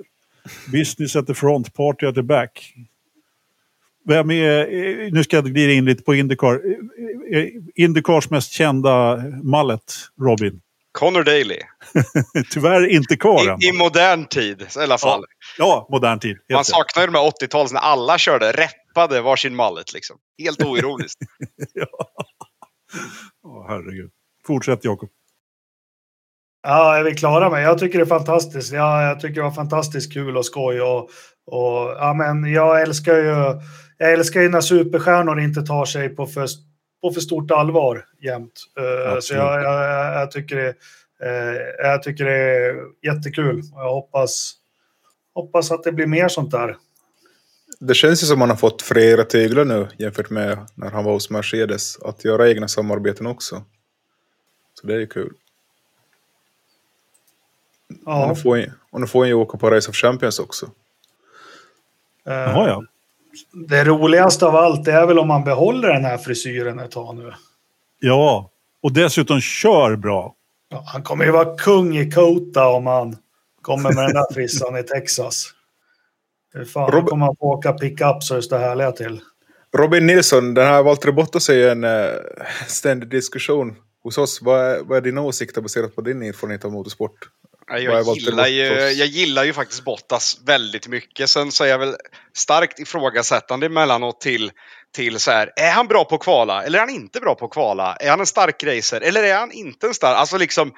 [0.71, 2.73] Business at the front, party at the back.
[4.05, 6.61] Vem är, eh, nu ska jag glida in lite på Indycar.
[7.75, 10.61] Indycars mest kända mallet, Robin.
[10.99, 11.59] Connor Daly.
[12.51, 13.63] Tyvärr inte kvar.
[13.63, 15.23] I, I modern tid i alla fall.
[15.57, 16.37] Ja, modern tid.
[16.53, 20.17] Man saknar ju de här 80-tals när alla körde, reppade varsin mallet liksom.
[20.43, 21.19] Helt oironiskt.
[23.43, 24.11] Åh, herregud.
[24.47, 25.09] Fortsätt Jakob.
[26.63, 27.63] Ja, är vi klara med?
[27.63, 28.73] Jag tycker det är fantastiskt.
[28.73, 30.81] Ja, jag tycker det var fantastiskt kul och skoj.
[30.81, 31.09] Och,
[31.45, 33.61] och, ja, men jag älskar ju
[33.97, 36.47] jag älskar ju när superstjärnor inte tar sig på för,
[37.01, 38.65] på för stort allvar jämt.
[38.77, 39.43] Eh, så Absolut.
[39.43, 40.67] jag, jag, jag, tycker det,
[41.23, 43.59] eh, jag tycker det är jättekul.
[43.73, 44.53] Och jag hoppas,
[45.33, 46.77] hoppas att det blir mer sånt där.
[47.79, 51.13] Det känns ju som man har fått flera tyglar nu jämfört med när han var
[51.13, 52.01] hos Mercedes.
[52.01, 53.63] Att göra egna samarbeten också.
[54.73, 55.33] Så det är ju kul.
[57.89, 58.35] Och Ja,
[58.91, 60.65] och nu får han ju åka på Race of Champions också.
[62.25, 62.83] eh, Jaha, ja.
[63.53, 67.33] Det roligaste av allt är väl om man behåller den här frisyren ett tag nu.
[67.99, 68.49] Ja,
[68.83, 70.35] och dessutom kör bra.
[70.69, 73.17] Ja, han kommer ju vara kung i Kota om han
[73.61, 75.53] kommer med den där frissan i Texas.
[76.53, 79.21] Hur fan, Rob- kommer han få åka pickup så det står härliga till.
[79.77, 82.09] Robin Nilsson, den här Valtteri Bottas är ju en uh,
[82.67, 84.41] ständig diskussion hos oss.
[84.41, 87.29] Vad är, vad är dina åsikter baserat på din erfarenhet av motorsport?
[87.69, 91.29] Jag gillar, ju, jag gillar ju faktiskt Bottas väldigt mycket.
[91.29, 91.95] Sen så är jag väl
[92.37, 94.51] starkt ifrågasättande emellanåt till,
[94.95, 97.45] till så här, är han bra på att kvala eller är han inte bra på
[97.45, 97.95] att kvala?
[97.95, 100.17] Är han en stark racer eller är han inte en stark?
[100.17, 100.73] Alltså liksom,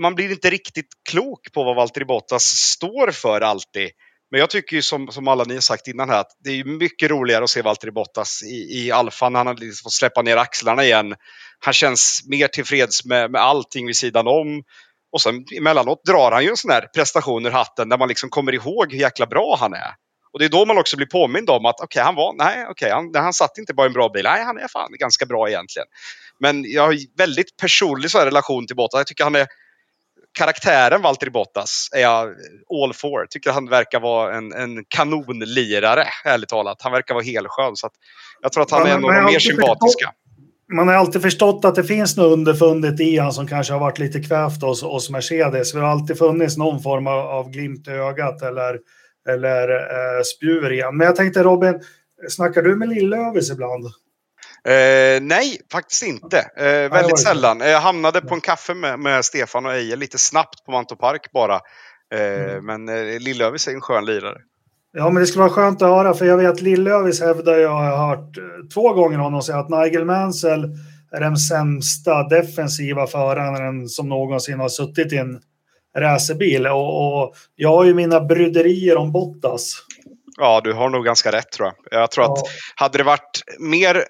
[0.00, 3.90] man blir inte riktigt klok på vad Valtteri Bottas står för alltid.
[4.30, 6.64] Men jag tycker ju som, som alla ni har sagt innan här att det är
[6.64, 9.34] mycket roligare att se Valtteri Bottas i, i alfan.
[9.34, 11.14] Han har liksom fått släppa ner axlarna igen.
[11.58, 14.62] Han känns mer tillfreds med, med allting vid sidan om.
[15.14, 18.30] Och sen emellanåt drar han ju en sån här prestation ur hatten där man liksom
[18.30, 19.94] kommer ihåg hur jäkla bra han är.
[20.32, 22.66] Och det är då man också blir påmind om att okej, okay, han var, nej,
[22.68, 24.22] okej, okay, han, han satt inte bara i en bra bil.
[24.24, 25.86] Nej, han är fan ganska bra egentligen.
[26.40, 28.98] Men jag har väldigt personlig så relation till Bottas.
[28.98, 29.46] Jag tycker han är
[30.38, 32.34] karaktären Valtteri Bottas är jag
[32.82, 33.26] all for.
[33.30, 36.82] Tycker han verkar vara en, en kanonlirare, ärligt talat.
[36.82, 37.76] Han verkar vara helskön.
[37.76, 37.90] Så
[38.40, 40.12] jag tror att han är en av de mer sympatiska.
[40.72, 43.98] Man har alltid förstått att det finns något underfundet i han som kanske har varit
[43.98, 45.72] lite kvävt hos, hos Mercedes.
[45.72, 48.78] Det har alltid funnits någon form av, av glimt i ögat eller,
[49.28, 50.92] eller eh, spjur i.
[50.92, 51.80] Men jag tänkte Robin,
[52.28, 53.84] snackar du med Lillövis ibland?
[54.68, 56.38] Eh, nej, faktiskt inte.
[56.56, 57.60] Eh, väldigt sällan.
[57.60, 61.32] Jag hamnade på en kaffe med, med Stefan och Eje lite snabbt på Mantorp Park
[61.32, 61.60] bara.
[62.14, 62.66] Eh, mm.
[62.66, 64.38] Men eh, Lillövis är en skön lirare.
[64.96, 68.08] Ja, men det skulle vara skönt att höra, för jag vet Lillövis hävdar jag har
[68.08, 68.42] hört eh,
[68.74, 70.64] två gånger honom säga att Nigel Mansell
[71.12, 75.40] är den sämsta defensiva föraren som någonsin har suttit i en
[75.98, 76.66] racerbil.
[76.66, 79.74] Och, och jag har ju mina bryderier om Bottas.
[80.36, 82.00] Ja, du har nog ganska rätt tror jag.
[82.00, 82.32] Jag tror ja.
[82.32, 82.38] att
[82.74, 84.04] hade det varit mer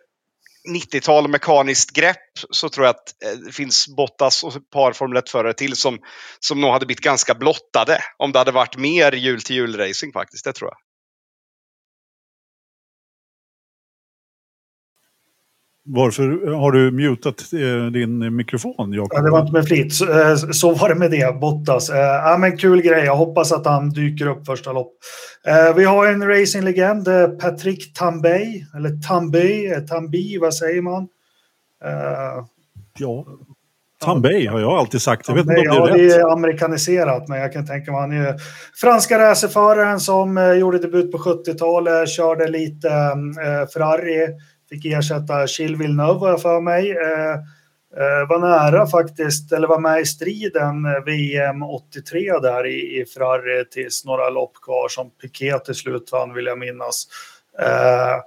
[0.69, 5.23] 90-tal mekaniskt grepp så tror jag att eh, det finns Bottas och ett par Formel
[5.23, 5.99] 1-förare till som,
[6.41, 10.45] som nog hade blivit ganska blottade om det hade varit mer jul till jul-racing faktiskt.
[10.45, 10.77] Det tror jag.
[15.86, 19.11] Varför har du mutat eh, din mikrofon, Jakob?
[19.12, 19.94] Ja, det var inte med flit.
[19.94, 21.90] Så, eh, så, var det med det, Bottas.
[21.90, 23.05] Eh, ja, men kul grej.
[23.05, 24.93] Jag hoppas att han dyker upp första lopp.
[25.77, 27.09] Vi har en racinglegend,
[27.40, 31.09] Patrick Tambay, eller Tambay, Tambi, vad säger man?
[32.98, 33.27] Ja,
[34.05, 35.28] Tambay har jag alltid sagt.
[35.28, 36.11] Jag Tambay, vet inte om det är ja, rätt.
[36.11, 38.35] det är amerikaniserat, men jag kan tänka mig han är
[38.81, 42.89] franska racerföraren som gjorde debut på 70-talet, körde lite
[43.73, 44.28] Ferrari
[44.74, 46.90] Fick ersätta Gilles Villeneuve har jag för mig.
[46.90, 47.32] Eh,
[48.01, 53.05] eh, var nära faktiskt, eller var med i striden eh, VM 83 där i, i
[53.06, 57.06] Ferrari tills några lopp kvar som Piquet till slut vann vill jag minnas.
[57.60, 58.20] Eh,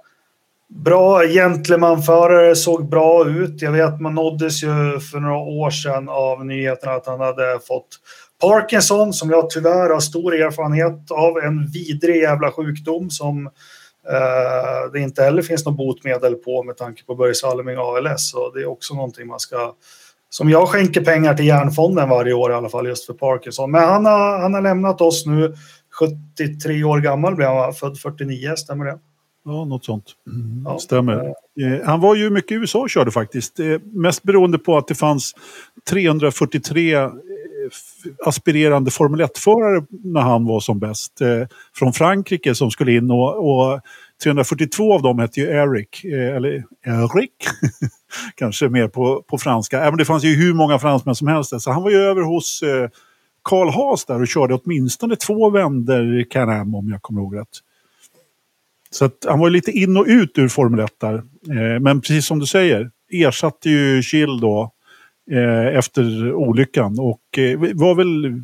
[0.68, 3.62] bra gentlemanförare, såg bra ut.
[3.62, 7.88] Jag vet man nåddes ju för några år sedan av nyheten att han hade fått
[8.40, 11.38] Parkinson som jag tyvärr har stor erfarenhet av.
[11.38, 13.50] En vidrig jävla sjukdom som
[14.92, 18.30] det inte heller finns något botemedel på med tanke på Börje Salming ALS.
[18.30, 19.74] Så det är också någonting man ska...
[20.30, 23.70] Som jag skänker pengar till Hjärnfonden varje år i alla fall just för Parkinson.
[23.70, 25.54] Men han har, han har lämnat oss nu.
[25.98, 28.98] 73 år gammal blev han, född 49, stämmer det?
[29.44, 30.04] Ja, något sånt.
[30.26, 30.78] Mm, ja.
[30.78, 31.34] Stämmer.
[31.60, 33.60] Eh, han var ju mycket i USA och körde faktiskt.
[33.60, 35.34] Eh, mest beroende på att det fanns
[35.90, 36.94] 343
[37.68, 41.20] Eh, aspirerande Formel 1-förare när han var som bäst.
[41.20, 43.80] Eh, från Frankrike som skulle in och, och
[44.22, 47.30] 342 av dem hette ju Eric, eh, eller Eric,
[48.34, 49.80] kanske mer på, på franska.
[49.80, 51.60] Även det fanns ju hur många fransmän som helst.
[51.60, 52.88] Så han var ju över hos eh,
[53.42, 57.48] Karl Haas där och körde åtminstone två vänder Can-Am om jag kommer ihåg rätt.
[58.90, 61.14] Så att han var lite in och ut ur Formel 1 där.
[61.14, 64.72] Eh, men precis som du säger, ersatte ju Chill då
[65.78, 66.98] efter olyckan.
[66.98, 68.42] Och eh, var väl...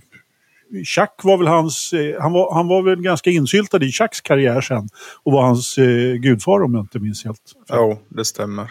[0.85, 1.93] Chuck var väl hans...
[1.93, 4.89] Eh, han, var, han var väl ganska insyltad i Chucks karriär sen.
[5.23, 7.53] Och var hans eh, gudfar om jag inte minns helt.
[7.69, 8.71] Ja, det stämmer.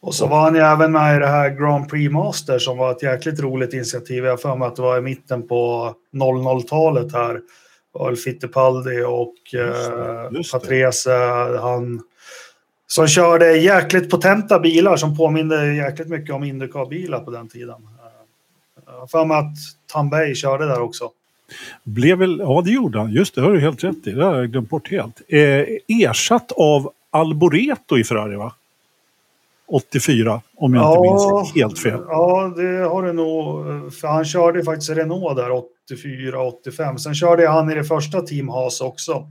[0.00, 2.90] Och så var han ju även med i det här Grand Prix Master som var
[2.90, 4.24] ett jäkligt roligt initiativ.
[4.24, 7.34] Jag för mig att det var i mitten på 00-talet här.
[7.34, 11.10] Det var väl Fittipaldi och eh, Patrese,
[11.60, 12.00] han
[12.94, 17.74] som körde jäkligt potenta bilar som påminner jäkligt mycket om Indycar-bilar på den tiden.
[18.86, 19.56] Jag har för mig att
[19.92, 21.10] Tambay körde där också.
[21.84, 24.36] Blev väl, ja det gjorde han, just det har du helt rätt i, det har
[24.36, 25.22] jag glömt bort helt.
[25.28, 28.52] Eh, ersatt av Alboreto i Ferrari va?
[29.66, 32.00] 84, om jag ja, inte minns helt fel.
[32.08, 33.64] Ja, det har du nog.
[33.94, 36.98] För han körde faktiskt Renault där 84, 85.
[36.98, 39.26] Sen körde han i det första Team Haas också.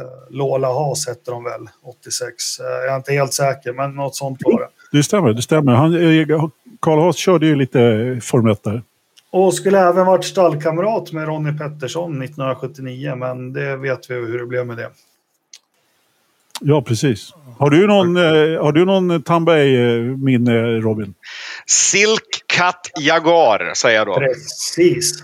[0.00, 2.60] Eh, Lola Haas hette de väl, 86.
[2.60, 4.68] Eh, jag är inte helt säker, men något sånt var det.
[4.92, 5.72] Det stämmer, det stämmer.
[5.72, 6.48] Han, eh,
[6.80, 8.82] Karl Haas körde ju lite Formel 1 där.
[9.30, 14.46] Och skulle även varit stallkamrat med Ronnie Pettersson 1979, men det vet vi hur det
[14.46, 14.90] blev med det.
[16.60, 17.32] Ja, precis.
[17.58, 18.16] Har du någon,
[18.56, 21.14] har du någon Tambay-minne, Robin?
[21.66, 24.14] Silk Cut Jaguar, säger jag då.
[24.14, 25.22] Precis.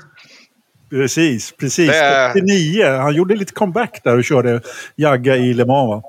[0.91, 1.91] Precis, precis.
[1.91, 2.31] Det...
[2.31, 2.85] 89.
[2.87, 4.61] Han gjorde lite comeback där och körde
[4.97, 6.05] Jagga i Le Mans.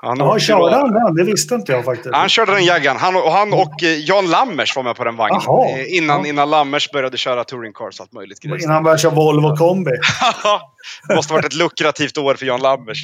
[0.00, 1.14] Han ja, körde han den?
[1.14, 2.14] Det visste inte jag faktiskt.
[2.14, 2.96] Han körde den jaggan.
[2.96, 5.40] Han, och, han och eh, Jan Lammers var med på den vagnen.
[5.40, 6.26] Eh, innan, ja.
[6.26, 8.44] innan Lammers började köra touring cars allt möjligt.
[8.44, 9.90] Innan han började köra Volvo kombi.
[11.08, 12.98] det måste ha varit ett lukrativt år för Jan Lammers.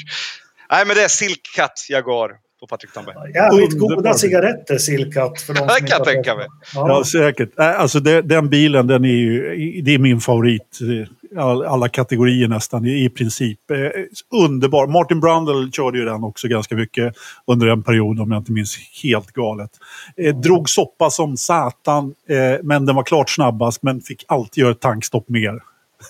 [0.71, 2.31] Nej, men det är Silkat Jaguar
[2.65, 3.33] på Patrik Tamberg.
[3.35, 5.41] Jävligt goda cigaretter, Silkat.
[5.41, 6.47] För de det kan jag tänka mig.
[6.75, 7.59] Ja, ja säkert.
[7.59, 10.79] Alltså det, den bilen, den är ju, det är min favorit.
[11.67, 13.71] Alla kategorier nästan, i, princip.
[13.71, 13.77] Eh,
[14.43, 14.87] underbar.
[14.87, 17.15] Martin Brundle körde ju den också ganska mycket
[17.47, 19.71] under en period, om jag inte minns helt galet.
[20.17, 24.73] Eh, drog soppa som satan, eh, men den var klart snabbast, men fick alltid göra
[24.73, 25.61] ett tankstopp mer.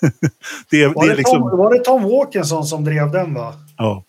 [0.71, 1.41] det, var, det, det liksom...
[1.41, 3.55] Tom, var det Tom Walkinson som drev den va?
[3.77, 4.05] Ja.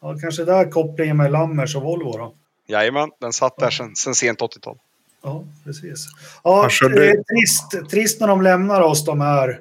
[0.00, 2.34] Ja, kanske där kopplingen med Lammers och Volvo då.
[2.66, 4.78] Jajamän, den satt där sen, sen sent 80-tal.
[5.22, 6.06] Ja, precis.
[6.44, 9.60] Ja, det är trist, trist när de lämnar oss, de här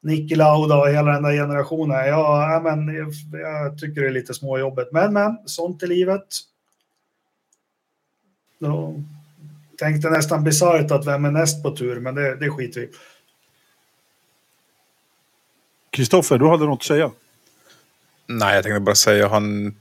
[0.00, 2.08] Niki Lauda och hela den där generationen.
[2.08, 2.88] Ja, men,
[3.32, 4.92] jag tycker det är lite småjobbigt.
[4.92, 6.26] Men, men, sånt är livet.
[8.58, 9.02] Då
[9.78, 12.88] tänkte nästan bisarrt att vem är näst på tur, men det, det skiter vi
[15.90, 17.10] Kristoffer, du hade något att säga?
[18.28, 19.74] Nej, jag tänkte bara säga han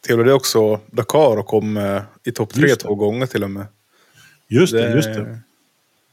[0.00, 3.66] tillhörde också Dakar och kom eh, i topp tre två gånger till och med.
[4.48, 5.38] Just det, det, just det.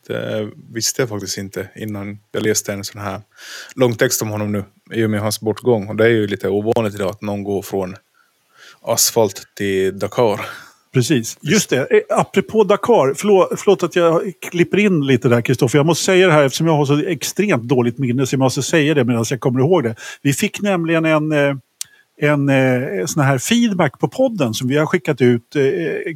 [0.07, 3.22] Det visste jag faktiskt inte innan jag läste en sån här
[3.76, 5.88] lång text om honom nu i och med hans bortgång.
[5.88, 7.95] Och det är ju lite ovanligt idag att någon går från
[8.81, 10.45] asfalt till Dakar.
[10.93, 11.77] Precis, just det.
[11.80, 15.80] Eh, apropå Dakar, förlåt, förlåt att jag klipper in lite där Kristoffer.
[15.80, 18.64] Jag måste säga det här eftersom jag har så extremt dåligt minne så jag måste
[18.64, 19.95] säga det medan jag kommer ihåg det.
[20.22, 21.55] Vi fick nämligen en eh,
[22.22, 25.56] en eh, sån här feedback på podden som vi har skickat ut.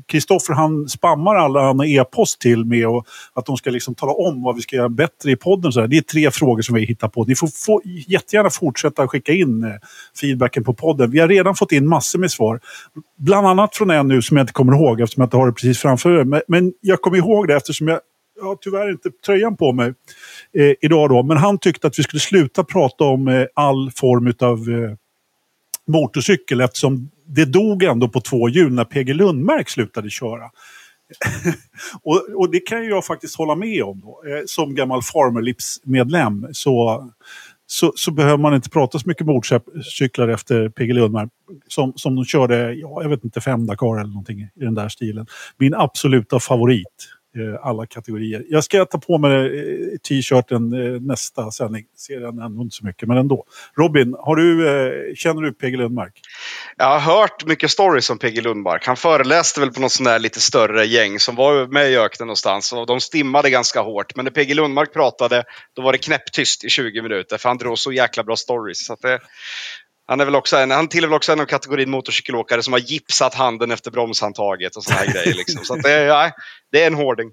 [0.07, 3.95] Kristoffer eh, han spammar alla han har e-post till med och att de ska liksom
[3.95, 5.71] tala om vad vi ska göra bättre i podden.
[5.71, 7.25] Så Det är tre frågor som vi hittar på.
[7.25, 9.69] Ni får, få, jättegärna fortsätta skicka in eh,
[10.21, 11.11] feedbacken på podden.
[11.11, 12.59] Vi har redan fått in massor med svar.
[13.17, 15.53] Bland annat från en nu som jag inte kommer ihåg eftersom jag inte har det
[15.53, 16.25] precis framför mig.
[16.25, 17.99] Men, men jag kommer ihåg det eftersom jag
[18.41, 19.93] jag har tyvärr inte tröjan på mig
[20.57, 24.33] eh, idag då, men han tyckte att vi skulle sluta prata om eh, all form
[24.39, 24.95] av eh,
[25.91, 30.49] motorcykel eftersom det dog ändå på två hjul när PG Lundmark slutade köra.
[32.03, 34.23] och, och, det kan jag faktiskt hålla med om då.
[34.27, 37.09] Eh, som gammal Farmerlips-medlem så,
[37.67, 41.29] så, så, behöver man inte prata så mycket motorcyklar efter PG Lundmark.
[41.67, 44.89] Som, som de körde, ja, jag vet inte, fem Dakar eller någonting i den där
[44.89, 45.25] stilen.
[45.57, 47.07] Min absoluta favorit
[47.37, 48.45] Eh, alla kategorier.
[48.49, 51.85] Jag ska ta på mig eh, t-shirten eh, nästa sändning.
[51.97, 53.45] Ser den ändå inte så mycket, men ändå.
[53.77, 56.21] Robin, har du, känner du PG Lundmark?
[56.77, 58.87] Jag har hört mycket stories om PG Lundmark.
[58.87, 62.27] Han föreläste väl på något sånt där lite större gäng som var med i öknen
[62.27, 62.73] någonstans.
[62.73, 64.15] Och de stimmade ganska hårt.
[64.15, 65.43] Men när PG Lundmark pratade,
[65.75, 67.37] då var det knäpptyst i 20 minuter.
[67.37, 68.85] För han drog så jäkla bra stories.
[68.85, 69.19] Så det,
[70.11, 72.79] han, är väl också en, han tillhör väl också en av kategorin motorcykelåkare som har
[72.79, 75.37] gipsat handen efter bromshandtaget och här grejer.
[75.37, 75.65] Liksom.
[75.65, 76.31] Så det, ja,
[76.71, 77.31] det är en hårding.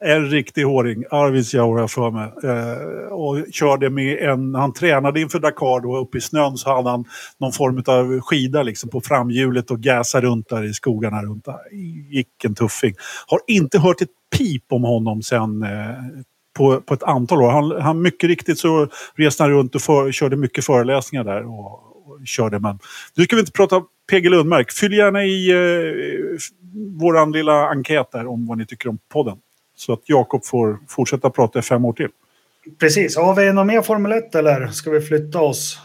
[0.00, 2.32] En riktig hårding, Arvidsjaur har jag för mig.
[2.44, 6.90] Eh, och körde med en, han tränade inför Dakar då uppe i snön så hade
[6.90, 7.04] han
[7.40, 11.74] någon form av skida liksom på framhjulet och gasade runt där i skogarna runt där.
[12.10, 12.94] Gick en tuffing.
[13.26, 14.08] Har inte hört ett
[14.38, 16.24] pip om honom sen eh,
[16.56, 17.50] på, på ett antal år.
[17.50, 21.46] Han, han, mycket riktigt så reste han runt och för, körde mycket föreläsningar där.
[21.46, 21.87] Och,
[22.24, 22.78] körde Men
[23.14, 24.72] Nu ska vi inte prata PG Lundmark.
[24.72, 26.38] Fyll gärna i eh,
[27.00, 29.38] vår lilla enkät där om vad ni tycker om podden.
[29.76, 32.08] Så att Jakob får fortsätta prata i fem år till.
[32.80, 33.16] Precis.
[33.16, 35.78] Har vi någon mer Formel 1 eller ska vi flytta oss?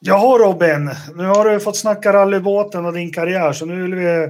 [0.00, 4.28] Jaha Robin, nu har du fått snacka rallybåten och din karriär så nu vill vi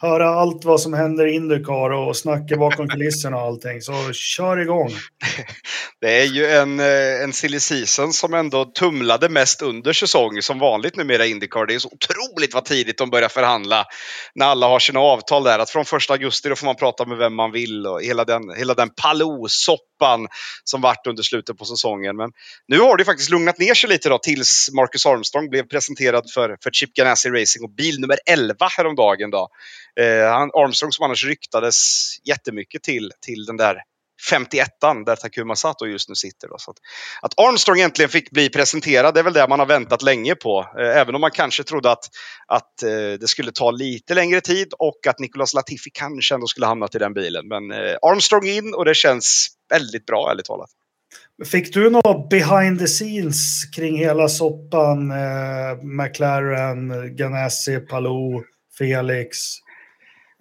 [0.00, 3.80] höra allt vad som händer i Indycar och snacka bakom kulisserna och allting.
[3.80, 4.90] Så kör igång.
[6.00, 10.58] Det är ju en, eh, en silly season som ändå tumlade mest under säsong som
[10.58, 11.66] vanligt numera i Indycar.
[11.66, 13.84] Det är så otroligt vad tidigt de börjar förhandla
[14.34, 15.58] när alla har sina avtal där.
[15.58, 18.42] Att från första augusti då får man prata med vem man vill och hela den,
[18.56, 20.28] hela den palosoppan
[20.64, 22.16] som vart under slutet på säsongen.
[22.16, 22.30] Men
[22.68, 26.56] nu har det faktiskt lugnat ner sig lite då tills Marcus Armstrong blev presenterad för,
[26.62, 29.30] för Chip Ganassi Racing och bil nummer 11 häromdagen.
[29.30, 29.48] Då.
[30.00, 33.82] Eh, han, Armstrong som annars ryktades jättemycket till, till den där
[34.30, 36.48] 51an där Takuma Sato just nu sitter.
[36.48, 36.58] Då.
[36.58, 36.76] Så att,
[37.22, 40.66] att, Armstrong äntligen fick bli presenterad det är väl det man har väntat länge på.
[40.78, 42.04] Eh, även om man kanske trodde att,
[42.46, 42.88] att eh,
[43.20, 46.98] det skulle ta lite längre tid och att Nicolas Latifi kanske ändå skulle hamnat i
[46.98, 47.48] den bilen.
[47.48, 50.70] Men eh, Armstrong in och det känns väldigt bra ärligt talat.
[51.44, 55.10] Fick du något behind the scenes kring hela soppan?
[55.10, 58.44] Eh, McLaren, Ganassi, Palou,
[58.78, 59.38] Felix?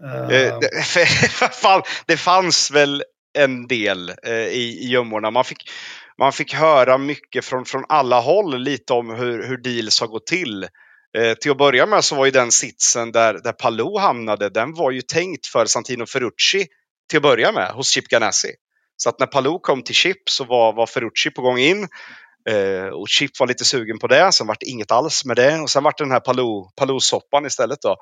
[0.03, 0.59] Uh...
[2.07, 3.03] Det, fanns väl
[3.37, 5.31] en del eh, i, i gömmorna.
[5.31, 5.69] Man fick,
[6.17, 10.27] man fick höra mycket från, från alla håll lite om hur, hur deals har gått
[10.27, 10.67] till.
[11.17, 14.73] Eh, till att börja med så var ju den sitsen där, där Palou hamnade, den
[14.73, 16.67] var ju tänkt för Santino Ferrucci
[17.09, 18.53] till att börja med hos Chip Ganassi.
[18.97, 21.87] Så att när Palou kom till Chip så var, var Ferrucci på gång in.
[22.49, 25.59] Eh, och Chip var lite sugen på det, sen vart det inget alls med det.
[25.59, 26.19] Och sen vart det den här
[26.75, 27.81] Palou-soppan istället.
[27.81, 27.95] Då.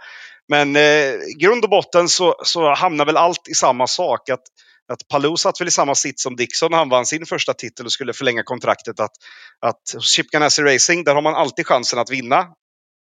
[0.48, 4.30] Men eh, i grund och botten så, så hamnar väl allt i samma sak.
[4.30, 4.44] Att,
[4.94, 7.86] att Palou satt väl i samma sitt som Dixon när han vann sin första titel
[7.86, 9.00] och skulle förlänga kontraktet.
[9.00, 9.12] Att,
[9.60, 12.48] att hos Chip Ganassi Racing, där har man alltid chansen att vinna.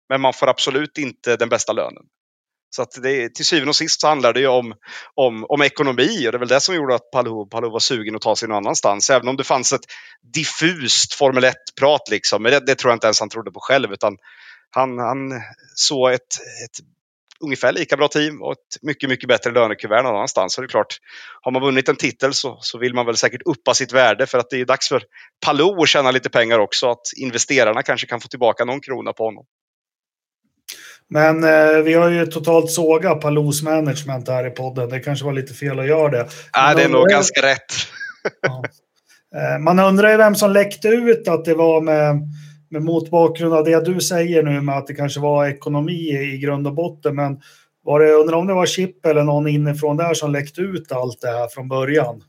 [0.08, 2.02] Men man får absolut inte den bästa lönen.
[2.76, 4.74] Så att det, till syvende och sist så handlar det ju om,
[5.14, 8.16] om, om ekonomi och det är väl det som gjorde att Palou, Palou var sugen
[8.16, 9.10] att ta sig någon annanstans.
[9.10, 9.84] Även om det fanns ett
[10.34, 12.42] diffust Formel 1-prat liksom.
[12.42, 14.16] Men det, det, tror jag inte ens han trodde på själv utan
[14.70, 15.16] han, han
[15.74, 16.20] såg ett,
[16.64, 16.84] ett
[17.40, 20.54] ungefär lika bra team och ett mycket, mycket bättre lönekuvert någon annanstans.
[20.54, 20.98] Så det är klart,
[21.40, 24.38] har man vunnit en titel så, så vill man väl säkert uppa sitt värde för
[24.38, 25.02] att det är dags för
[25.46, 26.90] Palou att tjäna lite pengar också.
[26.90, 29.44] Att investerarna kanske kan få tillbaka någon krona på honom.
[31.08, 34.88] Men eh, vi har ju totalt sågat Palous management här i podden.
[34.88, 36.26] Det kanske var lite fel att göra det.
[36.56, 37.72] Nej, det är nog ganska rätt.
[38.42, 38.62] ja.
[39.36, 42.20] eh, man undrar ju vem som läckte ut att det var med,
[42.70, 46.38] med mot bakgrund av det du säger nu med att det kanske var ekonomi i
[46.38, 47.14] grund och botten.
[47.14, 47.40] Men
[47.84, 51.20] var det, undrar om det var Chip eller någon inifrån där som läckte ut allt
[51.20, 52.22] det här från början?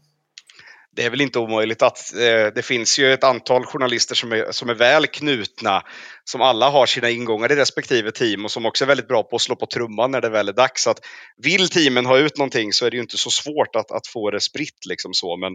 [0.97, 4.51] Det är väl inte omöjligt att eh, det finns ju ett antal journalister som är,
[4.51, 5.83] som är väl knutna,
[6.23, 9.35] som alla har sina ingångar i respektive team och som också är väldigt bra på
[9.35, 10.87] att slå på trumman när det väl är dags.
[10.87, 10.99] Att
[11.43, 14.31] vill teamen ha ut någonting så är det ju inte så svårt att, att få
[14.31, 15.37] det spritt liksom så.
[15.37, 15.53] Men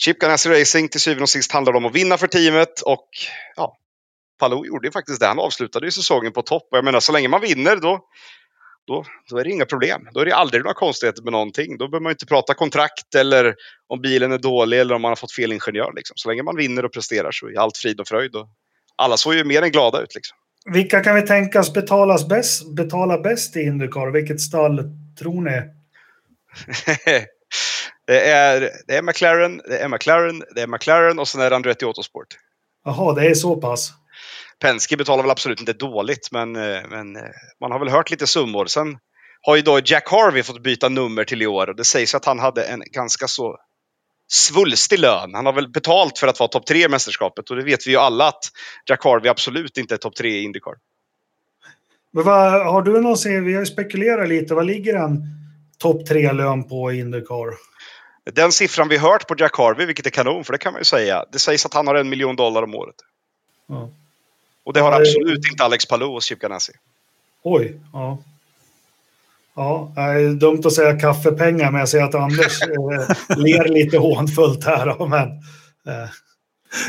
[0.00, 3.08] Chip Ganassi Racing till syvende och sist handlar om att vinna för teamet och
[3.56, 3.76] ja,
[4.38, 5.26] Palou gjorde ju faktiskt det.
[5.26, 8.00] Han avslutade ju säsongen på topp och jag menar så länge man vinner då
[8.86, 10.08] då, då är det inga problem.
[10.12, 11.78] Då är det aldrig några konstigheter med någonting.
[11.78, 13.54] Då behöver man inte prata kontrakt eller
[13.86, 15.92] om bilen är dålig eller om man har fått fel ingenjör.
[15.96, 16.14] Liksom.
[16.16, 18.36] Så länge man vinner och presterar så är allt frid och fröjd.
[18.36, 18.48] Och
[18.96, 20.14] alla såg ju mer än glada ut.
[20.14, 20.36] Liksom.
[20.72, 24.10] Vilka kan vi tänkas betalas bäst, betala bäst i Indycar?
[24.10, 25.62] Vilket stall tror ni?
[28.06, 31.56] det, är, det är McLaren, det är McLaren, det är McLaren och sen är det
[31.56, 32.26] Andretti Autosport.
[32.84, 33.92] Jaha, det är så pass?
[34.60, 37.22] Penske betalar väl absolut inte dåligt, men, eh, men eh,
[37.60, 38.66] man har väl hört lite summor.
[38.66, 38.98] Sen
[39.42, 42.24] har ju då Jack Harvey fått byta nummer till i år och det sägs att
[42.24, 43.58] han hade en ganska så
[44.28, 45.34] svulstig lön.
[45.34, 47.90] Han har väl betalt för att vara topp tre i mästerskapet och det vet vi
[47.90, 48.44] ju alla att
[48.90, 50.74] Jack Harvey absolut inte är topp tre i Indycar.
[52.12, 55.22] Men vad, har du någonsin, vi har ju spekulerat lite, vad ligger en
[55.78, 57.54] topp tre-lön på i Indycar?
[58.32, 60.84] Den siffran vi hört på Jack Harvey, vilket är kanon, för det kan man ju
[60.84, 61.24] säga.
[61.32, 62.94] Det sägs att han har en miljon dollar om året.
[63.68, 63.90] Ja.
[64.64, 66.72] Och det har absolut inte Alex Palou och Chip Ganassi.
[67.42, 68.18] Oj, ja.
[69.56, 73.98] Ja, det är dumt att säga kaffepengar, men jag ser att Anders eh, ler lite
[73.98, 75.08] hånfullt här.
[75.08, 75.28] Men,
[75.86, 76.10] eh,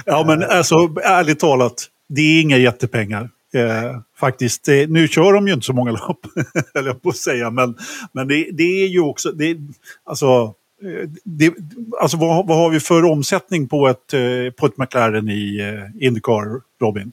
[0.06, 3.30] ja, men alltså ärligt talat, det är inga jättepengar.
[3.53, 6.26] Eh, faktiskt, eh, nu kör de ju inte så många lopp,
[6.76, 7.77] eller på att säga, men,
[8.11, 9.57] men det, det är ju också, det,
[10.03, 10.53] alltså,
[10.84, 11.53] eh, det,
[12.02, 15.61] alltså vad, vad, har vi för omsättning på ett, eh, på ett McLaren i
[15.99, 17.11] Indycar, Robin?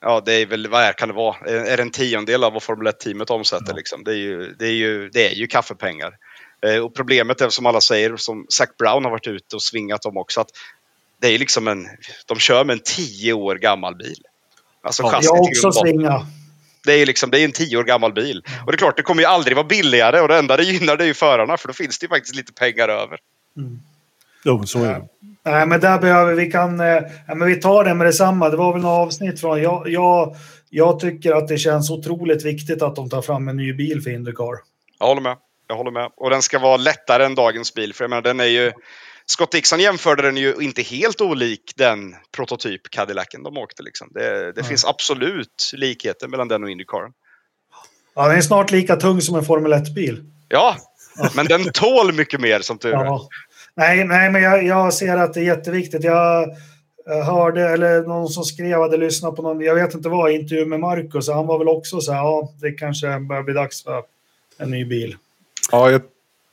[0.00, 2.62] Ja, det är väl, vad är, kan det vara, är det en tiondel av vad
[2.62, 3.68] Formel 1-teamet omsätter?
[3.68, 3.76] Ja.
[3.76, 4.04] Liksom.
[4.04, 6.16] Det, är ju, det, är ju, det är ju kaffepengar.
[6.66, 10.06] Eh, och problemet är som alla säger, som Zac Brown har varit ute och svingat
[10.06, 10.50] om också, att
[11.20, 11.86] det är liksom en,
[12.26, 14.22] de kör med en tio år gammal bil.
[14.82, 16.22] Alltså ja, jag också svingat.
[16.84, 18.42] Det är, liksom, det är en tio år gammal bil.
[18.66, 20.96] Och det är klart, det kommer ju aldrig vara billigare och det enda det gynnar
[20.96, 23.18] det är ju förarna för då finns det ju faktiskt lite pengar över.
[23.56, 23.80] Mm.
[24.44, 25.08] Jo, så är det.
[25.46, 26.80] Nej, men där behöver vi kan...
[26.80, 28.48] Eh, men vi tar det med detsamma.
[28.48, 29.62] Det var väl något avsnitt från...
[29.62, 30.36] Jag, jag,
[30.70, 34.10] jag tycker att det känns otroligt viktigt att de tar fram en ny bil för
[34.10, 34.54] Indycar.
[34.98, 35.36] Jag håller med.
[35.68, 36.10] Jag håller med.
[36.16, 37.94] Och den ska vara lättare än dagens bil.
[37.94, 38.72] För jag menar, den är ju...
[39.26, 43.82] Scott Dixon jämförde den ju inte helt olik den prototyp Cadillacen de åkte.
[43.82, 44.08] Liksom.
[44.10, 47.10] Det, det finns absolut likheter mellan den och Indycar.
[48.14, 50.24] Ja, den är snart lika tung som en Formel 1-bil.
[50.48, 50.76] Ja,
[51.34, 53.04] men den tål mycket mer som tur är.
[53.04, 53.28] Ja.
[53.76, 56.04] Nej, nej men jag, jag ser att det är jätteviktigt.
[56.04, 56.56] Jag
[57.06, 60.80] hörde, eller någon som skrev, hade lyssnat på någon, jag vet inte vad, intervju med
[60.80, 61.28] Marcus.
[61.28, 64.02] Han var väl också så här, ja, det kanske börjar bli dags för
[64.58, 65.16] en ny bil.
[65.72, 66.02] Ja, jag,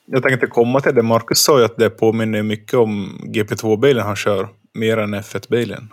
[0.05, 1.01] jag tänkte komma till det.
[1.01, 5.89] Marcus sa ju att det påminner mycket om GP2-bilen han kör, mer än F1-bilen.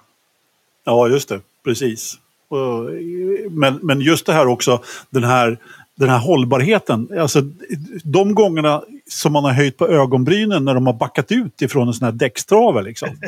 [0.84, 1.40] Ja, just det.
[1.64, 2.14] Precis.
[3.50, 5.58] Men, men just det här också, den här
[6.00, 7.08] den här hållbarheten.
[7.18, 7.42] Alltså,
[8.04, 8.82] de gångerna
[9.12, 12.12] som man har höjt på ögonbrynen när de har backat ut ifrån en sån här
[12.12, 13.08] däckstrave liksom.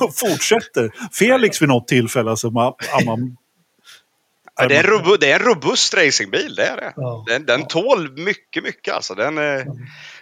[0.00, 0.90] och fortsätter.
[1.12, 2.72] Felix vid något tillfälle, alltså, man,
[3.06, 3.36] man
[4.56, 6.92] Ja, det, är en robust, det är en robust racingbil, det är det.
[6.96, 7.24] Ja.
[7.26, 9.14] Den, den tål mycket, mycket alltså.
[9.14, 9.66] Den, mm.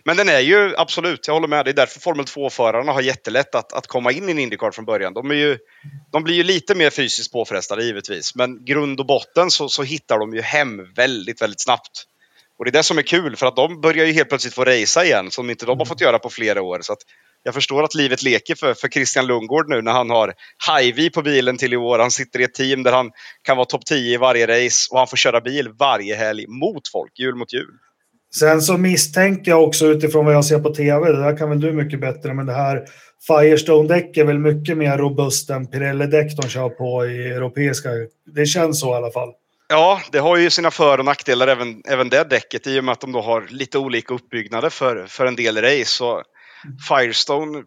[0.04, 1.64] Men den är ju absolut, jag håller med.
[1.64, 4.84] Det är därför Formel 2-förarna har jättelätt att, att komma in i en Indycar från
[4.84, 5.14] början.
[5.14, 5.58] De, är ju,
[6.12, 10.18] de blir ju lite mer fysiskt påfrestade givetvis, men grund och botten så, så hittar
[10.18, 12.06] de ju hem väldigt, väldigt snabbt.
[12.62, 14.64] Och det är det som är kul, för att de börjar ju helt plötsligt få
[14.64, 16.78] racea igen, som inte de har fått göra på flera år.
[16.82, 16.96] Så
[17.42, 20.34] jag förstår att livet leker för, för Christian Lundgård nu när han har
[20.68, 21.98] Hy-Vee på bilen till i år.
[21.98, 23.10] Han sitter i ett team där han
[23.42, 26.88] kan vara topp 10 i varje race och han får köra bil varje helg mot
[26.88, 27.74] folk, jul mot jul.
[28.34, 31.60] Sen så misstänker jag också utifrån vad jag ser på tv, det där kan väl
[31.60, 32.84] du mycket bättre, men det här
[33.28, 37.88] Firestone-däck är väl mycket mer robust än Pirelli-däck de kör på i europeiska.
[38.34, 39.32] Det känns så i alla fall.
[39.72, 42.92] Ja, det har ju sina för och nackdelar även, även det däcket i och med
[42.92, 45.84] att de då har lite olika uppbyggnader för, för en del race.
[45.84, 46.22] Så
[46.88, 47.64] Firestone eh,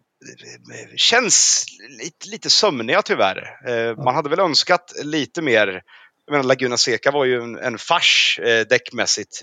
[0.96, 3.68] känns lite, lite sömniga tyvärr.
[3.68, 5.82] Eh, man hade väl önskat lite mer.
[6.26, 9.42] Jag menar, Laguna Seca var ju en, en fars eh, däckmässigt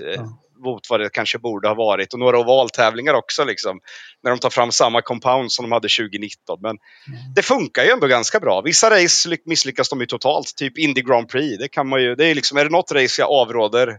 [0.64, 2.14] mot vad det kanske borde ha varit.
[2.14, 3.80] Och några ovaltävlingar också liksom.
[4.24, 6.60] När de tar fram samma compound som de hade 2019.
[6.62, 7.34] Men mm.
[7.36, 8.62] det funkar ju ändå ganska bra.
[8.62, 10.56] Vissa race misslyckas de ju totalt.
[10.56, 11.58] Typ Indy Grand Prix.
[11.60, 13.98] Det kan man ju, det är liksom, är det något race jag avråder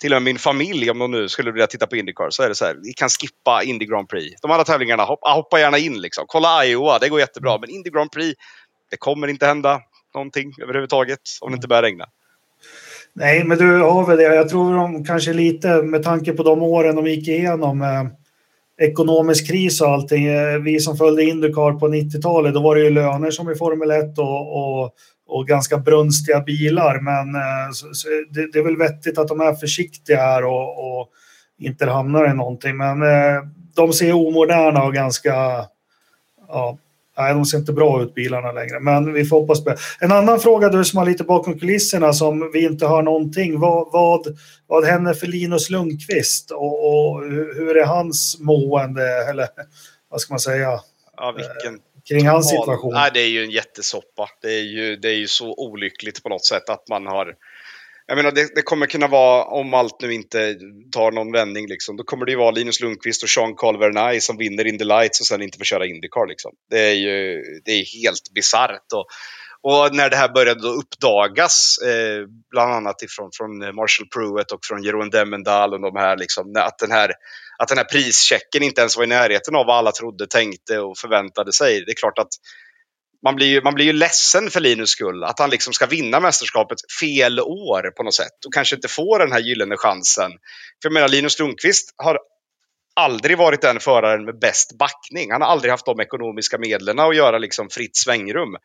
[0.00, 2.48] till och med min familj, om de nu skulle vilja titta på Indycar, så är
[2.48, 4.40] det så här, vi kan skippa Indy Grand Prix.
[4.42, 6.24] De andra tävlingarna, hoppa, hoppa gärna in liksom.
[6.28, 7.50] Kolla Iowa, det går jättebra.
[7.50, 7.60] Mm.
[7.60, 8.40] Men Indy Grand Prix,
[8.90, 9.80] det kommer inte hända
[10.14, 12.04] någonting överhuvudtaget om det inte börjar regna.
[13.18, 14.22] Nej, men du har väl det.
[14.34, 17.82] Jag tror de kanske lite med tanke på de åren de gick igenom.
[17.82, 18.06] Eh,
[18.88, 20.26] ekonomisk kris och allting.
[20.26, 23.90] Eh, vi som följde Indycar på 90-talet, då var det ju löner som i Formel
[23.90, 24.90] 1 och, och,
[25.26, 27.00] och ganska brunstiga bilar.
[27.00, 30.98] Men eh, så, så det, det, är väl vettigt att de är försiktiga här och,
[30.98, 31.08] och
[31.58, 32.76] inte hamnar i någonting.
[32.76, 33.42] Men eh,
[33.76, 35.34] de ser omoderna och ganska
[36.48, 36.78] ja,
[37.18, 39.76] Nej, de ser inte bra ut bilarna längre, men vi får hoppas på det.
[40.00, 43.60] En annan fråga du som har lite bakom kulisserna som vi inte hör någonting.
[43.60, 47.22] Vad, vad, vad händer för Linus Lundqvist och, och
[47.54, 49.48] hur är hans mående eller
[50.10, 50.80] vad ska man säga?
[51.16, 52.94] Ja, vilken eh, kring hans situation.
[52.94, 54.28] Nej, det är ju en jättesoppa.
[54.42, 57.34] Det är ju, det är ju så olyckligt på något sätt att man har
[58.06, 60.56] jag menar, det, det, kommer kunna vara, om allt nu inte
[60.92, 64.36] tar någon vändning, liksom, då kommer det ju vara Linus Lundqvist och Sean Vernay som
[64.36, 66.26] vinner in the lights och sen inte får köra Indycar.
[66.26, 66.52] Liksom.
[66.70, 68.92] Det är ju det är helt bisarrt.
[68.92, 69.06] Och,
[69.62, 74.82] och när det här började uppdagas, eh, bland annat ifrån, från Marshall Pruett och från
[74.82, 77.12] Jeroen Demendal och de här, liksom, att, den här,
[77.58, 80.98] att den här prischecken inte ens var i närheten av vad alla trodde, tänkte och
[80.98, 81.84] förväntade sig.
[81.84, 82.32] Det är klart att
[83.26, 85.24] man blir, ju, man blir ju ledsen för Linus skull.
[85.24, 89.18] Att han liksom ska vinna mästerskapet fel år på något sätt och kanske inte får
[89.18, 90.30] den här gyllene chansen.
[90.82, 92.18] För jag menar, Linus Lundqvist har
[92.94, 95.32] aldrig varit den föraren med bäst backning.
[95.32, 98.56] Han har aldrig haft de ekonomiska medlen att göra liksom fritt svängrum.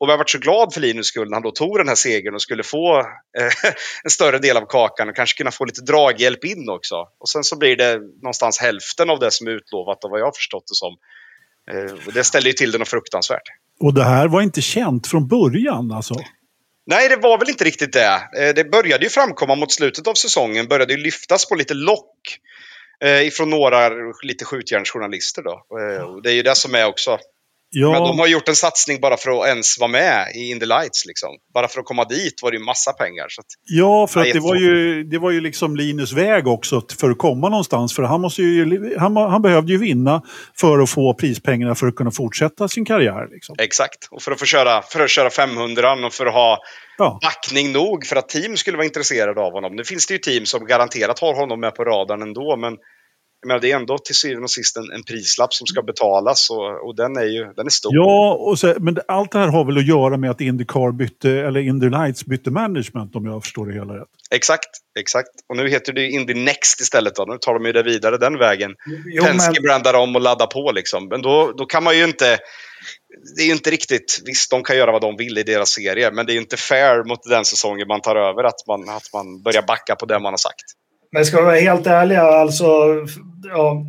[0.00, 1.94] Och vi har varit så glad för Linus skull när han då tog den här
[1.94, 2.98] segern och skulle få
[3.38, 3.52] eh,
[4.04, 7.08] en större del av kakan och kanske kunna få lite draghjälp in också.
[7.18, 10.26] Och sen så blir det någonstans hälften av det som är utlovat av vad jag
[10.26, 10.96] har förstått det som.
[11.70, 13.48] Eh, och det ställer ju till det något fruktansvärt.
[13.80, 16.14] Och det här var inte känt från början alltså?
[16.86, 18.22] Nej, det var väl inte riktigt det.
[18.38, 22.38] Eh, det började ju framkomma mot slutet av säsongen, började ju lyftas på lite lock
[23.04, 23.90] eh, ifrån några
[24.22, 25.62] lite skjutjärnsjournalister då.
[25.78, 27.18] Eh, och det är ju det som är också
[27.70, 27.90] Ja.
[27.90, 30.66] Men de har gjort en satsning bara för att ens vara med i In the
[30.66, 31.06] Lights.
[31.06, 31.28] Liksom.
[31.54, 33.26] Bara för att komma dit var det ju massa pengar.
[33.28, 36.82] Så att, ja, för att det var, ju, det var ju liksom Linus väg också
[37.00, 37.94] för att komma någonstans.
[37.94, 40.22] För han, måste ju, han, han behövde ju vinna
[40.60, 43.28] för att få prispengarna för att kunna fortsätta sin karriär.
[43.30, 43.56] Liksom.
[43.58, 46.58] Exakt, och för att få köra, för att köra 500 och för att ha
[46.98, 47.18] ja.
[47.22, 49.76] backning nog för att team skulle vara intresserade av honom.
[49.76, 52.76] Nu finns det ju team som garanterat har honom med på radarn ändå, men
[53.40, 56.50] jag menar, det är ändå till syvende och sist en, en prislapp som ska betalas
[56.50, 57.94] och, och, den är ju den är stor.
[57.94, 61.30] Ja, och så, men allt det här har väl att göra med att Indycar bytte,
[61.30, 64.08] eller Indy Lights bytte management om jag förstår det hela rätt.
[64.30, 65.28] Exakt, exakt.
[65.48, 67.14] Och nu heter det Indy Next istället.
[67.14, 67.24] Då.
[67.24, 68.74] Nu tar de ju det vidare den vägen.
[69.06, 69.62] Jo, Penske men...
[69.62, 71.08] brandar om och laddar på liksom.
[71.08, 72.38] Men då, då kan man ju inte
[73.36, 76.10] det är ju inte riktigt, visst de kan göra vad de vill i deras serie,
[76.10, 79.12] men det är ju inte fair mot den säsongen man tar över att man, att
[79.12, 80.64] man börjar backa på det man har sagt.
[81.12, 82.64] Men ska vi vara helt ärliga, alltså...
[83.42, 83.86] Ja,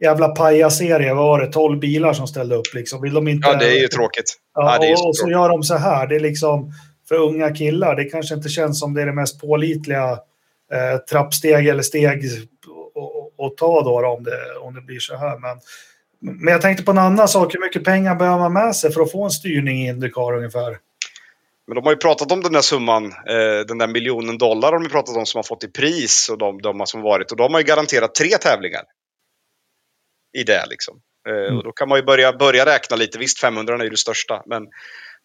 [0.00, 1.46] jävla pajaserie var det.
[1.46, 3.02] 12 bilar som ställde upp liksom.
[3.02, 3.48] Vill de inte...
[3.48, 4.36] Ja, det är ju tråkigt.
[4.54, 6.06] Ja, ja och, så och så gör de så här.
[6.06, 6.72] Det är liksom
[7.08, 7.96] för unga killar.
[7.96, 10.10] Det kanske inte känns som det är det mest pålitliga
[10.72, 12.24] eh, trappsteg eller steg
[13.38, 15.38] att ta då, då, om, det, om det blir så här.
[15.38, 15.60] Men,
[16.20, 17.54] men jag tänkte på en annan sak.
[17.54, 20.76] Hur mycket pengar behöver man med sig för att få en styrning i Indycar ungefär?
[21.70, 24.78] Men de har ju pratat om den där summan, eh, den där miljonen dollar har
[24.78, 27.30] de pratat om som har fått i pris och de, de som varit.
[27.30, 28.82] Och de har ju garanterat tre tävlingar.
[30.38, 31.00] I det liksom.
[31.28, 31.58] Eh, mm.
[31.58, 33.18] och då kan man ju börja, börja räkna lite.
[33.18, 34.42] Visst, 500 är ju det största.
[34.46, 34.62] Men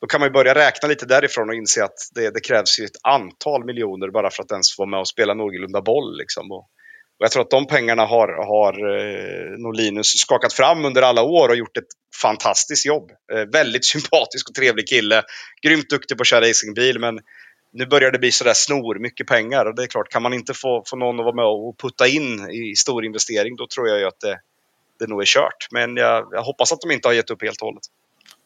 [0.02, 2.86] då kan man ju börja räkna lite därifrån och inse att det, det krävs ju
[2.86, 6.18] ett antal miljoner bara för att ens vara med och spela någorlunda boll.
[6.18, 6.52] Liksom.
[6.52, 6.70] Och,
[7.20, 11.24] och jag tror att de pengarna har, har eh, nog Linus skakat fram under alla
[11.24, 11.88] år och gjort ett
[12.22, 13.12] fantastiskt jobb.
[13.34, 15.24] Eh, väldigt sympatisk och trevlig kille.
[15.62, 17.20] Grymt duktig på att köra racingbil men
[17.74, 20.54] nu börjar det bli sådär snor mycket pengar och det är klart, kan man inte
[20.54, 24.00] få, få någon att vara med och putta in i stor investering då tror jag
[24.00, 24.40] ju att det,
[25.00, 25.68] det nog är kört.
[25.72, 27.84] Men jag, jag hoppas att de inte har gett upp helt och hållet.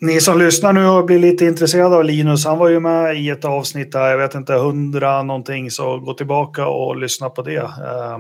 [0.02, 3.30] Ni som lyssnar nu och blir lite intresserade av Linus, han var ju med i
[3.30, 7.58] ett avsnitt där, jag vet inte, hundra någonting, så gå tillbaka och lyssna på det.
[7.58, 8.18] Eh,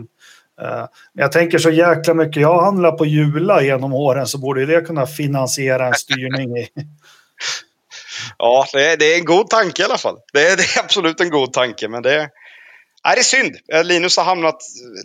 [0.61, 4.65] Uh, uh, jag tänker så jäkla mycket, jag handlar på Jula genom åren så borde
[4.65, 6.67] det kunna finansiera en styrning i.
[8.37, 10.15] ja, det är, det är en god tanke i alla fall.
[10.33, 12.29] Det är, det är absolut en god tanke, men det är,
[13.05, 13.55] Nej, det är synd.
[13.73, 14.55] Eh, Linus har hamnat...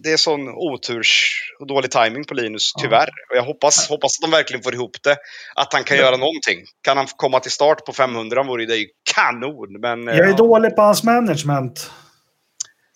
[0.02, 3.08] Det är sån oturs och dålig timing på Linus, tyvärr.
[3.30, 5.16] Och jag hoppas, hoppas att de verkligen får ihop det.
[5.54, 6.64] Att han kan göra någonting.
[6.82, 9.80] Kan han komma till start på 500 vore det ju kanon.
[9.80, 10.36] Men, jag är ja.
[10.36, 11.90] dålig på hans management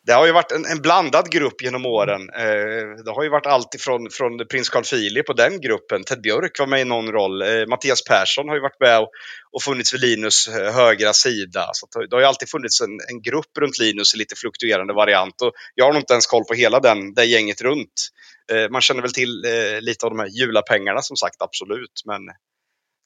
[0.08, 2.30] det har ju varit en, en, blandad grupp genom åren.
[2.30, 6.04] Eh, det har ju varit allt ifrån från prins Carl Philip och den gruppen.
[6.04, 7.42] Ted Björk var med i någon roll.
[7.42, 9.10] Eh, Mattias Persson har ju varit med och,
[9.52, 11.70] och funnits vid Linus eh, högra sida.
[11.72, 15.42] Så det har ju alltid funnits en, en, grupp runt Linus i lite fluktuerande variant.
[15.42, 18.08] Och jag har nog inte ens koll på hela den, det gänget runt.
[18.52, 22.02] Eh, man känner väl till eh, lite av de här julapengarna som sagt, absolut.
[22.04, 22.20] Men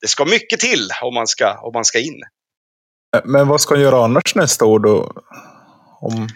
[0.00, 2.22] det ska mycket till om man ska, om man ska in.
[3.24, 5.12] Men vad ska han göra annars nästa år då?
[6.00, 6.28] Om...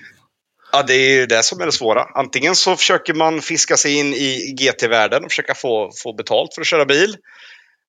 [0.77, 2.03] Ja, det är ju det som är det svåra.
[2.15, 6.61] Antingen så försöker man fiska sig in i GT-världen och försöka få, få betalt för
[6.61, 7.17] att köra bil.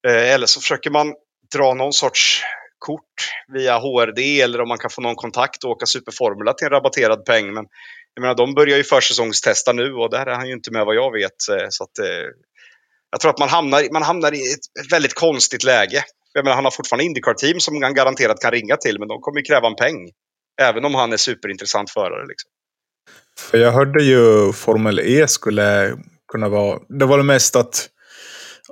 [0.07, 1.13] Eh, eller så försöker man
[1.55, 2.43] dra någon sorts
[2.79, 6.71] kort via HRD eller om man kan få någon kontakt och åka Superformula till en
[6.71, 7.53] rabatterad peng.
[7.53, 7.65] Men
[8.13, 10.95] jag menar, de börjar ju försäsongstesta nu och där är han ju inte med vad
[10.95, 11.49] jag vet.
[11.51, 12.25] Eh, så att, eh,
[13.11, 16.03] jag tror att man hamnar, man hamnar i ett, ett väldigt konstigt läge.
[16.33, 19.39] Jag menar, han har fortfarande Indycar-team som han garanterat kan ringa till, men de kommer
[19.39, 20.09] ju kräva en peng.
[20.61, 22.25] Även om han är superintressant förare.
[22.27, 22.51] Liksom.
[23.39, 25.97] För jag hörde ju Formel E skulle
[26.31, 26.79] kunna vara...
[26.89, 27.89] Det var det mest att,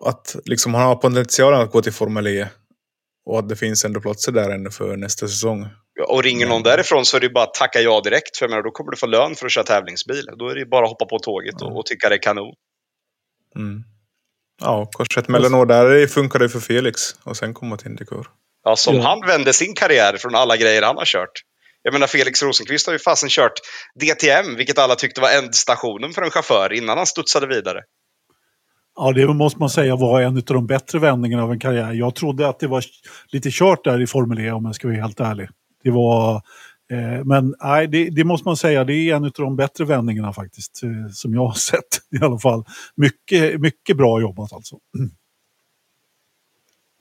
[0.01, 2.47] att liksom han har potentialen att gå till Formel E.
[3.25, 5.67] Och att det finns ändå platser där ännu för nästa säsong.
[6.07, 8.37] och ringer någon därifrån så är det bara att tacka ja direkt.
[8.37, 10.29] För jag menar, då kommer du få lön för att köra tävlingsbil.
[10.37, 12.53] Då är det bara att hoppa på tåget och, och tycka det är kanon.
[13.55, 13.83] Mm.
[14.61, 17.01] Ja, kanske ett mellanår där funkar det för Felix.
[17.23, 18.27] Och sen komma till Indycar.
[18.63, 19.01] Ja, som ja.
[19.01, 21.41] han vände sin karriär från alla grejer han har kört.
[21.85, 23.53] Jag menar Felix Rosenqvist har ju fasen kört
[23.99, 27.81] DTM, vilket alla tyckte var ändstationen för en chaufför innan han studsade vidare.
[28.95, 31.93] Ja, det måste man säga var en av de bättre vändningarna av en karriär.
[31.93, 32.83] Jag trodde att det var
[33.27, 35.49] lite kört där i Formel E om jag ska vara helt ärlig.
[35.83, 36.35] Det var...
[36.91, 40.33] Eh, men nej, det, det, måste man säga, det är en av de bättre vändningarna
[40.33, 40.83] faktiskt.
[40.83, 42.63] Eh, som jag har sett i alla fall.
[42.95, 44.75] Mycket, mycket bra jobbat alltså.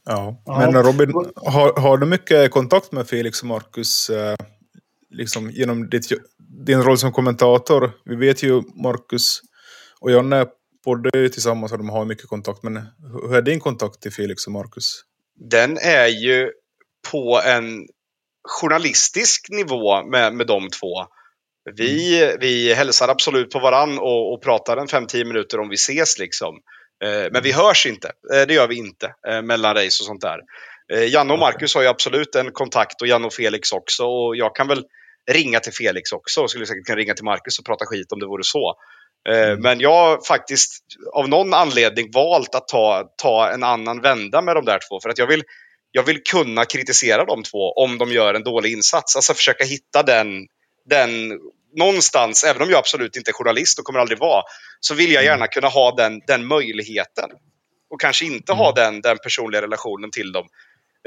[0.06, 4.36] Ja, men Robin, har, har du mycket kontakt med Felix och Marcus eh,
[5.14, 6.08] liksom, genom ditt,
[6.66, 7.92] din roll som kommentator.
[8.04, 9.40] Vi vet ju Marcus
[10.00, 10.46] och Janne
[10.84, 12.62] poddar tillsammans och de har mycket kontakt.
[12.62, 12.76] Men
[13.12, 15.02] hur är din kontakt till Felix och Marcus?
[15.50, 16.50] Den är ju
[17.10, 17.86] på en
[18.48, 21.06] journalistisk nivå med, med de två.
[21.76, 22.36] Vi, mm.
[22.40, 26.54] vi hälsar absolut på varann och, och pratar en 5-10 minuter om vi ses liksom.
[27.04, 28.12] Eh, men vi hörs inte.
[28.34, 30.40] Eh, det gör vi inte eh, mellan race och sånt där.
[31.08, 34.04] Janne och Marcus har ju absolut en kontakt och Janne och Felix också.
[34.04, 34.84] Och jag kan väl
[35.30, 38.18] ringa till Felix också och skulle säkert kunna ringa till Marcus och prata skit om
[38.18, 38.74] det vore så.
[39.28, 39.60] Eh, mm.
[39.60, 44.56] Men jag har faktiskt av någon anledning valt att ta, ta en annan vända med
[44.56, 45.00] de där två.
[45.00, 45.42] För att jag vill,
[45.90, 49.16] jag vill kunna kritisera de två om de gör en dålig insats.
[49.16, 50.46] Alltså försöka hitta den,
[50.84, 51.40] den
[51.76, 54.42] någonstans, även om jag absolut inte är journalist och kommer aldrig vara,
[54.80, 55.32] så vill jag mm.
[55.32, 57.30] gärna kunna ha den, den möjligheten.
[57.90, 58.74] Och kanske inte ha mm.
[58.74, 60.46] den, den personliga relationen till dem.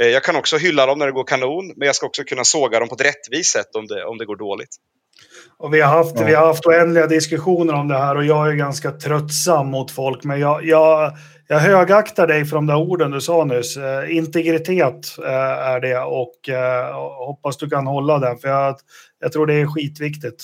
[0.02, 2.44] Eh, jag kan också hylla dem när det går kanon, men jag ska också kunna
[2.44, 4.76] såga dem på ett rättvist sätt om det, om det går dåligt.
[5.60, 6.26] Och vi, har haft, ja.
[6.26, 10.24] vi har haft oändliga diskussioner om det här och jag är ganska tröttsam mot folk.
[10.24, 11.18] Men jag, jag,
[11.48, 13.78] jag högaktar dig för de där orden du sa nyss.
[13.78, 16.95] Eh, integritet eh, är det och eh,
[17.28, 18.38] hoppas du kan hålla den.
[18.38, 18.76] För jag,
[19.19, 20.44] jag tror det är skitviktigt.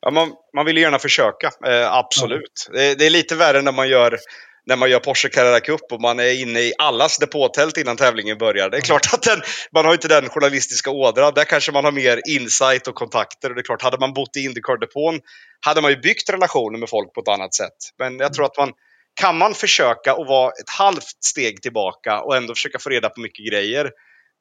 [0.00, 1.50] Ja, man, man vill gärna försöka,
[1.90, 2.68] absolut.
[2.72, 2.78] Ja.
[2.78, 4.18] Det, det, är lite värre när man gör
[4.66, 8.38] när man gör Porsche Carrera Cup och man är inne i allas depåtält innan tävlingen
[8.38, 8.70] börjar.
[8.70, 9.40] Det är klart att den,
[9.74, 11.32] man har inte den journalistiska ådran.
[11.34, 13.48] Där kanske man har mer insight och kontakter.
[13.48, 15.20] Och det är klart, hade man bott i Indycar-depån
[15.60, 17.76] hade man ju byggt relationer med folk på ett annat sätt.
[17.98, 18.72] Men jag tror att man
[19.20, 23.20] kan man försöka att vara ett halvt steg tillbaka och ändå försöka få reda på
[23.20, 23.84] mycket grejer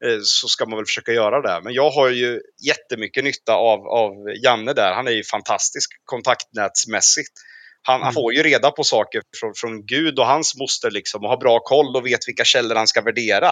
[0.06, 1.62] eh, så ska man väl försöka göra det.
[1.64, 4.14] Men jag har ju jättemycket nytta av, av
[4.44, 4.94] Janne där.
[4.94, 7.32] Han är ju fantastisk kontaktnätsmässigt
[7.81, 8.14] han, han, mm.
[8.14, 11.60] får ju reda på saker från, från Gud och hans moster liksom och har bra
[11.60, 13.51] koll och vet vilka källor han ska värdera.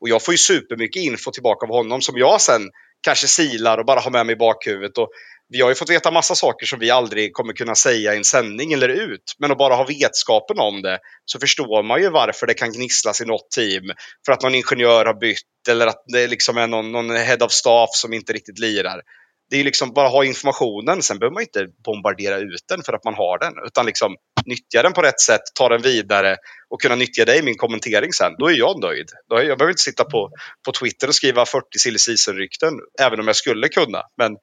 [0.00, 2.62] Och jag får ju supermycket info tillbaka av honom som jag sen
[3.00, 4.98] kanske silar och bara har med mig i bakhuvudet.
[4.98, 5.08] Och
[5.48, 8.24] vi har ju fått veta massa saker som vi aldrig kommer kunna säga i en
[8.24, 9.34] sändning eller ut.
[9.38, 13.20] Men att bara ha vetskapen om det så förstår man ju varför det kan gnisslas
[13.20, 13.82] i något team.
[14.26, 17.52] För att någon ingenjör har bytt eller att det liksom är någon, någon head of
[17.52, 19.02] staff som inte riktigt lirar.
[19.50, 23.04] Det är liksom bara ha informationen, sen behöver man inte bombardera ut den för att
[23.04, 23.52] man har den.
[23.66, 24.16] Utan liksom
[24.46, 26.36] nyttja den på rätt sätt, ta den vidare
[26.70, 28.32] och kunna nyttja det i min kommentering sen.
[28.38, 29.08] Då är jag nöjd.
[29.28, 30.30] Då jag behöver inte sitta på,
[30.66, 34.02] på Twitter och skriva 40 silly season-rykten, även om jag skulle kunna.
[34.16, 34.36] Men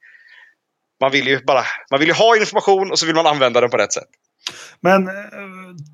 [1.01, 3.69] man vill ju bara man vill ju ha information och så vill man använda den
[3.69, 4.09] på rätt sätt.
[4.81, 5.13] Men eh,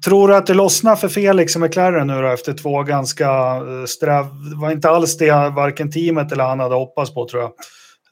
[0.05, 3.85] tror du att det lossnar för Felix med McLaren nu då efter två ganska eh,
[3.85, 4.25] sträv...
[4.25, 7.51] Det var inte alls det varken teamet eller han hade hoppats på tror jag.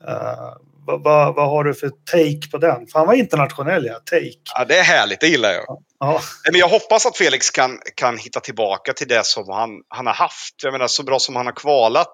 [0.09, 0.53] Eh,
[0.90, 2.88] vad, vad, vad, har du för take på den?
[2.88, 4.34] För han var internationell ja, take.
[4.56, 5.66] Ja, det är härligt, det gillar jag.
[5.99, 6.22] Ja.
[6.52, 10.14] Men jag hoppas att Felix kan, kan hitta tillbaka till det som han, han har
[10.14, 10.56] haft.
[10.64, 12.14] Jag menar, så bra som han har kvalat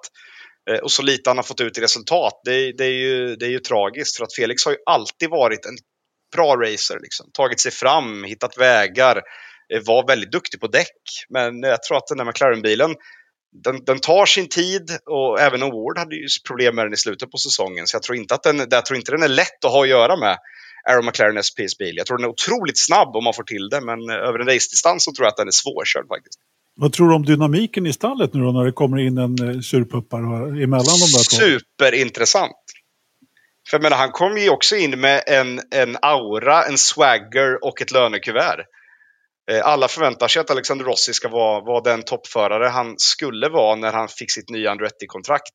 [0.69, 2.41] Eh, och så lite han har fått ut i resultat.
[2.43, 5.65] Det, det, är ju, det är ju tragiskt för att Felix har ju alltid varit
[5.65, 5.77] en
[6.35, 6.99] bra racer.
[7.01, 7.29] Liksom.
[7.33, 9.21] Tagit sig fram, hittat vägar,
[9.73, 11.01] eh, var väldigt duktig på däck.
[11.29, 12.95] Men jag tror att den där McLaren-bilen
[13.63, 17.31] den, den, tar sin tid och även Award hade ju problem med den i slutet
[17.31, 17.87] på säsongen.
[17.87, 19.89] Så jag tror inte att den, jag tror inte den är lätt att ha att
[19.89, 20.37] göra med
[20.89, 21.93] Aero McLaren SPs bil.
[21.97, 25.03] Jag tror den är otroligt snabb om man får till det, men över en race-distans
[25.03, 26.39] så tror jag att den är svårkörd faktiskt.
[26.75, 29.59] Vad tror du om dynamiken i stallet nu då när det kommer in en eh,
[29.59, 30.19] surpuppar
[30.63, 31.59] emellan de där två?
[31.59, 32.51] Superintressant.
[33.69, 37.81] För jag menar, han kom ju också in med en, en aura, en swagger och
[37.81, 38.65] ett lönekuvert.
[39.51, 43.75] Eh, alla förväntar sig att Alexander Rossi ska vara, vara den toppförare han skulle vara
[43.75, 45.53] när han fick sitt nya Andretti-kontrakt.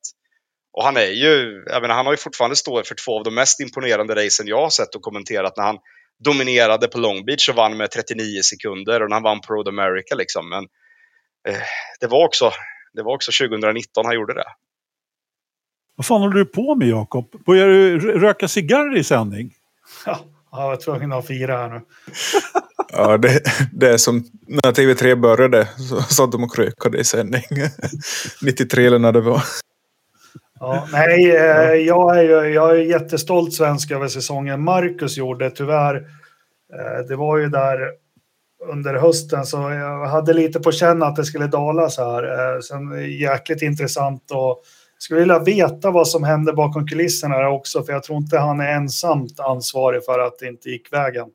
[0.73, 3.35] Och han är ju, jag menar, han har ju fortfarande stått för två av de
[3.35, 5.77] mest imponerande racen jag har sett och kommenterat när han
[6.23, 9.67] dominerade på Long Beach och vann med 39 sekunder och när han vann på Road
[9.67, 10.49] America liksom.
[10.49, 10.67] Men
[11.47, 11.61] Eh,
[11.99, 12.51] det, var också,
[12.93, 14.45] det var också 2019 han gjorde det.
[15.95, 17.43] Vad fan håller du på med Jakob?
[17.45, 19.53] Börjar du röka cigarr i sändning?
[20.05, 20.19] Ja,
[20.51, 21.81] jag var tvungen att fira här nu.
[22.91, 23.41] ja, det,
[23.71, 27.43] det är som när TV3 började så satt de och krökade i sändning.
[28.41, 29.43] 93 eller när det var.
[30.59, 35.51] Ja, nej, eh, jag är, ju, jag är jättestolt svensk över säsongen Marcus gjorde.
[35.51, 35.95] Tyvärr,
[36.73, 37.77] eh, det var ju där
[38.69, 42.23] under hösten så jag hade lite på känn att det skulle dala så här.
[42.23, 44.63] Eh, sen jäkligt intressant och
[44.97, 48.71] skulle vilja veta vad som hände bakom kulisserna också för jag tror inte han är
[48.71, 51.27] ensamt ansvarig för att det inte gick vägen.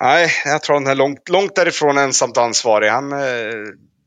[0.00, 2.88] Nej, jag tror han är långt, långt därifrån ensamt ansvarig.
[2.88, 3.54] Han, eh,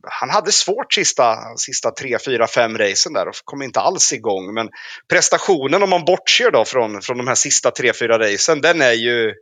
[0.07, 4.53] han hade svårt sista, sista tre, fyra, fem racen där och kom inte alls igång.
[4.53, 4.69] Men
[5.09, 8.93] prestationen om man bortser då från, från de här sista tre, fyra racen, den är
[8.93, 9.33] ju,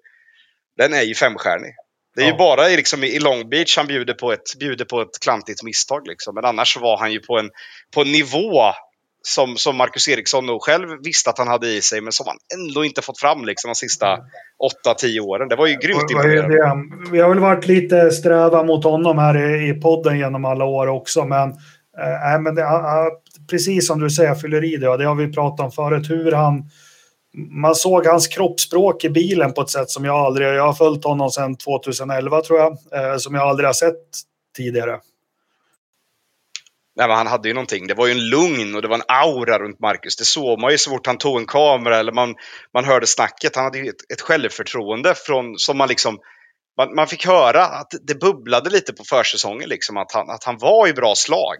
[0.77, 1.73] den är ju femstjärnig.
[2.15, 2.31] Det är ja.
[2.31, 5.63] ju bara i, liksom, i Long Beach han bjuder på ett, bjuder på ett klantigt
[5.63, 6.07] misstag.
[6.07, 6.35] Liksom.
[6.35, 7.49] Men annars var han ju på en,
[7.93, 8.73] på en nivå
[9.27, 12.37] som, som Marcus Eriksson nog själv visste att han hade i sig, men som han
[12.59, 14.19] ändå inte fått fram liksom, de sista
[14.85, 15.49] 8-10 åren.
[15.49, 16.75] Det var ju grymt imponerande.
[17.11, 20.87] Vi har väl varit lite sträva mot honom här i, i podden genom alla år
[20.87, 22.65] också, men, äh, men det,
[23.49, 26.69] precis som du säger, fylleri, det, det har vi pratat om förut, hur han
[27.33, 31.03] man såg hans kroppsspråk i bilen på ett sätt som jag aldrig, jag har följt
[31.03, 34.01] honom sedan 2011 tror jag, eh, som jag aldrig har sett
[34.57, 34.99] tidigare.
[37.01, 37.87] Nej, men han hade ju någonting.
[37.87, 40.15] Det var ju en lugn och det var en aura runt Marcus.
[40.15, 42.35] Det såg man ju så fort han tog en kamera eller man,
[42.73, 43.55] man hörde snacket.
[43.55, 46.19] Han hade ju ett, ett självförtroende från, som man liksom
[46.77, 50.57] man, man, fick höra att det bubblade lite på försäsongen, liksom, att, han, att han
[50.57, 51.57] var i bra slag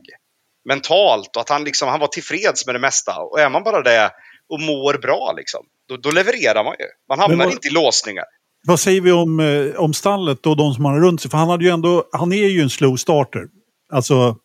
[0.70, 3.22] mentalt och att han, liksom, han var tillfreds med det mesta.
[3.22, 4.12] Och är man bara det
[4.50, 6.86] och mår bra, liksom, då, då levererar man ju.
[7.10, 8.26] Man hamnar vad, inte i låsningar.
[8.68, 11.32] Vad säger vi om, eh, om stallet och de som han har runt sig?
[11.32, 13.48] För han, hade ju ändå, han är ju en slow starter.
[13.94, 14.36] Alltså,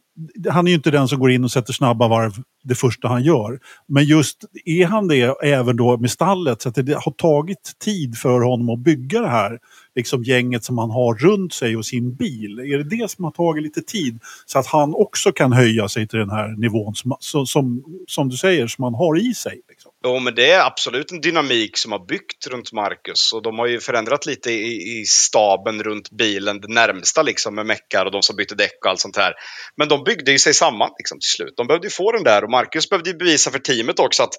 [0.51, 2.33] han är ju inte den som går in och sätter snabba varv
[2.65, 3.61] det första han gör.
[3.89, 8.19] Men just är han det även då med stallet så att det har tagit tid
[8.19, 9.59] för honom att bygga det här
[9.95, 12.59] liksom gänget som han har runt sig och sin bil.
[12.59, 16.09] Är det det som har tagit lite tid så att han också kan höja sig
[16.09, 17.17] till den här nivån som,
[17.47, 19.61] som, som du säger, som han har i sig?
[20.07, 23.67] Jo, men det är absolut en dynamik som har byggt runt Marcus och de har
[23.67, 28.23] ju förändrat lite i, i staben runt bilen, det närmsta liksom med meckar och de
[28.23, 29.35] som bytte däck och allt sånt här.
[29.77, 31.55] Men de byggde ju sig samman liksom till slut.
[31.57, 34.35] De behövde ju få den där och Marcus behövde ju bevisa för teamet också att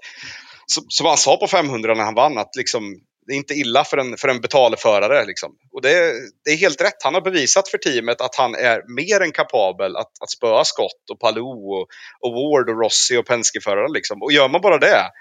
[0.68, 3.98] som han sa på 500 när han vann, att liksom, det är inte illa för
[3.98, 5.26] en, för en betalförare.
[5.26, 5.52] Liksom.
[5.74, 6.14] Och det,
[6.46, 7.04] det, är helt rätt.
[7.04, 11.10] Han har bevisat för teamet att han är mer än kapabel att, att spöa Scott
[11.12, 11.88] och Palou och,
[12.20, 13.92] och Ward och Rossi och Penske-förare.
[13.92, 14.22] Liksom.
[14.22, 15.12] Och gör man bara det,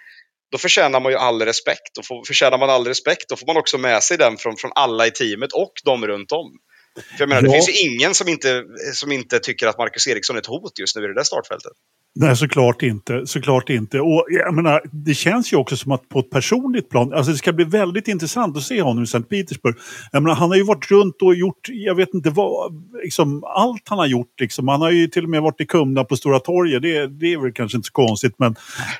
[0.53, 1.99] då förtjänar man ju all respekt.
[1.99, 4.71] Och får, förtjänar man all respekt, då får man också med sig den från, från
[4.75, 6.59] alla i teamet och de runt om.
[6.97, 7.49] För jag menar, ja.
[7.49, 10.79] det finns ju ingen som inte, som inte tycker att Marcus Eriksson är ett hot
[10.79, 11.73] just nu i det där startfältet.
[12.19, 13.27] Nej, såklart inte.
[13.27, 14.01] Såklart inte.
[14.01, 17.39] Och jag menar, det känns ju också som att på ett personligt plan, alltså det
[17.39, 19.21] ska bli väldigt intressant att se honom i St.
[19.21, 19.75] Petersburg.
[20.13, 23.83] Jag menar, han har ju varit runt och gjort, jag vet inte vad, liksom allt
[23.85, 24.41] han har gjort.
[24.41, 24.69] Liksom.
[24.69, 26.83] Han har ju till och med varit i Kumla på Stora torget.
[26.83, 28.55] Det, det är väl kanske inte så konstigt, men...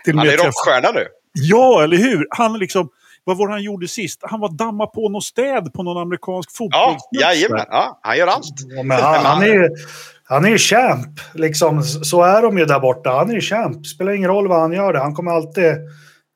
[0.05, 1.07] Till och med han är rockstjärna nu.
[1.37, 2.27] Ja, eller hur?
[2.31, 2.89] Han liksom...
[3.25, 4.21] Vad var det han gjorde sist?
[4.23, 6.97] Han var damma på något städ på någon amerikansk fotboll.
[7.11, 7.67] Ja, jajamän.
[7.71, 8.55] Ja, han gör allt.
[8.77, 9.69] Ja, men han, han, är ju,
[10.25, 11.21] han är ju champ.
[11.35, 13.11] Liksom, så är de ju där borta.
[13.11, 13.87] Han är ju champ.
[13.87, 14.93] Spelar ingen roll vad han gör.
[14.93, 14.99] Det.
[14.99, 15.75] Han kommer alltid...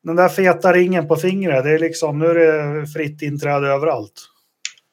[0.03, 4.13] Den där feta ringen på fingret, det är liksom, nu är det fritt inträde överallt.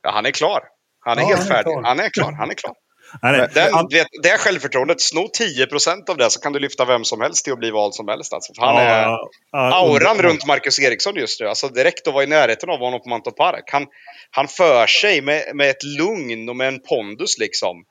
[0.03, 0.59] Ja, han är klar.
[0.99, 1.73] Han är ja, helt han är färdig.
[1.73, 1.83] Klar.
[1.83, 2.31] Han är klar.
[2.31, 2.73] Han är klar.
[3.21, 3.87] Nej, det, han...
[3.91, 7.53] vet, det självförtroendet, sno 10% av det så kan du lyfta vem som helst till
[7.53, 8.33] att bli vald som helst.
[8.33, 8.53] Alltså.
[8.57, 9.17] Han ja, är
[9.51, 11.47] ja, auran runt Marcus Eriksson just nu.
[11.47, 13.63] Alltså direkt att vara i närheten av honom på Mantorp Park.
[13.71, 13.85] Han,
[14.31, 17.83] han för sig med, med ett lugn och med en pondus liksom.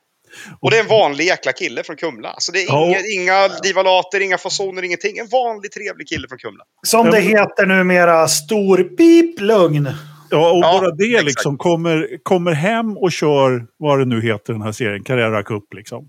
[0.61, 2.29] Och det är en vanlig jäkla kille från Kumla.
[2.29, 5.19] Alltså det är inga, inga divalater, inga fasoner, ingenting.
[5.19, 6.65] En vanlig trevlig kille från Kumla.
[6.83, 9.89] Som det heter numera, stor pip lugn.
[10.31, 11.27] Ja, och ja, bara det exakt.
[11.27, 15.74] liksom kommer, kommer hem och kör, vad det nu heter den här serien, Carrera Cup
[15.74, 16.09] liksom.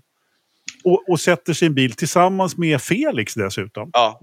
[0.84, 3.90] Och, och sätter sin bil tillsammans med Felix dessutom.
[3.92, 4.20] Ja.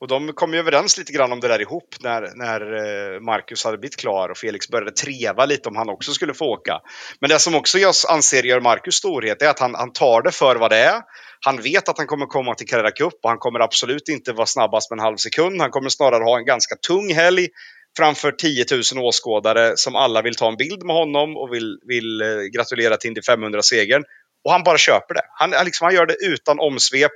[0.00, 3.64] Och de kom ju överens lite grann om det där ihop när, när eh, Marcus
[3.64, 6.80] hade blivit klar och Felix började treva lite om han också skulle få åka.
[7.20, 10.32] Men det som också jag anser gör Marcus storhet är att han, han tar det
[10.32, 11.02] för vad det är.
[11.40, 14.46] Han vet att han kommer komma till Carrera Cup och han kommer absolut inte vara
[14.46, 15.60] snabbast med en halv sekund.
[15.60, 17.48] Han kommer snarare ha en ganska tung helg
[17.96, 22.20] framför 10 000 åskådare som alla vill ta en bild med honom och vill, vill
[22.20, 24.04] eh, gratulera till Indy 500-segern.
[24.44, 25.22] Och han bara köper det.
[25.38, 27.12] Han, liksom, han gör det utan omsvep.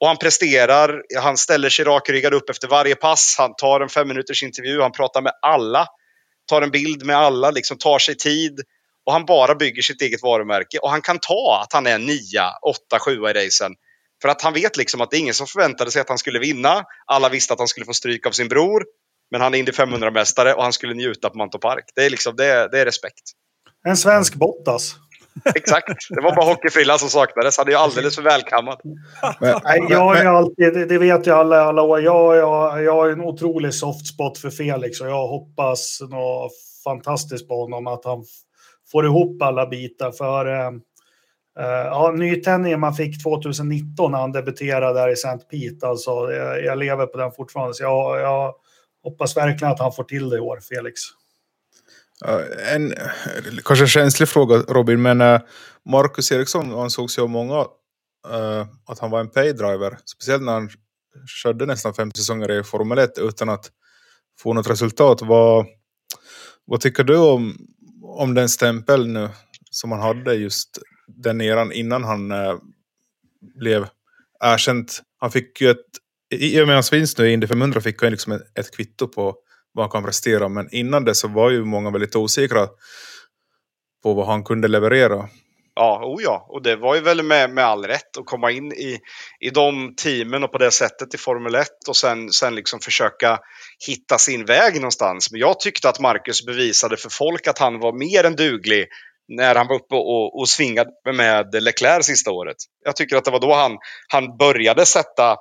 [0.00, 4.08] Och han presterar, han ställer sig rakryggad upp efter varje pass, han tar en fem
[4.08, 5.86] minuters intervju, han pratar med alla,
[6.48, 8.60] tar en bild med alla, liksom tar sig tid.
[9.06, 10.78] Och han bara bygger sitt eget varumärke.
[10.78, 13.72] Och han kan ta att han är nia, åtta, sjua i racen.
[14.22, 16.38] För att han vet liksom att det är ingen som förväntade sig att han skulle
[16.38, 16.84] vinna.
[17.06, 18.84] Alla visste att han skulle få stryk av sin bror.
[19.30, 21.84] Men han är Indy 500-mästare och han skulle njuta på Mantorp Park.
[21.94, 23.22] Det är, liksom, det, det är respekt.
[23.84, 24.96] En svensk Bottas.
[25.54, 26.08] Exakt.
[26.10, 27.58] Det var bara hockeyfrillan som saknades.
[27.58, 28.80] Han är ju alldeles för välkammad.
[29.40, 33.20] Nej, jag är alltid, det vet ju alla alla år, jag, jag, jag har en
[33.20, 36.52] otrolig soft spot för Felix och jag hoppas något
[36.84, 38.24] fantastiskt på honom att han
[38.92, 40.12] får ihop alla bitar.
[40.12, 40.66] För eh,
[41.58, 45.38] eh ja, nytändningen man fick 2019 när han debuterade där i St.
[45.50, 47.74] Pete, alltså, jag, jag, lever på den fortfarande.
[47.74, 48.54] Så jag, jag
[49.02, 51.00] hoppas verkligen att han får till det i år, Felix.
[52.74, 52.94] En
[53.64, 55.40] kanske känslig fråga Robin, men eh,
[55.90, 57.66] Marcus Eriksson ansågs ju av många
[58.28, 59.98] eh, att han var en paydriver.
[60.04, 60.70] Speciellt när han
[61.26, 63.70] körde nästan fem säsonger i Formel 1 utan att
[64.40, 65.22] få något resultat.
[65.22, 65.66] Vad,
[66.64, 67.56] vad tycker du om,
[68.02, 69.28] om den stämpel nu
[69.70, 72.58] som han hade just den eran innan han eh,
[73.60, 73.86] blev
[74.44, 75.02] erkänt?
[75.18, 75.86] Han fick ju ett,
[76.30, 79.34] i och med hans vinst nu i Indy 500 fick han liksom ett, kvitto på
[79.72, 80.48] vad han kan prestera.
[80.48, 82.68] Men innan det så var ju många väldigt osäkra
[84.02, 85.28] på vad han kunde leverera.
[85.74, 88.72] Ja, oh ja, och det var ju väl med, med all rätt att komma in
[88.72, 88.98] i,
[89.40, 93.38] i de teamen och på det sättet i Formel 1 och sen, sen liksom försöka
[93.86, 95.30] hitta sin väg någonstans.
[95.30, 98.86] Men jag tyckte att Marcus bevisade för folk att han var mer än duglig
[99.28, 102.56] när han var uppe och, och svingade med Leclerc sista året.
[102.84, 103.78] Jag tycker att det var då han,
[104.08, 105.36] han började sätta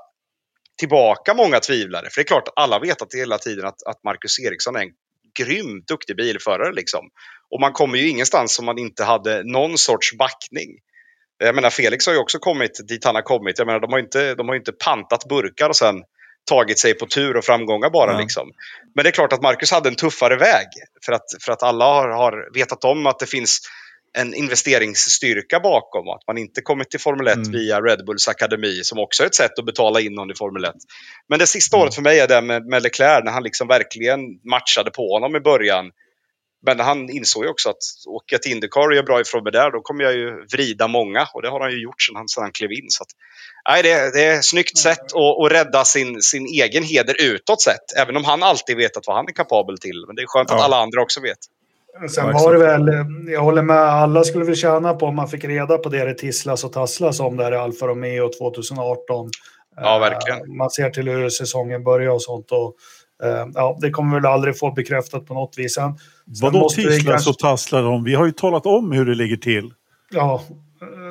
[0.79, 2.09] tillbaka många tvivlare.
[2.09, 4.91] För det är klart, alla vet att hela tiden att, att Marcus Eriksson är en
[5.39, 6.71] grymt duktig bilförare.
[6.73, 7.09] Liksom.
[7.49, 10.69] Och man kommer ju ingenstans om man inte hade någon sorts backning.
[11.37, 13.57] Jag menar, Felix har ju också kommit dit han har kommit.
[13.59, 15.95] Jag menar, de har inte, de har inte pantat burkar och sen
[16.49, 18.11] tagit sig på tur och framgångar bara.
[18.11, 18.19] Ja.
[18.19, 18.51] Liksom.
[18.95, 20.67] Men det är klart att Marcus hade en tuffare väg.
[21.05, 23.59] För att, för att alla har, har vetat om att det finns
[24.13, 27.51] en investeringsstyrka bakom att man inte kommit till Formel 1 mm.
[27.51, 30.65] via Red Bulls akademi som också är ett sätt att betala in någon i Formel
[30.65, 30.73] 1.
[31.29, 31.83] Men det sista mm.
[31.83, 35.35] året för mig är det med, med Leclerc när han liksom verkligen matchade på honom
[35.35, 35.91] i början.
[36.65, 37.77] Men han insåg ju också att
[38.07, 40.87] åker jag till Indycar och gör bra ifrån mig där, då kommer jag ju vrida
[40.87, 41.27] många.
[41.33, 42.85] Och det har han ju gjort sedan han, sedan han klev in.
[42.89, 43.09] Så att,
[43.69, 47.61] nej, det, det är ett snyggt sätt att, att rädda sin, sin egen heder utåt
[47.61, 47.97] sett.
[47.97, 50.03] Även om han alltid vetat vad han är kapabel till.
[50.07, 50.55] Men det är skönt ja.
[50.55, 51.39] att alla andra också vet.
[52.09, 55.27] Sen ja, var det väl, jag håller med, alla skulle väl tjäna på om man
[55.27, 59.29] fick reda på det det tisslas och tasslas om där i Alfa Romeo 2018.
[59.75, 60.57] Ja, verkligen.
[60.57, 62.51] Man ser till hur säsongen börjar och sånt.
[62.51, 62.75] Och,
[63.27, 65.73] eh, ja, det kommer väl aldrig få bekräftat på något vis.
[65.73, 65.97] Sen,
[66.41, 67.29] Vadå tisslas kanske...
[67.29, 68.03] och tasslar om?
[68.03, 69.73] Vi har ju talat om hur det ligger till.
[70.11, 70.41] Ja,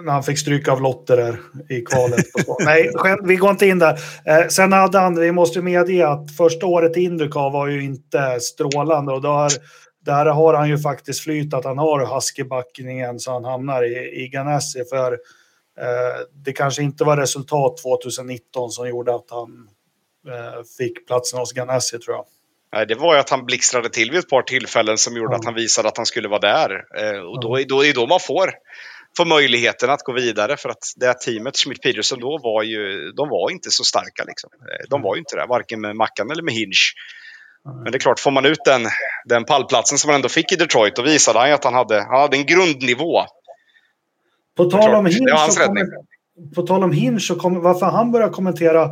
[0.04, 2.24] när han fick stryka av Lotte där i kvalet.
[2.64, 2.90] Nej,
[3.24, 3.98] vi går inte in där.
[4.24, 8.40] Eh, sen hade han, vi måste medge att första året i Indycar var ju inte
[8.40, 9.52] strålande och då har
[10.12, 14.28] där har han ju faktiskt flyt att han har husky-backningen så han hamnar i, i
[14.28, 14.84] Ganassi.
[14.90, 15.18] För
[15.80, 19.68] Eh, det kanske inte var resultat 2019 som gjorde att han
[20.28, 22.24] eh, fick platsen hos Ganassi tror jag.
[22.72, 25.36] Nej, det var ju att han blixtrade till vid ett par tillfällen som gjorde ja.
[25.36, 26.70] att han visade att han skulle vara där.
[26.96, 28.50] Eh, och då, då, det är då man får,
[29.16, 33.12] får möjligheten att gå vidare för att det här teamet, Schmidt Peterson då, var ju,
[33.12, 34.24] de var inte så starka.
[34.26, 34.50] Liksom.
[34.88, 36.94] De var ju inte det, varken med Mackan eller med Hinch.
[37.64, 38.86] Men det är klart, får man ut den,
[39.24, 42.02] den pallplatsen som han ändå fick i Detroit, då visade han ju att han hade,
[42.02, 43.24] han hade en grundnivå.
[44.56, 45.86] På tal om Hinch, så kommer,
[46.54, 48.88] på tal om Hinch så kommer, varför han börjar kommentera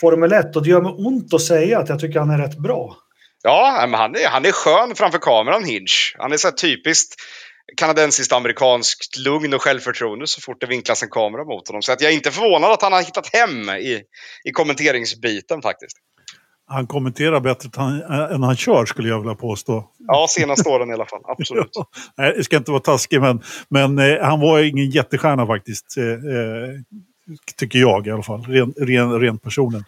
[0.00, 2.58] Formel 1 och det gör mig ont att säga att jag tycker han är rätt
[2.58, 2.96] bra.
[3.42, 6.16] Ja, men han är, han är skön framför kameran, Hinch.
[6.18, 7.14] Han är så här typiskt
[7.76, 11.82] kanadensiskt amerikanskt lugn och självförtroende så fort det vinklas en kamera mot honom.
[11.82, 14.02] Så att jag är inte förvånad att han har hittat hem i,
[14.44, 15.96] i kommenteringsbiten faktiskt.
[16.68, 19.84] Han kommenterar bättre han, än han kör skulle jag vilja påstå.
[19.98, 21.20] Ja, senaste åren i alla fall.
[21.24, 21.70] Absolut.
[21.72, 21.86] ja,
[22.16, 25.96] nej, det ska inte vara taskig, men, men eh, han var ingen jättestjärna faktiskt.
[25.96, 26.70] Eh, eh
[27.56, 29.84] tycker jag i alla fall, ren, ren, ren personen.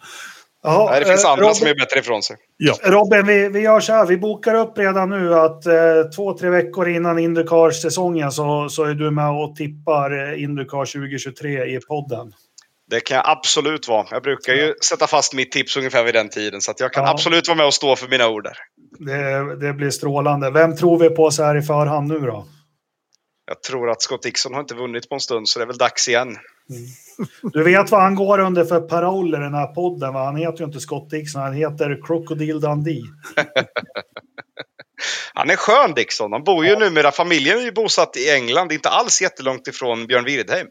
[0.63, 2.37] Aha, det finns eh, andra Robin, som är bättre ifrån sig.
[2.57, 2.75] Ja.
[2.83, 4.05] Robin, vi, vi gör så här.
[4.05, 5.73] Vi bokar upp redan nu att eh,
[6.15, 11.65] två, tre veckor innan Indycar-säsongen så, så är du med och tippar eh, Indycar 2023
[11.65, 12.33] i podden.
[12.91, 14.07] Det kan jag absolut vara.
[14.11, 16.61] Jag brukar ju sätta fast mitt tips ungefär vid den tiden.
[16.61, 17.11] Så jag kan ja.
[17.11, 18.57] absolut vara med och stå för mina ord där.
[18.99, 20.51] Det, det, blir strålande.
[20.51, 22.47] Vem tror vi på så här i förhand nu då?
[23.47, 25.77] Jag tror att Scott Dixon har inte vunnit på en stund, så det är väl
[25.77, 26.27] dags igen.
[26.27, 26.39] Mm.
[27.53, 30.13] Du vet vad han går under för paroll i den här podden?
[30.13, 30.25] Va?
[30.25, 33.03] Han heter ju inte Scott Dixon, han heter Crocodile Dundee.
[35.33, 36.31] han är skön Dixon.
[36.31, 36.79] Han bor ju ja.
[36.79, 40.67] numera, familjen är ju bosatt i England, inte alls jättelångt ifrån Björn Wirdheim.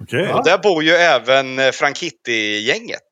[0.00, 0.32] Okay.
[0.32, 3.08] Och där bor ju även eh, Frank Hitti-gänget.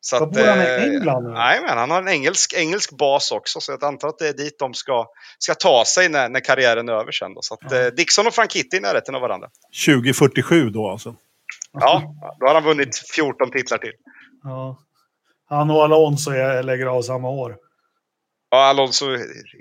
[0.00, 1.30] Så att, bor han i eh, England nu?
[1.30, 4.32] Nej, men han har en engelsk, engelsk bas också, så jag antar att det är
[4.32, 5.06] dit de ska,
[5.38, 7.34] ska ta sig när, när karriären är över sen.
[7.34, 7.42] Då.
[7.42, 7.78] Så att, ja.
[7.78, 9.48] eh, Dixon och Frank Hitti är i närheten av varandra.
[9.86, 11.14] 2047 då alltså?
[11.72, 13.92] Ja, då har han vunnit 14 titlar till.
[14.42, 14.78] Ja.
[15.48, 16.30] Han och Alonso
[16.62, 17.56] lägger av samma år.
[18.50, 19.06] Ja, Alonso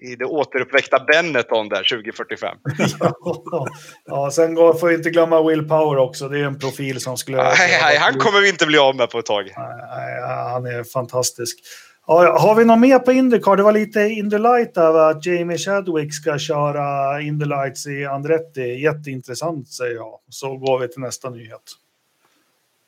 [0.02, 2.57] i det återuppväckta Benetton där 2045.
[2.99, 3.14] ja,
[4.06, 6.30] ja, sen går, får vi inte glömma Will Power också.
[6.30, 7.38] Det är en profil som skulle...
[7.38, 9.45] Nej, nej han kommer vi inte bli av med på ett tag.
[9.57, 10.22] Nej,
[10.52, 11.60] han är fantastisk.
[12.07, 13.56] Ja, har vi något mer på Indycar?
[13.56, 18.82] Det var lite Indy Light där, att Jamie Chadwick ska köra Indy Lights i Andretti.
[18.82, 20.20] Jätteintressant säger jag.
[20.30, 21.61] Så går vi till nästa nyhet.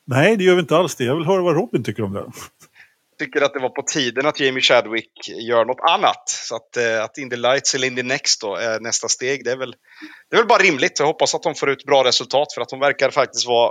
[0.04, 1.04] Nej, det gör vi inte alls det.
[1.04, 2.24] Jag vill höra vad Robin tycker om det
[3.24, 6.28] tycker att det var på tiden att Jamie Chadwick gör något annat.
[6.28, 9.56] Så att, eh, att Indy Lights eller Indy Next då är nästa steg, det är
[9.56, 9.74] väl,
[10.30, 10.98] det är väl bara rimligt.
[10.98, 13.70] Jag hoppas att de får ut bra resultat för att de verkar faktiskt vara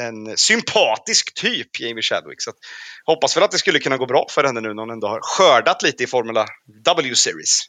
[0.00, 2.42] en sympatisk typ, Jamie Chadwick.
[2.42, 2.56] Så att,
[3.04, 5.20] hoppas väl att det skulle kunna gå bra för henne nu när hon ändå har
[5.22, 6.46] skördat lite i Formula
[6.84, 7.60] W-series.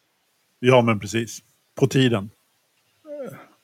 [0.60, 1.40] Ja, men precis.
[1.80, 2.30] På tiden.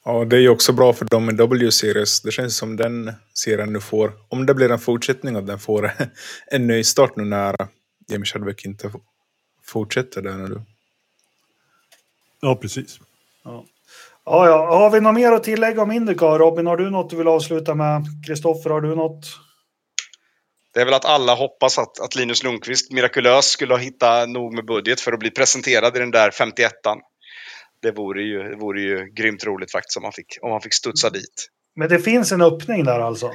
[0.08, 2.22] Ja, det är ju också bra för dem i W-series.
[2.22, 5.92] Det känns som den serien nu får, om det blir en fortsättning och den får
[6.52, 7.56] en ny start nu när
[8.08, 8.92] Jamie Chadwick inte
[9.66, 10.62] fortsätter där nu.
[12.42, 13.00] Ja, precis.
[13.44, 13.66] Ja.
[14.26, 14.78] Ja, ja.
[14.78, 16.40] Har vi något mer att tillägga om Indycar?
[16.40, 18.06] Robin, har du något du vill avsluta med?
[18.28, 19.26] Kristoffer, har du något?
[20.74, 24.54] Det är väl att alla hoppas att, att Linus Lundqvist mirakulöst skulle ha hittat nog
[24.54, 26.98] med budget för att bli presenterad i den där 51an
[27.82, 30.74] det vore ju, det vore ju grymt roligt faktiskt om man, fick, om man fick
[30.74, 31.49] studsa dit.
[31.76, 33.32] Men det finns en öppning där alltså?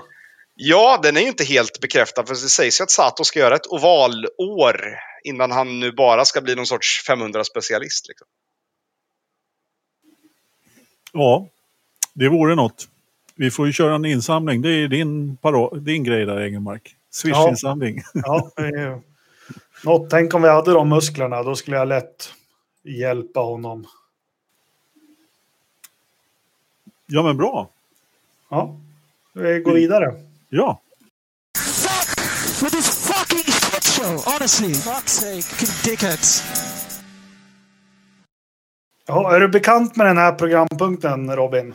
[0.54, 2.26] Ja, den är ju inte helt bekräftad.
[2.26, 6.40] För det sägs ju att Sato ska göra ett ovalår innan han nu bara ska
[6.40, 8.08] bli någon sorts 500-specialist.
[8.08, 8.26] Liksom.
[11.12, 11.48] Ja,
[12.14, 12.88] det vore något.
[13.34, 14.62] Vi får ju köra en insamling.
[14.62, 15.38] Det är din,
[15.80, 16.96] din grej där, Engelmark.
[17.10, 18.02] Swish-insamling.
[18.14, 19.02] Ja, ja
[19.84, 20.10] något.
[20.10, 21.42] Tänk om vi hade de musklerna.
[21.42, 22.32] Då skulle jag lätt
[22.84, 23.86] hjälpa honom.
[27.14, 27.68] Ja, men bra.
[28.50, 28.76] Ja,
[29.34, 30.14] vi går vidare.
[30.48, 30.80] Ja.
[32.62, 34.74] With this fucking shit show, honestly.
[34.74, 36.42] Fuck's sake, dickheads.
[39.06, 41.74] Ja, är du bekant med den här programpunkten, Robin?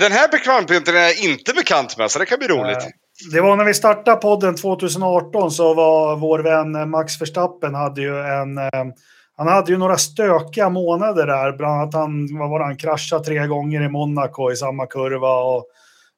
[0.00, 2.78] Den här programpunkten är jag inte bekant med, så det kan bli roligt.
[2.78, 2.88] Eh,
[3.32, 8.20] det var när vi startade podden 2018 så var vår vän Max Verstappen hade ju
[8.20, 8.84] en eh,
[9.40, 13.46] han hade ju några stökiga månader där, bland annat han, vad var han, kraschade tre
[13.46, 15.42] gånger i Monaco i samma kurva.
[15.42, 15.66] Och,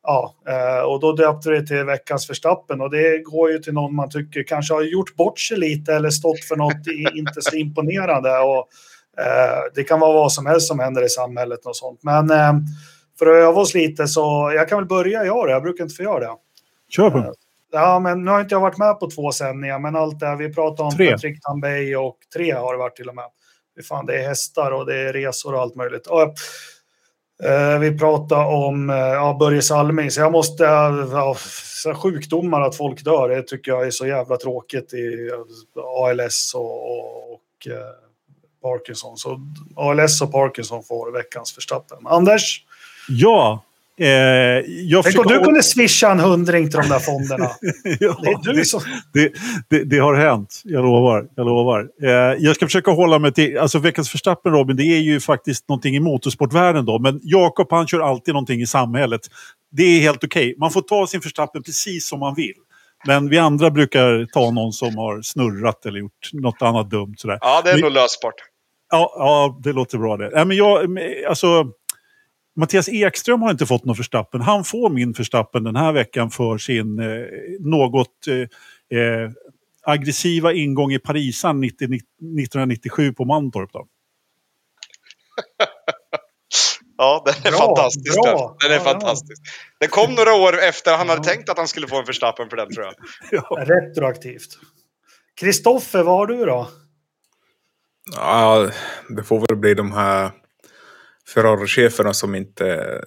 [0.03, 3.95] ja, eh, och då döpte det till veckans förstappen och det går ju till någon
[3.95, 8.39] man tycker kanske har gjort bort sig lite eller stått för något inte så imponerande.
[8.39, 8.69] Och,
[9.23, 12.01] eh, det kan vara vad som helst som händer i samhället och sånt.
[12.03, 12.53] Men eh,
[13.19, 15.95] för att öva oss lite så, jag kan väl börja göra det, jag brukar inte
[15.95, 16.37] få göra det.
[16.97, 17.35] Kör på.
[17.73, 20.37] Ja, men nu har inte jag varit med på två sändningar, men allt det här,
[20.37, 21.13] vi pratar om tre.
[21.13, 23.25] Patrick Tambay och tre har det varit till och med.
[23.89, 26.07] Fan, det är hästar och det är resor och allt möjligt.
[26.07, 26.35] Och,
[27.45, 30.65] Eh, vi pratar om eh, ja, Börje Salming, så jag måste...
[30.65, 31.37] Ja,
[31.83, 35.31] så sjukdomar, att folk dör, det tycker jag är så jävla tråkigt i
[35.77, 37.93] ALS och, och, och eh,
[38.63, 39.17] Parkinson.
[39.17, 39.41] Så
[39.77, 41.99] ALS och Parkinson får veckans förstappen.
[42.07, 42.65] Anders?
[43.09, 43.65] Ja.
[44.01, 44.09] Eh,
[44.67, 47.51] jag Tänk om du kunde swisha en hundring till de där fonderna.
[48.01, 48.81] ja, det är du som...
[49.13, 49.33] Det,
[49.69, 51.27] det, det, har hänt, jag lovar.
[51.37, 51.89] Jag, lovar.
[52.03, 53.59] Eh, jag ska försöka hålla mig till...
[53.59, 56.99] Alltså veckans förstappen Robin, det är ju faktiskt någonting i motorsportvärlden då.
[56.99, 59.21] Men Jakob han kör alltid någonting i samhället.
[59.71, 60.43] Det är helt okej.
[60.43, 60.55] Okay.
[60.59, 62.55] Man får ta sin förstappen precis som man vill.
[63.07, 67.15] Men vi andra brukar ta någon som har snurrat eller gjort något annat dumt.
[67.19, 67.39] Sådär.
[67.41, 68.35] Ja, det är nog lösbart.
[68.91, 70.31] Ja, ja, det låter bra det.
[70.35, 70.99] Nej, men jag,
[71.29, 71.65] alltså,
[72.57, 74.41] Mattias Ekström har inte fått någon förstappen.
[74.41, 77.27] Han får min förstappen den här veckan för sin eh,
[77.61, 79.31] något eh, eh
[79.85, 83.73] aggressiva ingång i Parisan 90, 1997 på Mantorp.
[83.73, 83.87] Då.
[86.99, 88.23] ja, den är bra, fantastisk.
[88.23, 88.57] Bra.
[88.63, 89.43] Den är ja, fantastisk.
[89.45, 89.51] Ja.
[89.81, 92.57] Den kom några år efter han hade tänkt att han skulle få en förstappen för
[92.57, 92.95] den tror jag.
[93.31, 93.65] Ja.
[93.65, 94.59] Retroaktivt.
[95.41, 96.69] Kristoffer, vad har du då?
[98.17, 98.71] Ja,
[99.17, 100.31] det får väl bli de här
[101.35, 103.01] Ferrari-cheferna som inte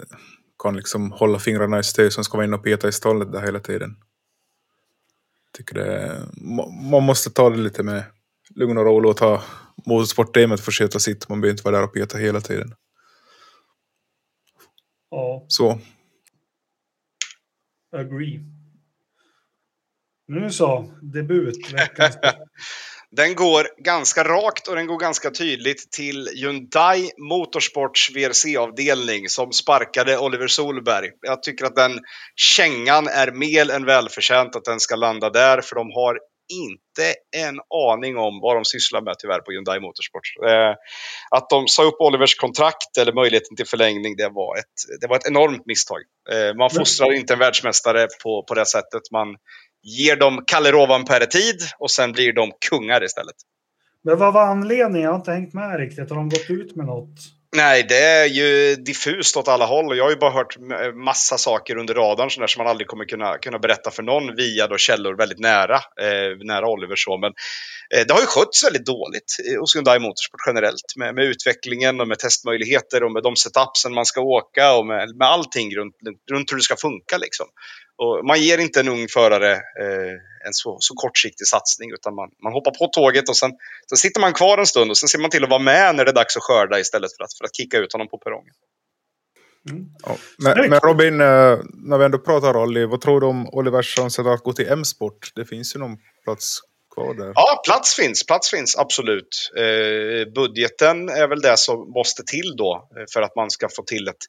[0.63, 3.41] kan liksom hålla fingrarna i styr som ska vara inne och peta i stallet där
[3.41, 3.95] hela tiden.
[5.57, 6.21] Tycker det,
[6.91, 8.03] man måste ta det lite med
[8.55, 9.41] lugn och ro och låta
[9.85, 11.29] motorsportteamet få sköta sitt.
[11.29, 12.75] Man behöver inte vara där och peta hela tiden.
[15.09, 15.45] Ja.
[15.47, 15.79] Så.
[17.91, 18.39] Agree.
[20.27, 21.55] Nu så, debut.
[23.15, 30.17] Den går ganska rakt och den går ganska tydligt till Hyundai Motorsports VRC-avdelning som sparkade
[30.17, 31.09] Oliver Solberg.
[31.21, 31.99] Jag tycker att den
[32.35, 36.19] kängan är mer än välförtjänt att den ska landa där för de har
[36.53, 37.59] inte en
[37.89, 40.27] aning om vad de sysslar med tyvärr på Hyundai Motorsport.
[40.47, 40.73] Eh,
[41.31, 45.15] att de sa upp Olivers kontrakt eller möjligheten till förlängning, det var ett, det var
[45.15, 46.01] ett enormt misstag.
[46.31, 49.01] Eh, man fostrar inte en världsmästare på, på det sättet.
[49.11, 49.27] Man
[49.85, 53.35] ger dem Kalle Rovanperä-tid och sen blir de kungar istället.
[54.03, 55.01] Men vad var anledningen?
[55.01, 56.09] Jag har inte hängt med riktigt.
[56.09, 57.19] Har de gått ut med något?
[57.55, 59.97] Nej, det är ju diffust åt alla håll.
[59.97, 60.57] Jag har ju bara hört
[60.93, 64.77] massa saker under radarn som man aldrig kommer kunna, kunna berätta för någon via då
[64.77, 66.95] källor väldigt nära, eh, nära Oliver.
[66.95, 67.17] Så.
[67.17, 67.33] Men
[67.95, 72.07] eh, det har ju skötts väldigt dåligt hos Hyundai Motorsport generellt med, med, utvecklingen och
[72.07, 75.95] med testmöjligheter och med de setupsen man ska åka och med, med allting runt,
[76.31, 77.17] runt hur det ska funka.
[77.17, 77.45] Liksom.
[77.97, 80.13] Och man ger inte en ung förare eh,
[80.47, 83.51] en så, så kortsiktig satsning utan man, man hoppar på tåget och sen,
[83.89, 86.05] sen sitter man kvar en stund och sen ser man till att vara med när
[86.05, 88.53] det är dags att skörda istället för att, för att kicka ut honom på perrongen.
[89.69, 89.85] Mm.
[90.05, 90.17] Ja.
[90.37, 94.33] Men, men, Robin, eh, när vi ändå pratar rally, vad tror du om Olivers chanser
[94.33, 95.31] att gå till M-sport?
[95.35, 96.59] Det finns ju någon plats
[96.95, 97.31] kvar där.
[97.35, 98.25] Ja, plats finns.
[98.25, 99.51] Plats finns absolut.
[99.57, 103.83] Eh, budgeten är väl det som måste till då eh, för att man ska få
[103.83, 104.23] till ett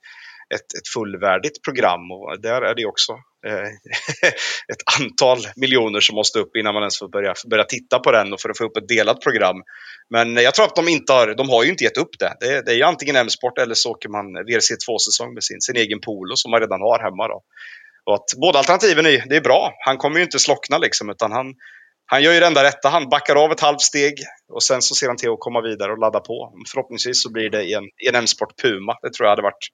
[0.55, 3.13] ett, ett fullvärdigt program och där är det också
[3.47, 3.69] eh,
[4.73, 8.33] ett antal miljoner som måste upp innan man ens får börja, börja titta på den
[8.33, 9.57] och för att få upp ett delat program.
[10.11, 12.37] Men jag tror att de inte har, de har ju inte gett upp det.
[12.41, 16.01] Det, det är ju antingen M-sport eller så åker man VRC2-säsong med sin, sin egen
[16.01, 17.29] polo som man redan har hemma.
[17.29, 17.43] Då.
[18.07, 19.73] Och att båda alternativen är, det är bra.
[19.85, 21.55] Han kommer ju inte slockna liksom, utan han,
[22.07, 22.89] han gör ju det enda rätta.
[22.89, 24.15] Han backar av ett halvt steg
[24.53, 26.53] och sen så ser han till att komma vidare och ladda på.
[26.73, 28.99] Förhoppningsvis så blir det i en, i en M-sport Puma.
[29.03, 29.69] Det tror jag hade varit,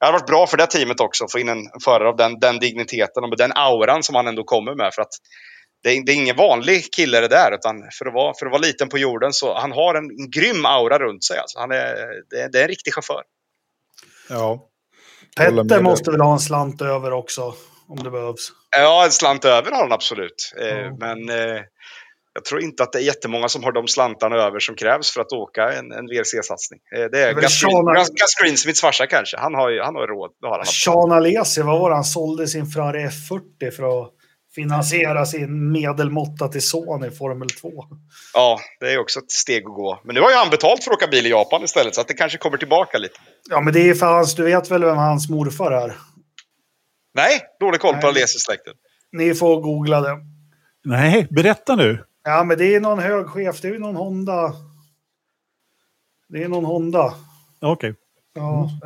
[0.00, 1.24] det hade varit bra för det teamet också.
[1.24, 4.26] Att få in en förare av den, den digniteten och med den auran som han
[4.26, 4.94] ändå kommer med.
[4.94, 5.14] För att
[5.82, 7.54] det är, det är ingen vanlig kille det där.
[7.54, 10.30] Utan för att, vara, för att vara liten på jorden så han har en, en
[10.30, 11.38] grym aura runt sig.
[11.38, 11.58] Alltså.
[11.58, 11.96] Han är,
[12.30, 13.22] det, är, det är en riktig chaufför.
[14.28, 14.68] Ja.
[15.36, 17.54] Petter måste väl ha en slant över också
[17.88, 18.52] om det behövs.
[18.76, 20.52] Ja, en slant över har han absolut.
[20.60, 20.96] Mm.
[20.98, 21.62] Men eh,
[22.34, 25.20] jag tror inte att det är jättemånga som har de slantarna över som krävs för
[25.20, 26.80] att åka en, en VRC-satsning.
[26.96, 29.36] Eh, det är Gus Greensmiths farsa kanske.
[29.36, 30.30] Han har, han har råd.
[30.42, 31.96] Har han Sean Alesi, vad var det?
[31.96, 34.10] Han sålde sin Ferrari F40 för att
[34.54, 37.70] finansiera sin medelmåtta till son i Formel 2.
[38.34, 40.00] Ja, det är också ett steg att gå.
[40.04, 42.08] Men nu har ju han betalt för att åka bil i Japan istället, så att
[42.08, 43.20] det kanske kommer tillbaka lite.
[43.50, 45.94] Ja, men det är för hans, du vet väl vem hans morfar är?
[47.14, 48.74] Nej, dålig koll på Alesi-släkten.
[49.12, 50.18] Ni får googla det.
[50.84, 52.04] Nej, berätta nu.
[52.24, 53.60] Ja, men det är någon hög chef.
[53.60, 54.52] Det är någon Honda.
[56.28, 57.14] Det är någon Honda.
[57.60, 57.90] Okej.
[57.90, 57.94] Okay.
[58.34, 58.70] Ja.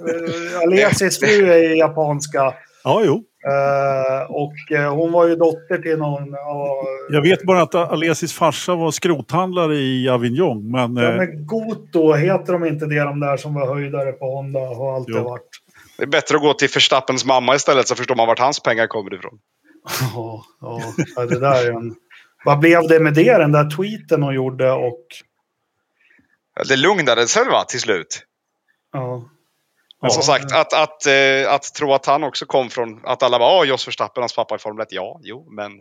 [0.00, 2.54] Uh, Alesis fru är japanska.
[2.84, 3.24] Ja, jo.
[3.46, 6.22] Uh, och uh, hon var ju dotter till någon...
[6.22, 6.36] Uh,
[7.10, 10.70] jag vet bara att Alesis farsa var skrothandlare i Avignon.
[10.70, 14.60] Men, ja, men Goto, heter de inte det de där som var höjdare på Honda?
[14.60, 15.24] Har alltid jo.
[15.24, 15.59] varit.
[16.00, 18.86] Det är bättre att gå till Förstappens mamma istället så förstår man vart hans pengar
[18.86, 19.38] kommer ifrån.
[20.14, 20.44] Ja,
[21.16, 21.94] ja det där är en...
[22.44, 25.06] Vad blev det med det, den där tweeten hon gjorde och...
[26.68, 28.22] Det lugnade sig va, till slut?
[28.92, 29.22] Ja.
[30.02, 33.38] Men som sagt, att, att, eh, att tro att han också kom från att alla
[33.38, 34.88] bara, ja, Jos Verstappen, hans pappa i Formel 1.
[34.90, 35.72] Ja, jo, men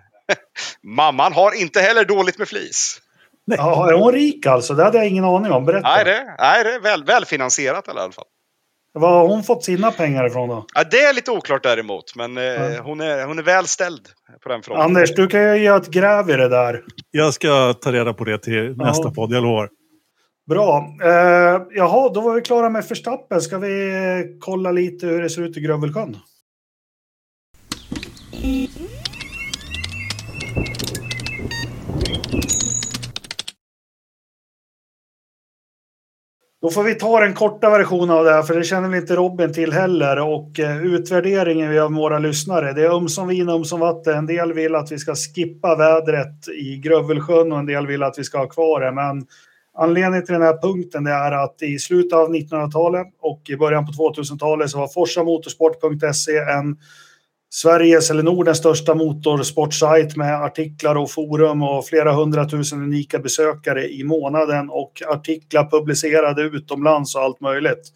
[0.96, 3.02] mamman har inte heller dåligt med flis.
[3.46, 4.74] Ja, är hon rik alltså?
[4.74, 5.66] Det hade jag ingen aning om.
[5.66, 5.88] Berätta.
[5.88, 8.26] Nej, det, nej, det är väl, välfinansierat i alla fall.
[8.94, 10.66] Var har hon fått sina pengar ifrån då?
[10.74, 12.82] Ja, det är lite oklart däremot, men eh, Ja.
[12.82, 14.02] hon, är, hon är väl ställd
[14.44, 14.82] på den frågan.
[14.82, 16.84] Anders, du kan ju göra ett gräv i det där.
[17.12, 19.70] Jag ska ta reda på det till nästa podd, jag lovar.
[20.50, 20.96] Bra.
[21.04, 23.42] Eh, jaha, då var vi klara med Förstappen.
[23.42, 26.18] Ska vi kolla lite hur det ser ut i Grövelsjön?
[36.62, 39.16] Då får vi ta den korta versionen av det här, för det känner väl inte
[39.16, 40.20] Robin till heller.
[40.20, 44.18] Och eh, utvärderingen vi gör med våra lyssnare, det är ömsom vin ömsom vatten.
[44.18, 48.20] En del vill att vi ska skippa vädret i Grövelsjön och en del vill att
[48.20, 48.92] vi ska ha kvar det.
[48.92, 49.26] Men
[49.82, 53.92] Anledningen till den här punkten är att i slutet av 1900-talet och i början på
[53.92, 56.78] 2000-talet så var forsamotorsport.se en
[57.52, 64.04] Sveriges eller Nordens största motorsportsajt med artiklar och forum och flera hundratusen unika besökare i
[64.04, 67.92] månaden och artiklar publicerade utomlands och allt möjligt.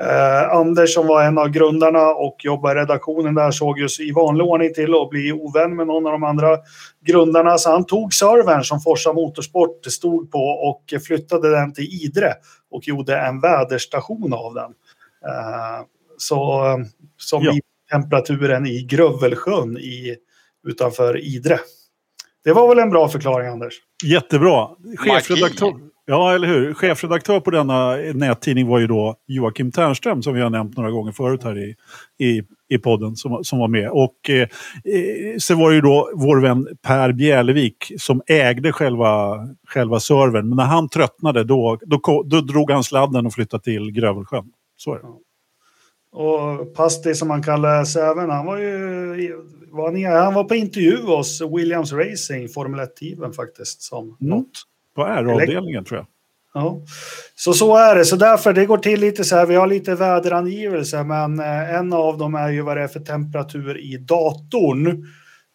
[0.00, 4.12] Eh, Anders som var en av grundarna och jobbade i redaktionen där såg just i
[4.12, 6.58] vanlig ordning till att bli ovän med någon av de andra
[7.06, 7.58] grundarna.
[7.58, 12.32] Så han tog servern som Forsa Motorsport stod på och flyttade den till Idre
[12.70, 14.70] och gjorde en väderstation av den.
[15.30, 15.84] Eh,
[16.18, 16.64] så
[17.18, 17.52] som Ja.
[17.94, 20.16] I temperaturen i Grövelsjön i,
[20.68, 21.58] utanför Idre.
[22.44, 23.74] Det var väl en bra förklaring Anders?
[24.04, 24.68] Jättebra.
[24.96, 25.84] Chefredaktör, Magi.
[26.06, 26.74] ja, eller hur?
[26.74, 31.12] Chefredaktör på denna nättidning var ju då Joakim Ternström som vi har nämnt några gånger
[31.12, 31.74] förut här i,
[32.24, 33.90] i, i podden som, som var med.
[33.90, 34.48] Och eh,
[35.38, 39.38] så var det ju då vår vän Per Bjälevik som ägde själva,
[39.68, 40.48] själva servern.
[40.48, 44.44] Men när han tröttnade då, då, då drog han sladden och flyttade till Grövelsjön.
[44.76, 45.04] Så är det.
[46.14, 49.36] Och Pasti som han kallades även, han var ju
[49.70, 53.82] var ni, han var på intervju hos Williams Racing, Formel 1-teamen faktiskt.
[53.82, 54.16] Som Mm.
[54.20, 54.62] något.
[54.96, 56.06] På R-avdelningen tror jag.
[56.62, 56.80] Ja.
[57.34, 58.04] Så så är det.
[58.04, 61.92] Så därför, det går till lite så här, vi har lite väderangivelser, men eh, en
[61.92, 64.86] av dem är ju vad det är för temperatur i datorn.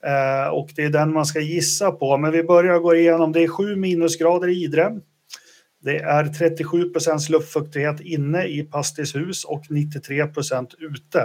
[0.06, 2.18] Eh, och det är den man ska gissa på.
[2.18, 4.92] Men vi börjar gå igenom, det är 7 minusgrader i Idre.
[5.84, 11.20] Det är 37 procents luftfuktighet inne i Pastis hus och 93 procent ute.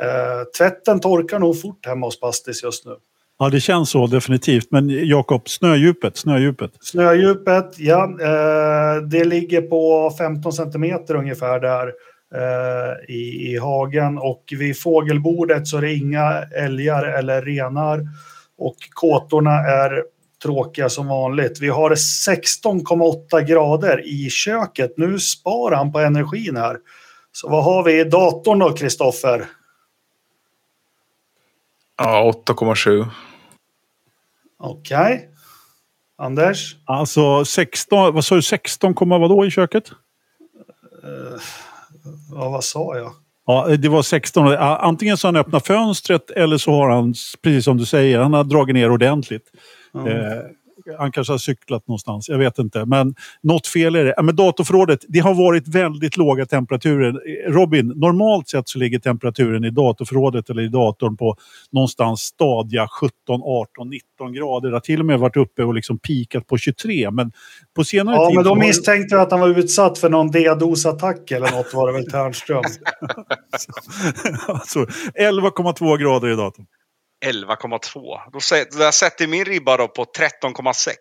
[0.00, 2.96] Eh, tvätten torkar nog fort hemma hos Pastis just nu.
[3.38, 4.70] Ja, det känns så definitivt.
[4.70, 6.70] Men Jakob, snödjupet, snödjupet.
[6.80, 11.92] Snödjupet, ja, eh, det ligger på 15 centimeter ungefär där
[12.34, 14.18] eh, i, i hagen.
[14.18, 18.08] Och vid fågelbordet så är det inga älgar eller renar.
[18.58, 20.02] Och kåtorna är
[20.44, 21.60] tråkiga som vanligt.
[21.60, 24.94] Vi har 16,8 grader i köket.
[24.96, 26.76] Nu sparar han på energin här.
[27.32, 29.46] Så vad har vi i datorn då, Kristoffer?
[31.98, 33.06] Ja, 8,7.
[34.58, 35.28] Okej.
[36.18, 36.76] Anders?
[36.84, 39.90] Alltså 16, vad sa du, 16, komma vadå i köket?
[41.02, 41.40] Eh,
[42.34, 43.12] ja, vad sa jag?
[43.46, 44.46] Ja, det var 16.
[44.46, 48.18] Ja, Antingen så har han öppnat fönstret eller så har han, precis som du säger,
[48.18, 49.50] han har dragit ner ordentligt.
[49.94, 50.42] Eh,
[50.98, 52.84] han kanske har cyklat någonstans, jag vet inte.
[52.84, 54.22] Men något fel är det.
[54.22, 57.20] Men datorförrådet, det har varit väldigt låga temperaturer.
[57.52, 61.36] Robin, normalt sett så ligger temperaturen i datorförrådet eller i datorn på
[61.72, 63.12] någonstans stadia 17,
[63.44, 64.68] 18, 19 grader.
[64.68, 67.10] Det har till och med varit uppe och liksom pikat på 23.
[67.10, 67.32] Men
[67.76, 68.36] på senare Ja, tid...
[68.36, 71.86] men har det- misstänkte jag att han var utsatt för någon DDoS-attack eller något var
[71.86, 72.62] det väl Ternström.
[74.48, 76.66] alltså, 11,2 grader i datorn.
[77.24, 78.18] 11,2.
[78.32, 78.38] Då
[78.78, 80.92] Där sätter min ribba då på 13,6.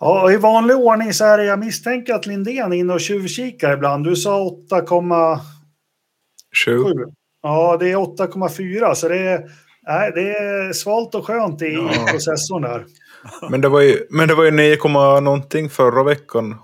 [0.00, 3.72] Ja, i vanlig ordning så är det, jag misstänker att Lindén är inne och tjuvkikar
[3.72, 4.04] ibland.
[4.04, 4.40] Du sa
[4.70, 5.38] 8,7.
[6.64, 6.72] 7.
[7.42, 9.40] Ja, det är 8,4 så det är,
[9.86, 12.06] nej, det är svalt och skönt i, Ja.
[12.10, 12.84] processorn där.
[13.50, 14.76] Men det var ju, men det var ju 9,
[15.20, 16.56] någonting förra veckan.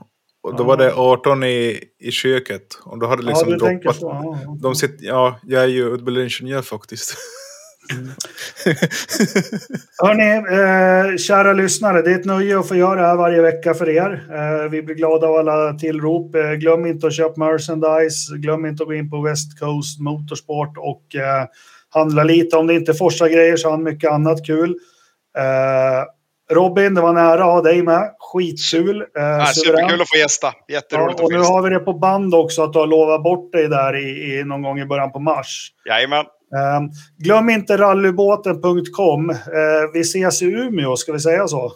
[0.43, 0.67] Och då Ja.
[0.67, 2.67] var det 18 i, i köket.
[2.85, 4.01] Och då hade det liksom ja, du tänker droppat.
[4.01, 4.07] så.
[4.45, 4.57] Ja.
[4.63, 7.15] De sitter, ja, jag är ju utbildningsingenjör faktiskt.
[10.03, 13.75] Hörni, eh, kära lyssnare, det är ett nöje att få göra det här varje vecka
[13.75, 14.27] för er.
[14.33, 16.35] Eh, vi blir glada av alla tillrop.
[16.35, 18.37] Eh, glöm inte att köpa merchandise.
[18.37, 21.45] Glöm inte att gå in på West Coast Motorsport och eh,
[21.95, 22.57] handla lite.
[22.57, 24.71] Om det inte är Forsa-grejer så har han mycket annat kul.
[25.39, 26.05] Eh,
[26.55, 28.11] Robin, det var nära att ha dig med.
[28.19, 29.01] Skitkul.
[29.01, 30.47] Eh, Ja, superkul att få gästa.
[30.47, 33.23] Ja, Jätteroligt och att nu har vi det på band också att du har lovat
[33.23, 35.71] bort dig där i, i någon gång i början på mars.
[35.89, 36.25] Jajamän.
[36.55, 36.81] Eh,
[37.19, 39.31] glöm inte rallybåten.com.
[39.31, 39.37] Eh,
[39.93, 41.73] vi ses i Umeå, ska vi säga så?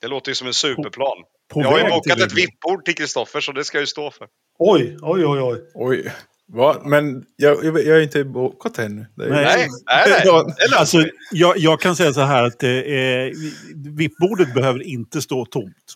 [0.00, 1.16] Det låter ju som en superplan.
[1.52, 4.10] På Jag har ju bokat ett VIP-bord till Kristoffer så det ska jag ju stå
[4.10, 4.26] för.
[4.58, 5.60] Oj, oj, oj, oj.
[5.74, 6.12] Oj.
[6.52, 6.76] Va?
[6.84, 9.06] Men jag, jag, jag är inte bokat ännu.
[9.16, 9.28] Nej.
[9.30, 10.22] Nej, nej, nej.
[10.24, 10.42] Ja.
[10.42, 10.98] Det löser Alltså,
[11.32, 12.68] jag, jag kan säga så här att eh,
[13.98, 15.94] VIP-bordet behöver inte stå tomt.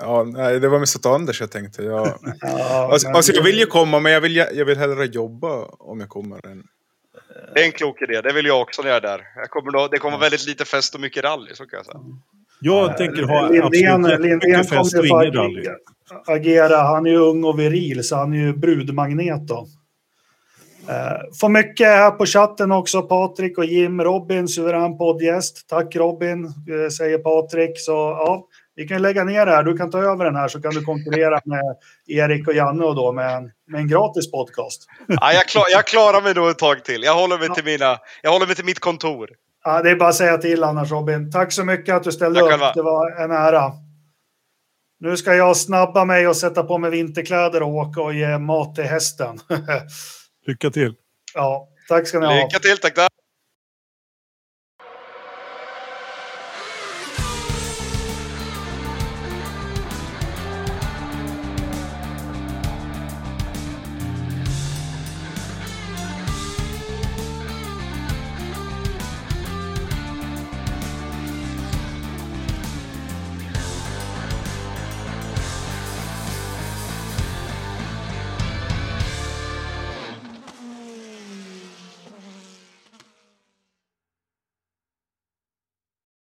[0.00, 1.82] Ja, nej, det var mest åt Anders jag tänkte.
[1.82, 2.06] Jag,
[2.40, 5.64] Ja, alltså, men- alltså, jag vill ju komma, men jag vill, jag vill hellre jobba
[5.64, 6.46] om jag kommer.
[6.46, 6.64] Än,
[7.54, 8.20] Det är en klok idé.
[8.20, 9.20] Det vill jag också när jag är där.
[9.36, 12.00] Jag kommer då, det kommer väldigt lite fest och mycket rally, så kan jag säga.
[12.60, 15.66] Jag tänker ha Lindén, absolut Lindén fest kommer och ingen rally.
[16.26, 16.76] agera.
[16.76, 19.66] Han är ju ung och viril, så han är ju brudmagnet då.
[20.88, 24.00] Eh, Får mycket här på chatten också, Patrik och Jim.
[24.02, 25.68] Robin, suverän poddgäst.
[25.68, 27.70] Tack Robin, eh, säger Patrik.
[27.80, 29.62] Så ja, vi kan lägga ner det här.
[29.62, 31.76] Du kan ta över den här så kan du konkurrera med
[32.06, 34.86] Erik och Janne och då med en, med en gratis podcast.
[35.06, 37.02] Ja, jag, klar, jag klarar mig då ett tag till.
[37.02, 39.30] Jag håller mig till, mina, jag håller mig till mitt kontor.
[39.64, 41.32] Ja, det är bara att säga till annars Robin.
[41.32, 42.50] Tack så mycket att du ställde Tack upp.
[42.50, 42.72] själva.
[42.72, 43.72] Det var en ära.
[45.00, 48.74] Nu ska jag snabba mig och sätta på mig vinterkläder och åka och ge mat
[48.74, 49.38] till hästen.
[50.46, 50.94] Lycka till.
[51.34, 52.34] ja, tack ska ni ha.
[52.34, 53.08] Lycka till, tack.